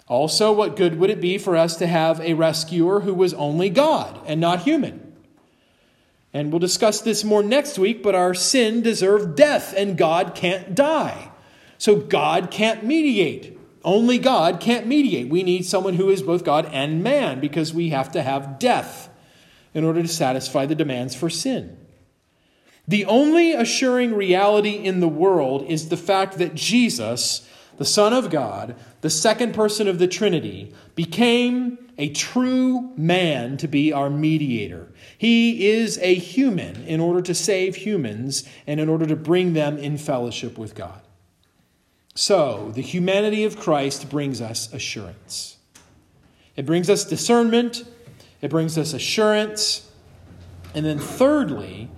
Also, 0.08 0.52
what 0.52 0.74
good 0.74 0.98
would 0.98 1.10
it 1.10 1.20
be 1.20 1.38
for 1.38 1.56
us 1.56 1.76
to 1.76 1.86
have 1.86 2.20
a 2.20 2.34
rescuer 2.34 3.00
who 3.00 3.14
was 3.14 3.32
only 3.34 3.70
God 3.70 4.18
and 4.26 4.40
not 4.40 4.62
human? 4.62 5.01
And 6.34 6.50
we'll 6.50 6.60
discuss 6.60 7.00
this 7.00 7.24
more 7.24 7.42
next 7.42 7.78
week, 7.78 8.02
but 8.02 8.14
our 8.14 8.34
sin 8.34 8.82
deserved 8.82 9.36
death, 9.36 9.74
and 9.76 9.98
God 9.98 10.34
can't 10.34 10.74
die. 10.74 11.30
So 11.78 11.96
God 11.96 12.50
can't 12.50 12.84
mediate. 12.84 13.58
Only 13.84 14.18
God 14.18 14.60
can't 14.60 14.86
mediate. 14.86 15.28
We 15.28 15.42
need 15.42 15.66
someone 15.66 15.94
who 15.94 16.08
is 16.08 16.22
both 16.22 16.44
God 16.44 16.66
and 16.72 17.02
man 17.02 17.40
because 17.40 17.74
we 17.74 17.90
have 17.90 18.12
to 18.12 18.22
have 18.22 18.58
death 18.58 19.10
in 19.74 19.84
order 19.84 20.02
to 20.02 20.08
satisfy 20.08 20.66
the 20.66 20.74
demands 20.74 21.14
for 21.14 21.28
sin. 21.28 21.76
The 22.86 23.04
only 23.04 23.52
assuring 23.52 24.14
reality 24.14 24.74
in 24.74 25.00
the 25.00 25.08
world 25.08 25.64
is 25.68 25.88
the 25.88 25.96
fact 25.96 26.38
that 26.38 26.54
Jesus, 26.54 27.48
the 27.82 27.86
Son 27.86 28.12
of 28.12 28.30
God, 28.30 28.76
the 29.00 29.10
second 29.10 29.56
person 29.56 29.88
of 29.88 29.98
the 29.98 30.06
Trinity, 30.06 30.72
became 30.94 31.76
a 31.98 32.10
true 32.10 32.92
man 32.96 33.56
to 33.56 33.66
be 33.66 33.92
our 33.92 34.08
mediator. 34.08 34.92
He 35.18 35.66
is 35.66 35.98
a 35.98 36.14
human 36.14 36.84
in 36.84 37.00
order 37.00 37.20
to 37.22 37.34
save 37.34 37.74
humans 37.74 38.48
and 38.68 38.78
in 38.78 38.88
order 38.88 39.04
to 39.06 39.16
bring 39.16 39.54
them 39.54 39.78
in 39.78 39.98
fellowship 39.98 40.56
with 40.56 40.76
God. 40.76 41.00
So, 42.14 42.70
the 42.72 42.82
humanity 42.82 43.42
of 43.42 43.58
Christ 43.58 44.08
brings 44.08 44.40
us 44.40 44.72
assurance. 44.72 45.56
It 46.54 46.66
brings 46.66 46.88
us 46.88 47.04
discernment, 47.04 47.82
it 48.40 48.48
brings 48.48 48.78
us 48.78 48.92
assurance. 48.92 49.90
And 50.72 50.86
then, 50.86 51.00
thirdly, 51.00 51.90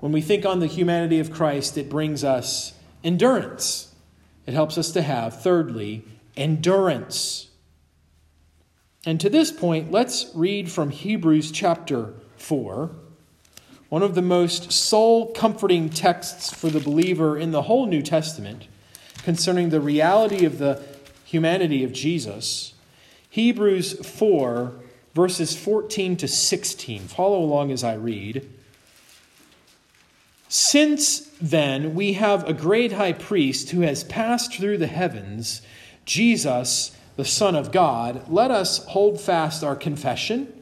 when 0.00 0.10
we 0.10 0.22
think 0.22 0.44
on 0.44 0.58
the 0.58 0.66
humanity 0.66 1.20
of 1.20 1.30
Christ, 1.30 1.78
it 1.78 1.88
brings 1.88 2.24
us 2.24 2.72
endurance. 3.04 3.89
It 4.46 4.54
helps 4.54 4.78
us 4.78 4.90
to 4.92 5.02
have, 5.02 5.42
thirdly, 5.42 6.04
endurance. 6.36 7.48
And 9.06 9.20
to 9.20 9.30
this 9.30 9.50
point, 9.50 9.90
let's 9.90 10.30
read 10.34 10.70
from 10.70 10.90
Hebrews 10.90 11.50
chapter 11.50 12.14
4, 12.36 12.90
one 13.88 14.02
of 14.02 14.14
the 14.14 14.22
most 14.22 14.72
soul 14.72 15.32
comforting 15.32 15.88
texts 15.88 16.52
for 16.52 16.68
the 16.68 16.80
believer 16.80 17.36
in 17.36 17.50
the 17.50 17.62
whole 17.62 17.86
New 17.86 18.02
Testament 18.02 18.66
concerning 19.22 19.70
the 19.70 19.80
reality 19.80 20.44
of 20.44 20.58
the 20.58 20.82
humanity 21.24 21.84
of 21.84 21.92
Jesus. 21.92 22.74
Hebrews 23.28 24.06
4, 24.06 24.74
verses 25.14 25.56
14 25.56 26.16
to 26.16 26.28
16. 26.28 27.02
Follow 27.02 27.38
along 27.38 27.70
as 27.70 27.84
I 27.84 27.94
read. 27.94 28.48
Since 30.52 31.20
then 31.40 31.94
we 31.94 32.14
have 32.14 32.46
a 32.46 32.52
great 32.52 32.90
high 32.92 33.12
priest 33.12 33.70
who 33.70 33.82
has 33.82 34.02
passed 34.02 34.52
through 34.52 34.78
the 34.78 34.88
heavens, 34.88 35.62
Jesus 36.04 36.90
the 37.14 37.24
Son 37.24 37.54
of 37.54 37.70
God, 37.70 38.28
let 38.28 38.50
us 38.50 38.84
hold 38.86 39.20
fast 39.20 39.62
our 39.62 39.76
confession. 39.76 40.52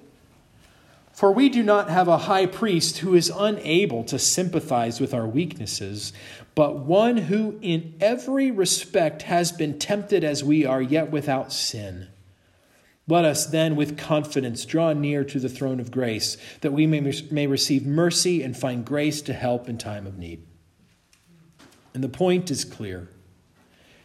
For 1.12 1.32
we 1.32 1.48
do 1.48 1.62
not 1.62 1.88
have 1.88 2.08
a 2.08 2.18
high 2.18 2.46
priest 2.46 2.98
who 2.98 3.14
is 3.14 3.32
unable 3.34 4.04
to 4.04 4.18
sympathize 4.18 5.00
with 5.00 5.14
our 5.14 5.26
weaknesses, 5.26 6.12
but 6.54 6.80
one 6.80 7.16
who 7.16 7.58
in 7.62 7.94
every 8.00 8.50
respect 8.50 9.22
has 9.22 9.52
been 9.52 9.78
tempted 9.78 10.22
as 10.22 10.44
we 10.44 10.66
are, 10.66 10.82
yet 10.82 11.10
without 11.10 11.52
sin. 11.52 12.08
Let 13.08 13.24
us 13.24 13.46
then, 13.46 13.74
with 13.74 13.96
confidence, 13.96 14.66
draw 14.66 14.92
near 14.92 15.24
to 15.24 15.40
the 15.40 15.48
throne 15.48 15.80
of 15.80 15.90
grace, 15.90 16.36
that 16.60 16.74
we 16.74 16.86
may, 16.86 17.00
may 17.30 17.46
receive 17.46 17.86
mercy 17.86 18.42
and 18.42 18.54
find 18.54 18.84
grace 18.84 19.22
to 19.22 19.32
help 19.32 19.66
in 19.66 19.78
time 19.78 20.06
of 20.06 20.18
need. 20.18 20.46
And 21.94 22.04
the 22.04 22.08
point 22.10 22.50
is 22.50 22.64
clear. 22.66 23.08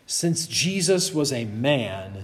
Since 0.05 0.47
Jesus 0.47 1.13
was 1.13 1.33
a 1.33 1.43
man, 1.43 2.23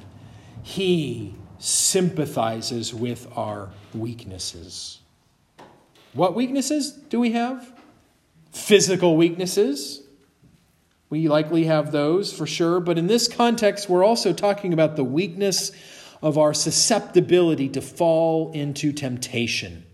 he 0.63 1.35
sympathizes 1.59 2.93
with 2.93 3.27
our 3.35 3.69
weaknesses. 3.93 4.99
What 6.13 6.33
weaknesses 6.33 6.91
do 6.91 7.19
we 7.19 7.33
have? 7.33 7.73
Physical 8.51 9.17
weaknesses. 9.17 10.01
We 11.09 11.27
likely 11.27 11.65
have 11.65 11.91
those 11.91 12.31
for 12.31 12.47
sure, 12.47 12.79
but 12.79 12.97
in 12.97 13.07
this 13.07 13.27
context, 13.27 13.89
we're 13.89 14.03
also 14.03 14.31
talking 14.31 14.71
about 14.71 14.95
the 14.95 15.03
weakness 15.03 15.71
of 16.21 16.37
our 16.37 16.53
susceptibility 16.53 17.69
to 17.69 17.81
fall 17.81 18.51
into 18.51 18.91
temptation. 18.91 19.85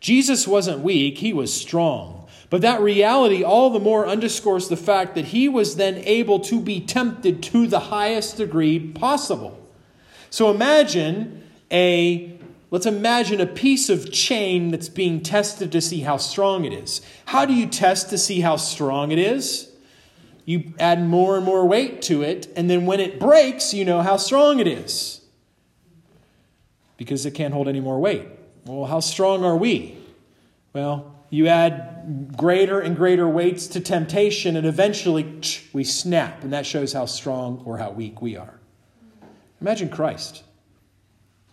Jesus 0.00 0.48
wasn't 0.48 0.80
weak, 0.80 1.18
he 1.18 1.32
was 1.32 1.52
strong. 1.52 2.26
But 2.48 2.62
that 2.62 2.80
reality 2.80 3.44
all 3.44 3.70
the 3.70 3.78
more 3.78 4.06
underscores 4.06 4.68
the 4.68 4.76
fact 4.76 5.14
that 5.14 5.26
he 5.26 5.48
was 5.48 5.76
then 5.76 5.98
able 5.98 6.40
to 6.40 6.60
be 6.60 6.80
tempted 6.80 7.42
to 7.44 7.68
the 7.68 7.78
highest 7.78 8.38
degree 8.38 8.80
possible. 8.80 9.56
So 10.30 10.50
imagine 10.50 11.44
a 11.70 12.36
let's 12.72 12.86
imagine 12.86 13.40
a 13.40 13.46
piece 13.46 13.88
of 13.88 14.12
chain 14.12 14.70
that's 14.70 14.88
being 14.88 15.20
tested 15.20 15.70
to 15.72 15.80
see 15.80 16.00
how 16.00 16.16
strong 16.16 16.64
it 16.64 16.72
is. 16.72 17.00
How 17.26 17.44
do 17.44 17.52
you 17.52 17.66
test 17.66 18.10
to 18.10 18.18
see 18.18 18.40
how 18.40 18.56
strong 18.56 19.12
it 19.12 19.18
is? 19.18 19.69
You 20.50 20.74
add 20.80 21.06
more 21.06 21.36
and 21.36 21.46
more 21.46 21.64
weight 21.64 22.02
to 22.02 22.22
it, 22.22 22.52
and 22.56 22.68
then 22.68 22.84
when 22.84 22.98
it 22.98 23.20
breaks, 23.20 23.72
you 23.72 23.84
know 23.84 24.02
how 24.02 24.16
strong 24.16 24.58
it 24.58 24.66
is. 24.66 25.20
Because 26.96 27.24
it 27.24 27.34
can't 27.34 27.54
hold 27.54 27.68
any 27.68 27.78
more 27.78 28.00
weight. 28.00 28.26
Well, 28.64 28.86
how 28.86 28.98
strong 28.98 29.44
are 29.44 29.56
we? 29.56 29.96
Well, 30.72 31.14
you 31.30 31.46
add 31.46 32.36
greater 32.36 32.80
and 32.80 32.96
greater 32.96 33.28
weights 33.28 33.68
to 33.68 33.80
temptation, 33.80 34.56
and 34.56 34.66
eventually 34.66 35.40
we 35.72 35.84
snap, 35.84 36.42
and 36.42 36.52
that 36.52 36.66
shows 36.66 36.94
how 36.94 37.06
strong 37.06 37.62
or 37.64 37.78
how 37.78 37.92
weak 37.92 38.20
we 38.20 38.36
are. 38.36 38.58
Imagine 39.60 39.88
Christ. 39.88 40.42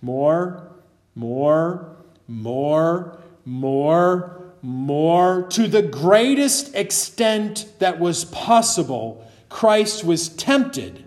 More, 0.01 0.71
more, 1.13 1.97
more, 2.27 3.19
more, 3.45 4.36
more, 4.61 5.43
to 5.49 5.67
the 5.67 5.81
greatest 5.81 6.75
extent 6.75 7.67
that 7.79 7.99
was 7.99 8.25
possible, 8.25 9.25
Christ 9.49 10.03
was 10.03 10.29
tempted 10.29 11.03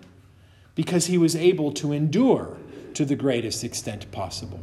because 0.75 1.07
he 1.07 1.17
was 1.17 1.35
able 1.35 1.71
to 1.73 1.91
endure 1.91 2.57
to 2.93 3.05
the 3.05 3.15
greatest 3.15 3.63
extent 3.63 4.11
possible. 4.11 4.59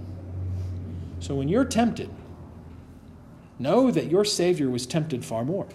So 1.21 1.35
when 1.35 1.49
you're 1.49 1.65
tempted, 1.65 2.11
know 3.59 3.91
that 3.91 4.11
your 4.11 4.25
Savior 4.25 4.69
was 4.69 4.87
tempted 4.87 5.25
far 5.25 5.45
more. 5.45 5.67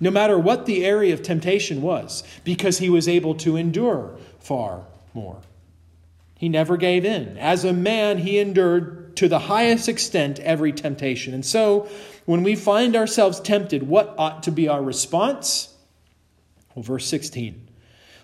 No 0.00 0.10
matter 0.10 0.38
what 0.38 0.66
the 0.66 0.84
area 0.84 1.14
of 1.14 1.22
temptation 1.22 1.80
was, 1.80 2.24
because 2.42 2.78
he 2.78 2.90
was 2.90 3.08
able 3.08 3.34
to 3.36 3.56
endure 3.56 4.16
far 4.38 4.84
more. 5.14 5.40
He 6.36 6.48
never 6.48 6.76
gave 6.76 7.04
in. 7.04 7.38
As 7.38 7.64
a 7.64 7.72
man, 7.72 8.18
he 8.18 8.38
endured 8.38 9.03
to 9.16 9.28
the 9.28 9.38
highest 9.38 9.88
extent 9.88 10.38
every 10.40 10.72
temptation. 10.72 11.34
And 11.34 11.44
so, 11.44 11.88
when 12.24 12.42
we 12.42 12.56
find 12.56 12.96
ourselves 12.96 13.40
tempted, 13.40 13.82
what 13.84 14.14
ought 14.16 14.42
to 14.44 14.50
be 14.50 14.68
our 14.68 14.82
response? 14.82 15.74
Well, 16.74 16.82
verse 16.82 17.06
16. 17.06 17.68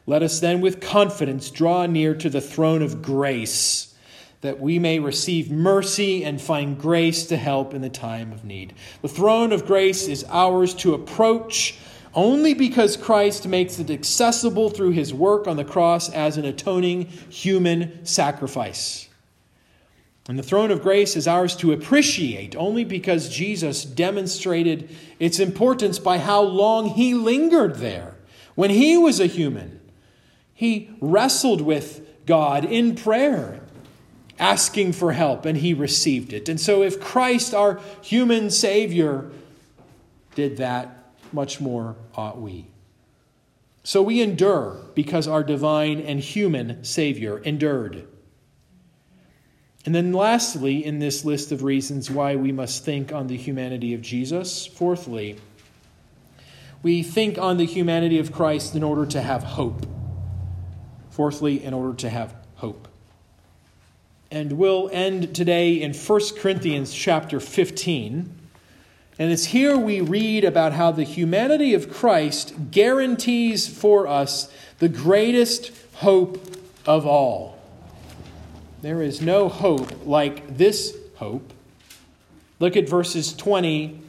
Let 0.07 0.23
us 0.23 0.41
then 0.41 0.61
with 0.61 0.81
confidence 0.81 1.51
draw 1.51 1.87
near 1.87 2.15
to 2.15 2.31
the 2.31 2.41
throne 2.41 2.83
of 2.83 3.03
grace, 3.03 3.95
that 4.41 4.59
we 4.59 4.79
may 4.79 4.99
receive 4.99 5.51
mercy 5.51 6.25
and 6.25 6.41
find 6.41 6.79
grace 6.79 7.27
to 7.27 7.37
help 7.37 7.75
in 7.75 7.83
the 7.83 7.91
time 7.91 8.33
of 8.33 8.45
need. 8.45 8.73
The 9.03 9.09
throne 9.09 9.53
of 9.53 9.67
grace 9.67 10.09
is 10.09 10.25
ours 10.31 10.75
to 10.77 10.95
approach 10.95 11.79
only 12.15 12.55
because 12.55 12.97
Christ 12.97 13.47
makes 13.47 13.79
it 13.79 13.91
accessible 13.91 14.71
through 14.71 14.91
his 14.91 15.15
work 15.15 15.47
on 15.47 15.57
the 15.57 15.65
cross 15.65 16.11
as 16.11 16.37
an 16.37 16.45
atoning 16.45 17.05
human 17.29 18.05
sacrifice. 18.05 19.10
And 20.29 20.39
the 20.39 20.43
throne 20.43 20.71
of 20.71 20.83
grace 20.83 21.17
is 21.17 21.27
ours 21.27 21.57
to 21.57 21.73
appreciate 21.73 22.55
only 22.55 22.85
because 22.85 23.29
Jesus 23.29 23.85
demonstrated 23.85 24.91
its 25.19 25.41
importance 25.41 25.99
by 25.99 26.19
how 26.19 26.43
long 26.43 26.91
he 26.91 27.15
lingered 27.15 27.77
there 27.77 28.15
when 28.55 28.71
he 28.71 28.97
was 28.97 29.19
a 29.19 29.27
human. 29.27 29.81
He 30.55 30.91
wrestled 31.01 31.63
with 31.63 32.27
God 32.27 32.65
in 32.65 32.95
prayer, 32.95 33.61
asking 34.39 34.93
for 34.93 35.13
help, 35.13 35.47
and 35.47 35.59
he 35.59 35.75
received 35.75 36.33
it. 36.33 36.49
And 36.49 36.61
so, 36.61 36.83
if 36.83 37.01
Christ, 37.01 37.55
our 37.55 37.81
human 38.03 38.51
Savior, 38.51 39.31
did 40.35 40.59
that, 40.59 41.13
much 41.33 41.61
more 41.61 41.97
ought 42.15 42.41
we. 42.41 42.67
So 43.83 44.03
we 44.03 44.21
endure 44.21 44.79
because 44.95 45.27
our 45.27 45.43
divine 45.43 46.01
and 46.01 46.21
human 46.21 46.85
Savior 46.85 47.39
endured. 47.39 48.07
And 49.87 49.95
then, 49.95 50.13
lastly, 50.13 50.85
in 50.85 50.99
this 50.99 51.25
list 51.25 51.53
of 51.53 51.63
reasons 51.63 52.11
why 52.11 52.37
we 52.37 52.53
must 52.53 52.85
think 52.85 53.13
on 53.13 53.29
the 53.29 53.37
humanity 53.37 53.95
of 53.95 54.03
Jesus, 54.03 54.67
fourthly, 54.67 55.37
we 56.83 57.03
think 57.03 57.39
on 57.39 57.57
the 57.57 57.65
humanity 57.65 58.19
of 58.19 58.33
Christ 58.33 58.75
in 58.75 58.83
order 58.83 59.07
to 59.07 59.21
have 59.21 59.43
hope. 59.43 59.87
Fourthly, 61.11 61.65
in 61.65 61.73
order 61.73 61.97
to 61.99 62.11
have 62.11 62.35
hope. 62.57 62.89
And 64.31 64.53
we'll 64.53 64.91
end 64.93 65.35
today 65.35 65.75
in 65.81 65.95
1 65.95 66.21
Corinthians 66.37 66.93
chapter 66.93 67.41
15 67.41 68.41
and 69.21 69.31
it's 69.31 69.45
here 69.45 69.77
we 69.77 70.01
read 70.01 70.45
about 70.45 70.73
how 70.73 70.93
the 70.93 71.05
humanity 71.05 71.75
of 71.75 71.93
Christ 71.93 72.55
guarantees 72.71 73.69
for 73.69 74.07
us 74.07 74.51
the 74.79 74.89
greatest 74.89 75.73
hope 75.97 76.43
of 76.87 77.07
all. 77.07 77.60
There 78.83 79.03
is 79.03 79.21
no 79.21 79.49
hope 79.51 80.07
like 80.07 80.57
this 80.57 80.97
hope. 81.17 81.53
Look 82.59 82.77
at 82.77 82.89
verses 82.89 83.35
20 83.35 84.01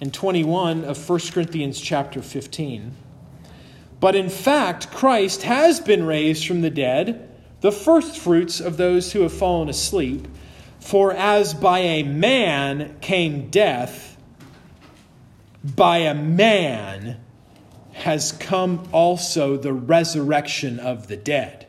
and 0.00 0.14
21 0.14 0.84
of 0.84 1.08
1 1.08 1.20
Corinthians 1.32 1.78
chapter 1.78 2.22
15. 2.22 2.96
But 4.00 4.14
in 4.14 4.30
fact, 4.30 4.90
Christ 4.90 5.42
has 5.42 5.80
been 5.80 6.04
raised 6.04 6.46
from 6.46 6.62
the 6.62 6.70
dead, 6.70 7.30
the 7.60 7.72
firstfruits 7.72 8.60
of 8.60 8.78
those 8.78 9.12
who 9.12 9.22
have 9.22 9.32
fallen 9.32 9.68
asleep. 9.68 10.26
For 10.80 11.12
as 11.12 11.52
by 11.52 11.80
a 11.80 12.02
man 12.02 12.96
came 13.00 13.50
death, 13.50 14.16
by 15.62 15.98
a 15.98 16.14
man 16.14 17.18
has 17.92 18.32
come 18.32 18.88
also 18.92 19.56
the 19.56 19.72
resurrection 19.72 20.78
of 20.78 21.08
the 21.08 21.16
dead. 21.16 21.63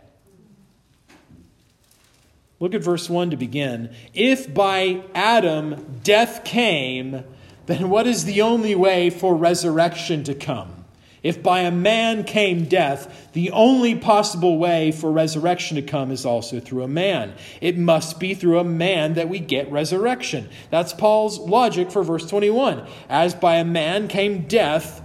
Look 2.65 2.73
at 2.73 2.81
verse 2.81 3.11
1 3.11 3.29
to 3.29 3.37
begin. 3.37 3.93
If 4.15 4.51
by 4.51 5.03
Adam 5.13 5.99
death 6.03 6.43
came, 6.43 7.23
then 7.67 7.91
what 7.91 8.07
is 8.07 8.25
the 8.25 8.41
only 8.41 8.73
way 8.73 9.11
for 9.11 9.35
resurrection 9.35 10.23
to 10.23 10.33
come? 10.33 10.83
If 11.21 11.43
by 11.43 11.59
a 11.59 11.69
man 11.69 12.23
came 12.23 12.65
death, 12.65 13.29
the 13.33 13.51
only 13.51 13.93
possible 13.93 14.57
way 14.57 14.91
for 14.91 15.11
resurrection 15.11 15.75
to 15.75 15.83
come 15.83 16.09
is 16.09 16.25
also 16.25 16.59
through 16.59 16.81
a 16.81 16.87
man. 16.87 17.35
It 17.61 17.77
must 17.77 18.19
be 18.19 18.33
through 18.33 18.57
a 18.57 18.63
man 18.63 19.13
that 19.13 19.29
we 19.29 19.37
get 19.37 19.71
resurrection. 19.71 20.49
That's 20.71 20.91
Paul's 20.91 21.37
logic 21.37 21.91
for 21.91 22.01
verse 22.01 22.27
21. 22.27 22.87
As 23.07 23.35
by 23.35 23.57
a 23.57 23.63
man 23.63 24.07
came 24.07 24.47
death, 24.47 25.03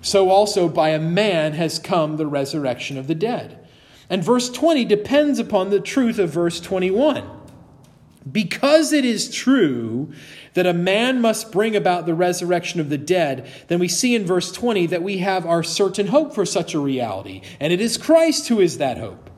so 0.00 0.30
also 0.30 0.70
by 0.70 0.88
a 0.88 0.98
man 0.98 1.52
has 1.52 1.78
come 1.78 2.16
the 2.16 2.26
resurrection 2.26 2.96
of 2.96 3.08
the 3.08 3.14
dead. 3.14 3.58
And 4.10 4.22
verse 4.22 4.50
20 4.50 4.84
depends 4.84 5.38
upon 5.38 5.70
the 5.70 5.80
truth 5.80 6.18
of 6.18 6.30
verse 6.30 6.60
21. 6.60 7.24
Because 8.30 8.92
it 8.92 9.04
is 9.04 9.30
true 9.30 10.12
that 10.54 10.66
a 10.66 10.72
man 10.72 11.20
must 11.20 11.52
bring 11.52 11.76
about 11.76 12.06
the 12.06 12.14
resurrection 12.14 12.80
of 12.80 12.88
the 12.88 12.98
dead, 12.98 13.46
then 13.68 13.78
we 13.78 13.88
see 13.88 14.14
in 14.14 14.24
verse 14.24 14.50
20 14.50 14.86
that 14.86 15.02
we 15.02 15.18
have 15.18 15.44
our 15.44 15.62
certain 15.62 16.06
hope 16.06 16.34
for 16.34 16.46
such 16.46 16.74
a 16.74 16.78
reality, 16.78 17.42
and 17.60 17.72
it 17.72 17.80
is 17.80 17.98
Christ 17.98 18.48
who 18.48 18.60
is 18.60 18.78
that 18.78 18.96
hope. 18.96 19.28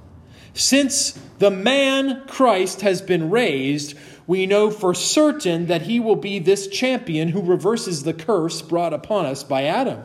Since 0.55 1.19
the 1.39 1.51
man 1.51 2.23
Christ 2.27 2.83
has 2.83 3.03
been 3.03 3.31
raised, 3.31 3.97
we 4.27 4.47
know 4.47 4.71
for 4.71 4.95
certain 4.95 5.67
that 5.67 5.83
he 5.83 6.01
will 6.01 6.17
be 6.17 6.39
this 6.39 6.67
champion 6.69 7.29
who 7.29 7.43
reverses 7.43 8.05
the 8.05 8.15
curse 8.15 8.63
brought 8.63 8.93
upon 8.93 9.27
us 9.27 9.43
by 9.43 9.65
Adam. 9.65 10.05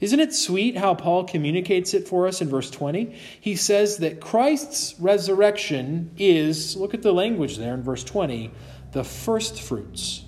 Isn't 0.00 0.20
it 0.20 0.32
sweet 0.32 0.76
how 0.76 0.94
Paul 0.94 1.24
communicates 1.24 1.92
it 1.92 2.06
for 2.06 2.28
us 2.28 2.40
in 2.40 2.48
verse 2.48 2.70
20? 2.70 3.14
He 3.40 3.56
says 3.56 3.98
that 3.98 4.20
Christ's 4.20 4.94
resurrection 5.00 6.12
is, 6.16 6.76
look 6.76 6.94
at 6.94 7.02
the 7.02 7.12
language 7.12 7.56
there 7.56 7.74
in 7.74 7.82
verse 7.82 8.04
20, 8.04 8.50
the 8.92 9.02
first 9.02 9.60
fruits. 9.60 10.24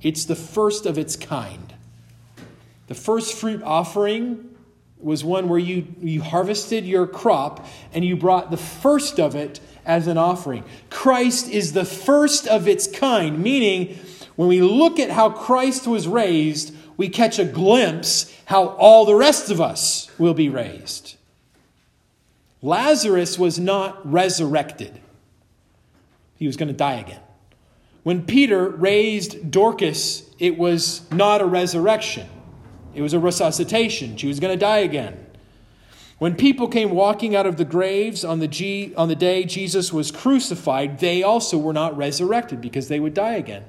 It's 0.00 0.24
the 0.24 0.36
first 0.36 0.86
of 0.86 0.96
its 0.96 1.16
kind. 1.16 1.74
The 2.86 2.94
first 2.94 3.34
fruit 3.34 3.62
offering 3.62 4.56
was 4.98 5.24
one 5.24 5.48
where 5.48 5.58
you, 5.58 5.86
you 6.00 6.22
harvested 6.22 6.86
your 6.86 7.06
crop 7.06 7.66
and 7.92 8.04
you 8.04 8.16
brought 8.16 8.50
the 8.50 8.56
first 8.56 9.20
of 9.20 9.34
it 9.34 9.60
as 9.84 10.06
an 10.06 10.16
offering. 10.18 10.64
Christ 10.90 11.48
is 11.48 11.72
the 11.72 11.84
first 11.84 12.46
of 12.46 12.66
its 12.66 12.86
kind, 12.86 13.38
meaning 13.42 13.98
when 14.36 14.48
we 14.48 14.60
look 14.60 14.98
at 14.98 15.10
how 15.10 15.30
Christ 15.30 15.86
was 15.86 16.08
raised, 16.08 16.74
we 16.96 17.08
catch 17.08 17.38
a 17.38 17.44
glimpse 17.44 18.32
how 18.46 18.68
all 18.68 19.04
the 19.04 19.14
rest 19.14 19.50
of 19.50 19.60
us 19.60 20.10
will 20.18 20.34
be 20.34 20.48
raised. 20.48 21.16
Lazarus 22.62 23.38
was 23.38 23.58
not 23.58 24.10
resurrected, 24.10 25.00
he 26.36 26.46
was 26.46 26.56
going 26.56 26.68
to 26.68 26.74
die 26.74 26.94
again. 26.94 27.20
When 28.02 28.24
Peter 28.24 28.68
raised 28.68 29.50
Dorcas, 29.50 30.22
it 30.38 30.56
was 30.56 31.10
not 31.10 31.40
a 31.40 31.44
resurrection, 31.44 32.28
it 32.94 33.02
was 33.02 33.12
a 33.12 33.18
resuscitation. 33.18 34.16
She 34.16 34.28
was 34.28 34.40
going 34.40 34.56
to 34.56 34.60
die 34.60 34.78
again. 34.78 35.26
When 36.18 36.34
people 36.34 36.68
came 36.68 36.92
walking 36.92 37.36
out 37.36 37.44
of 37.44 37.58
the 37.58 37.64
graves 37.64 38.24
on 38.24 38.38
the, 38.38 38.48
G, 38.48 38.94
on 38.96 39.08
the 39.08 39.14
day 39.14 39.44
Jesus 39.44 39.92
was 39.92 40.10
crucified, 40.10 40.98
they 40.98 41.22
also 41.22 41.58
were 41.58 41.74
not 41.74 41.94
resurrected 41.94 42.62
because 42.62 42.88
they 42.88 42.98
would 42.98 43.12
die 43.12 43.34
again. 43.34 43.64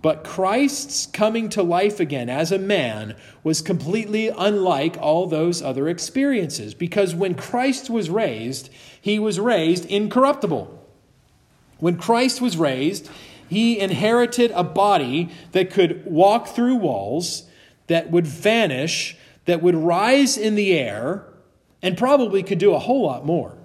But 0.00 0.22
Christ's 0.22 1.06
coming 1.06 1.48
to 1.50 1.62
life 1.62 1.98
again 1.98 2.28
as 2.28 2.52
a 2.52 2.58
man 2.58 3.16
was 3.42 3.60
completely 3.60 4.28
unlike 4.28 4.96
all 4.98 5.26
those 5.26 5.60
other 5.60 5.88
experiences 5.88 6.74
because 6.74 7.14
when 7.14 7.34
Christ 7.34 7.90
was 7.90 8.08
raised, 8.08 8.70
he 9.00 9.18
was 9.18 9.40
raised 9.40 9.84
incorruptible. 9.86 10.74
When 11.78 11.96
Christ 11.96 12.40
was 12.40 12.56
raised, 12.56 13.10
he 13.48 13.78
inherited 13.78 14.52
a 14.52 14.62
body 14.62 15.30
that 15.52 15.70
could 15.70 16.04
walk 16.06 16.48
through 16.48 16.76
walls, 16.76 17.44
that 17.88 18.10
would 18.10 18.26
vanish, 18.26 19.16
that 19.46 19.62
would 19.62 19.74
rise 19.74 20.36
in 20.36 20.54
the 20.54 20.78
air, 20.78 21.24
and 21.82 21.96
probably 21.96 22.42
could 22.42 22.58
do 22.58 22.74
a 22.74 22.78
whole 22.78 23.02
lot 23.02 23.24
more. 23.24 23.56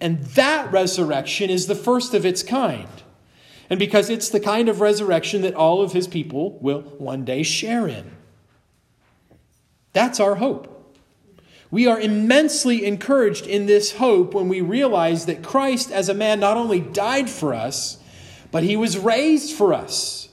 And 0.00 0.22
that 0.22 0.70
resurrection 0.70 1.50
is 1.50 1.66
the 1.66 1.74
first 1.74 2.14
of 2.14 2.26
its 2.26 2.42
kind 2.42 2.88
and 3.68 3.78
because 3.78 4.10
it's 4.10 4.28
the 4.28 4.40
kind 4.40 4.68
of 4.68 4.80
resurrection 4.80 5.42
that 5.42 5.54
all 5.54 5.82
of 5.82 5.92
his 5.92 6.06
people 6.06 6.58
will 6.60 6.82
one 6.82 7.24
day 7.24 7.42
share 7.42 7.88
in. 7.88 8.12
That's 9.92 10.20
our 10.20 10.36
hope. 10.36 10.72
We 11.70 11.86
are 11.86 12.00
immensely 12.00 12.84
encouraged 12.84 13.46
in 13.46 13.66
this 13.66 13.92
hope 13.96 14.34
when 14.34 14.48
we 14.48 14.60
realize 14.60 15.26
that 15.26 15.42
Christ, 15.42 15.90
as 15.90 16.08
a 16.08 16.14
man, 16.14 16.38
not 16.38 16.56
only 16.56 16.80
died 16.80 17.28
for 17.28 17.52
us, 17.52 17.98
but 18.52 18.62
he 18.62 18.76
was 18.76 18.98
raised 18.98 19.56
for 19.56 19.74
us. 19.74 20.28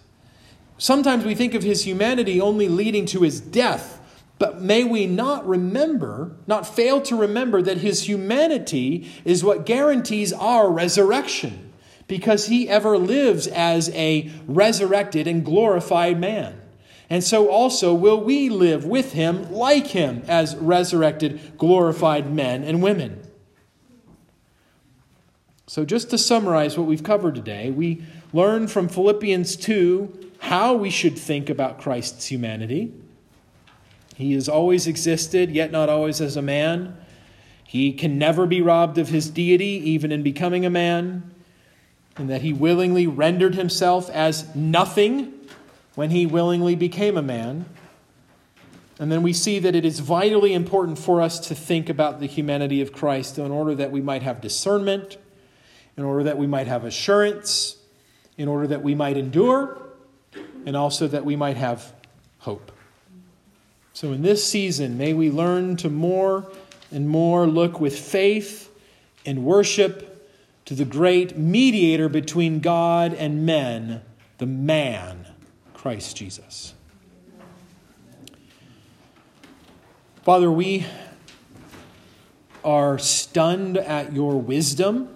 Sometimes 0.78 1.26
we 1.26 1.34
think 1.34 1.54
of 1.54 1.64
his 1.64 1.86
humanity 1.86 2.40
only 2.40 2.68
leading 2.68 3.06
to 3.08 3.22
his 3.22 3.42
death, 3.42 4.00
but 4.38 4.62
may 4.62 4.84
we 4.84 5.08
not 5.08 5.48
remember, 5.48 6.36
not 6.46 6.68
fail 6.68 7.02
to 7.02 7.16
remember 7.16 7.62
that 7.62 7.78
his 7.78 8.08
humanity 8.08 9.10
is 9.26 9.44
what 9.44 9.66
guarantees 9.66 10.34
our 10.34 10.70
resurrection, 10.72 11.73
because 12.14 12.46
he 12.46 12.70
ever 12.70 12.96
lives 12.96 13.48
as 13.48 13.90
a 13.90 14.30
resurrected 14.46 15.26
and 15.26 15.44
glorified 15.44 16.20
man. 16.20 16.62
And 17.10 17.24
so 17.24 17.50
also 17.50 17.92
will 17.92 18.24
we 18.24 18.50
live 18.50 18.86
with 18.86 19.14
him 19.14 19.52
like 19.52 19.88
him 19.88 20.22
as 20.28 20.56
resurrected, 20.58 21.58
glorified 21.58 22.32
men 22.32 22.64
and 22.64 22.84
women. 22.84 23.20
So, 25.66 25.86
just 25.86 26.12
to 26.12 26.20
summarize 26.20 26.78
what 26.78 26.86
we've 26.86 27.02
covered 27.02 27.34
today, 27.34 27.72
we 27.72 28.04
learn 28.32 28.68
from 28.68 28.90
Philippians 28.90 29.56
2 29.56 30.34
how 30.38 30.76
we 30.76 30.92
should 30.92 31.18
think 31.18 31.50
about 31.50 31.82
Christ's 31.82 32.28
humanity. 32.28 32.94
He 34.14 34.34
has 34.34 34.48
always 34.48 34.86
existed, 34.86 35.50
yet 35.50 35.72
not 35.72 35.90
always 35.90 36.22
as 36.22 36.38
a 36.38 36.44
man. 36.44 36.96
He 37.64 37.92
can 37.92 38.20
never 38.20 38.46
be 38.46 38.62
robbed 38.62 39.00
of 39.00 39.10
his 39.10 39.32
deity, 39.32 39.82
even 39.90 40.12
in 40.12 40.22
becoming 40.22 40.64
a 40.64 40.70
man, 40.70 41.33
and 42.18 42.30
that 42.30 42.42
he 42.42 42.54
willingly 42.54 43.08
rendered 43.08 43.56
himself 43.56 44.10
as 44.10 44.54
nothing 44.56 45.34
when 45.96 46.10
he 46.10 46.26
willingly 46.26 46.76
became 46.76 47.18
a 47.18 47.22
man. 47.22 47.66
And 49.00 49.12
then 49.12 49.24
we 49.24 49.34
see 49.34 49.60
that 49.60 49.76
it 49.76 49.86
is 49.86 50.00
vitally 50.00 50.54
important 50.54 51.00
for 51.00 51.22
us 51.22 51.40
to 51.48 51.56
think 51.56 51.90
about 51.90 52.20
the 52.20 52.28
humanity 52.28 52.82
of 52.82 52.94
Christ 52.94 53.38
in 53.38 53.52
order 53.52 53.74
that 53.76 53.92
we 53.92 54.02
might 54.02 54.22
have 54.22 54.40
discernment, 54.42 55.18
in 55.98 56.04
order 56.04 56.24
that 56.24 56.38
we 56.38 56.48
might 56.48 56.68
have 56.68 56.86
assurance, 56.86 57.78
in 58.38 58.48
order 58.48 58.68
that 58.68 58.84
we 58.84 58.94
might 58.94 59.18
endure, 59.18 59.82
and 60.66 60.76
also 60.76 61.08
that 61.08 61.26
we 61.26 61.36
might 61.36 61.58
have 61.58 61.92
hope. 62.40 62.72
So, 63.94 64.12
in 64.12 64.22
this 64.22 64.44
season, 64.44 64.98
may 64.98 65.14
we 65.14 65.30
learn 65.30 65.76
to 65.78 65.90
more 65.90 66.52
and 66.92 67.08
more 67.08 67.48
look 67.48 67.80
with 67.80 67.98
faith 67.98 68.72
and 69.26 69.44
worship 69.44 70.13
to 70.66 70.74
the 70.74 70.86
great 70.86 71.38
mediator 71.38 72.10
between 72.10 72.60
God 72.60 73.14
and 73.14 73.46
men, 73.46 74.02
the 74.38 74.46
man, 74.46 75.28
Christ 75.74 76.16
Jesus. 76.16 76.74
Father, 80.24 80.50
we 80.50 80.86
are 82.64 82.98
stunned 82.98 83.78
at 83.78 84.14
your 84.14 84.40
wisdom 84.40 85.10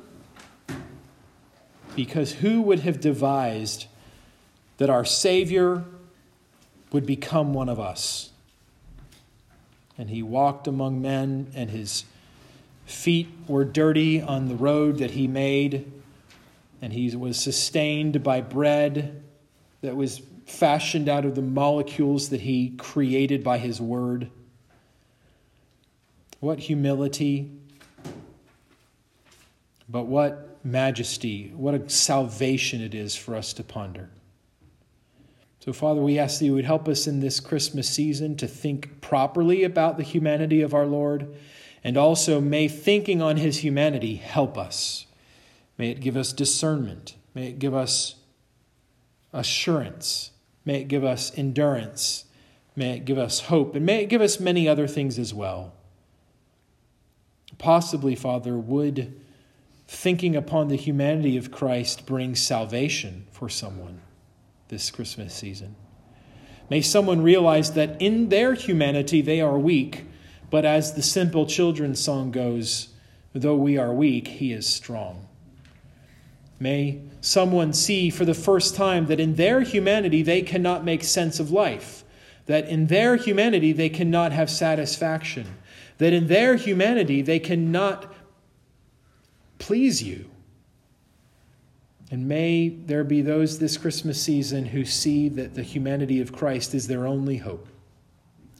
because 1.95 2.33
who 2.33 2.61
would 2.61 2.81
have 2.81 2.99
devised 2.99 3.87
that 4.77 4.89
our 4.89 5.05
Savior 5.05 5.85
would 6.91 7.05
become 7.05 7.53
one 7.53 7.69
of 7.69 7.79
us? 7.79 8.31
and 9.97 10.09
he 10.09 10.21
walked 10.21 10.67
among 10.67 11.01
men, 11.01 11.47
and 11.55 11.71
his 11.71 12.05
feet 12.87 13.27
were 13.47 13.65
dirty 13.65 14.21
on 14.21 14.47
the 14.47 14.55
road 14.55 14.97
that 14.97 15.11
he 15.11 15.27
made, 15.27 15.91
and 16.81 16.93
he 16.93 17.15
was 17.15 17.37
sustained 17.37 18.23
by 18.23 18.41
bread 18.41 19.23
that 19.81 19.95
was 19.95 20.21
fashioned 20.45 21.09
out 21.09 21.25
of 21.25 21.35
the 21.35 21.41
molecules 21.41 22.29
that 22.29 22.41
he 22.41 22.69
created 22.77 23.43
by 23.43 23.57
his 23.57 23.81
word. 23.81 24.29
What 26.39 26.59
humility, 26.59 27.51
but 29.89 30.05
what 30.05 30.57
majesty, 30.63 31.51
what 31.55 31.73
a 31.73 31.89
salvation 31.89 32.81
it 32.81 32.95
is 32.95 33.15
for 33.15 33.35
us 33.35 33.53
to 33.53 33.63
ponder. 33.63 34.09
So, 35.59 35.73
Father, 35.73 35.99
we 35.99 36.17
ask 36.17 36.39
that 36.39 36.45
you 36.45 36.53
would 36.53 36.63
help 36.63 36.87
us 36.87 37.07
in 37.07 37.19
this 37.19 37.41
Christmas 37.41 37.89
season 37.89 38.37
to 38.37 38.47
think 38.47 39.01
properly 39.01 39.63
about 39.63 39.97
the 39.97 40.03
humanity 40.03 40.61
of 40.61 40.73
our 40.73 40.85
Lord, 40.85 41.35
and 41.83 41.97
also 41.97 42.41
may 42.41 42.67
thinking 42.67 43.21
on 43.21 43.37
his 43.37 43.59
humanity 43.59 44.15
help 44.15 44.57
us. 44.57 45.05
May 45.77 45.91
it 45.91 45.99
give 45.99 46.17
us 46.17 46.33
discernment. 46.33 47.15
May 47.33 47.47
it 47.47 47.59
give 47.59 47.73
us 47.73 48.15
assurance. 49.31 50.31
May 50.65 50.81
it 50.81 50.87
give 50.87 51.03
us 51.03 51.31
endurance. 51.37 52.25
May 52.75 52.97
it 52.97 53.05
give 53.05 53.17
us 53.17 53.41
hope. 53.41 53.75
And 53.75 53.85
may 53.85 54.03
it 54.03 54.09
give 54.09 54.21
us 54.21 54.39
many 54.39 54.67
other 54.67 54.87
things 54.87 55.19
as 55.19 55.33
well. 55.33 55.73
Possibly, 57.57 58.15
Father, 58.15 58.57
would 58.57 59.19
thinking 59.87 60.35
upon 60.35 60.67
the 60.67 60.75
humanity 60.75 61.37
of 61.37 61.51
Christ 61.51 62.05
bring 62.05 62.35
salvation 62.35 63.25
for 63.31 63.49
someone? 63.49 64.01
this 64.69 64.91
Christmas 64.91 65.33
season. 65.33 65.75
May 66.69 66.81
someone 66.81 67.21
realize 67.21 67.73
that 67.73 68.01
in 68.01 68.29
their 68.29 68.53
humanity 68.53 69.21
they 69.21 69.39
are 69.39 69.57
weak, 69.57 70.05
but 70.49 70.65
as 70.65 70.93
the 70.93 71.01
simple 71.01 71.45
children's 71.45 71.99
song 71.99 72.31
goes, 72.31 72.89
though 73.33 73.55
we 73.55 73.77
are 73.77 73.93
weak, 73.93 74.27
he 74.27 74.53
is 74.53 74.67
strong. 74.67 75.27
May 76.59 77.01
someone 77.21 77.73
see 77.73 78.09
for 78.09 78.25
the 78.25 78.33
first 78.33 78.75
time 78.75 79.07
that 79.07 79.19
in 79.19 79.35
their 79.35 79.61
humanity 79.61 80.23
they 80.23 80.41
cannot 80.41 80.83
make 80.83 81.03
sense 81.03 81.39
of 81.39 81.51
life, 81.51 82.03
that 82.45 82.67
in 82.67 82.87
their 82.87 83.15
humanity 83.15 83.73
they 83.73 83.89
cannot 83.89 84.31
have 84.31 84.49
satisfaction, 84.49 85.45
that 85.97 86.13
in 86.13 86.27
their 86.27 86.55
humanity 86.55 87.21
they 87.21 87.39
cannot 87.39 88.11
please 89.59 90.01
you. 90.01 90.29
And 92.09 92.27
may 92.27 92.69
there 92.69 93.03
be 93.03 93.21
those 93.21 93.59
this 93.59 93.77
Christmas 93.77 94.21
season 94.21 94.65
who 94.65 94.85
see 94.85 95.27
that 95.29 95.55
the 95.55 95.63
humanity 95.63 96.21
of 96.21 96.31
Christ 96.31 96.73
is 96.73 96.87
their 96.87 97.05
only 97.05 97.37
hope. 97.37 97.67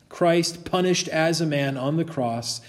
Christ 0.10 0.66
punished 0.66 1.08
as 1.08 1.42
a 1.42 1.46
man 1.46 1.78
on 1.78 1.98
the 1.98 2.06
cross, 2.06 2.62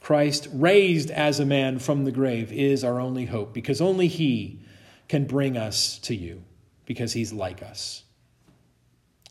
Christ 0.00 0.48
raised 0.52 1.10
as 1.10 1.40
a 1.40 1.46
man 1.46 1.78
from 1.78 2.04
the 2.04 2.12
grave 2.12 2.52
is 2.52 2.84
our 2.84 3.00
only 3.00 3.26
hope 3.26 3.52
because 3.52 3.80
only 3.80 4.06
He 4.06 4.60
can 5.08 5.24
bring 5.24 5.56
us 5.56 5.98
to 6.00 6.14
you 6.14 6.42
because 6.84 7.12
He's 7.12 7.32
like 7.32 7.62
us. 7.62 8.04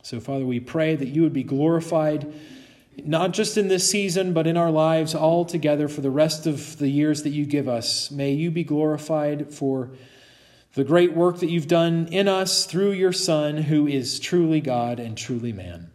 So, 0.04 0.20
Father, 0.20 0.46
we 0.46 0.60
pray 0.60 0.96
that 0.96 1.08
you 1.08 1.24
would 1.24 1.34
be 1.34 1.44
glorified 1.44 2.32
not 3.04 3.32
just 3.32 3.58
in 3.58 3.68
this 3.68 3.90
season, 3.90 4.34
but 4.34 4.48
in 4.48 4.58
our 4.58 4.72
lives 4.72 5.16
all 5.16 5.46
together 5.46 5.88
for 5.88 6.02
the 6.02 6.12
rest 6.12 6.48
of 6.48 6.78
the 6.78 6.88
years 6.88 7.24
that 7.24 7.32
you 7.32 7.46
give 7.46 7.68
us. 7.68 8.12
May 8.12 8.34
you 8.34 8.52
be 8.52 8.64
glorified 8.64 9.54
for 9.54 9.92
the 10.74 10.84
great 10.84 11.14
work 11.14 11.40
that 11.40 11.50
you've 11.50 11.68
done 11.68 12.08
in 12.12 12.28
us 12.28 12.66
through 12.66 12.92
your 12.92 13.14
Son, 13.14 13.58
who 13.58 13.88
is 13.88 14.20
truly 14.20 14.62
God 14.62 15.00
and 15.00 15.18
truly 15.18 15.54
man. 15.54 15.90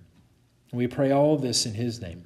We 0.73 0.87
pray 0.87 1.11
all 1.11 1.37
this 1.37 1.67
in 1.67 1.75
his 1.75 2.01
name. 2.01 2.25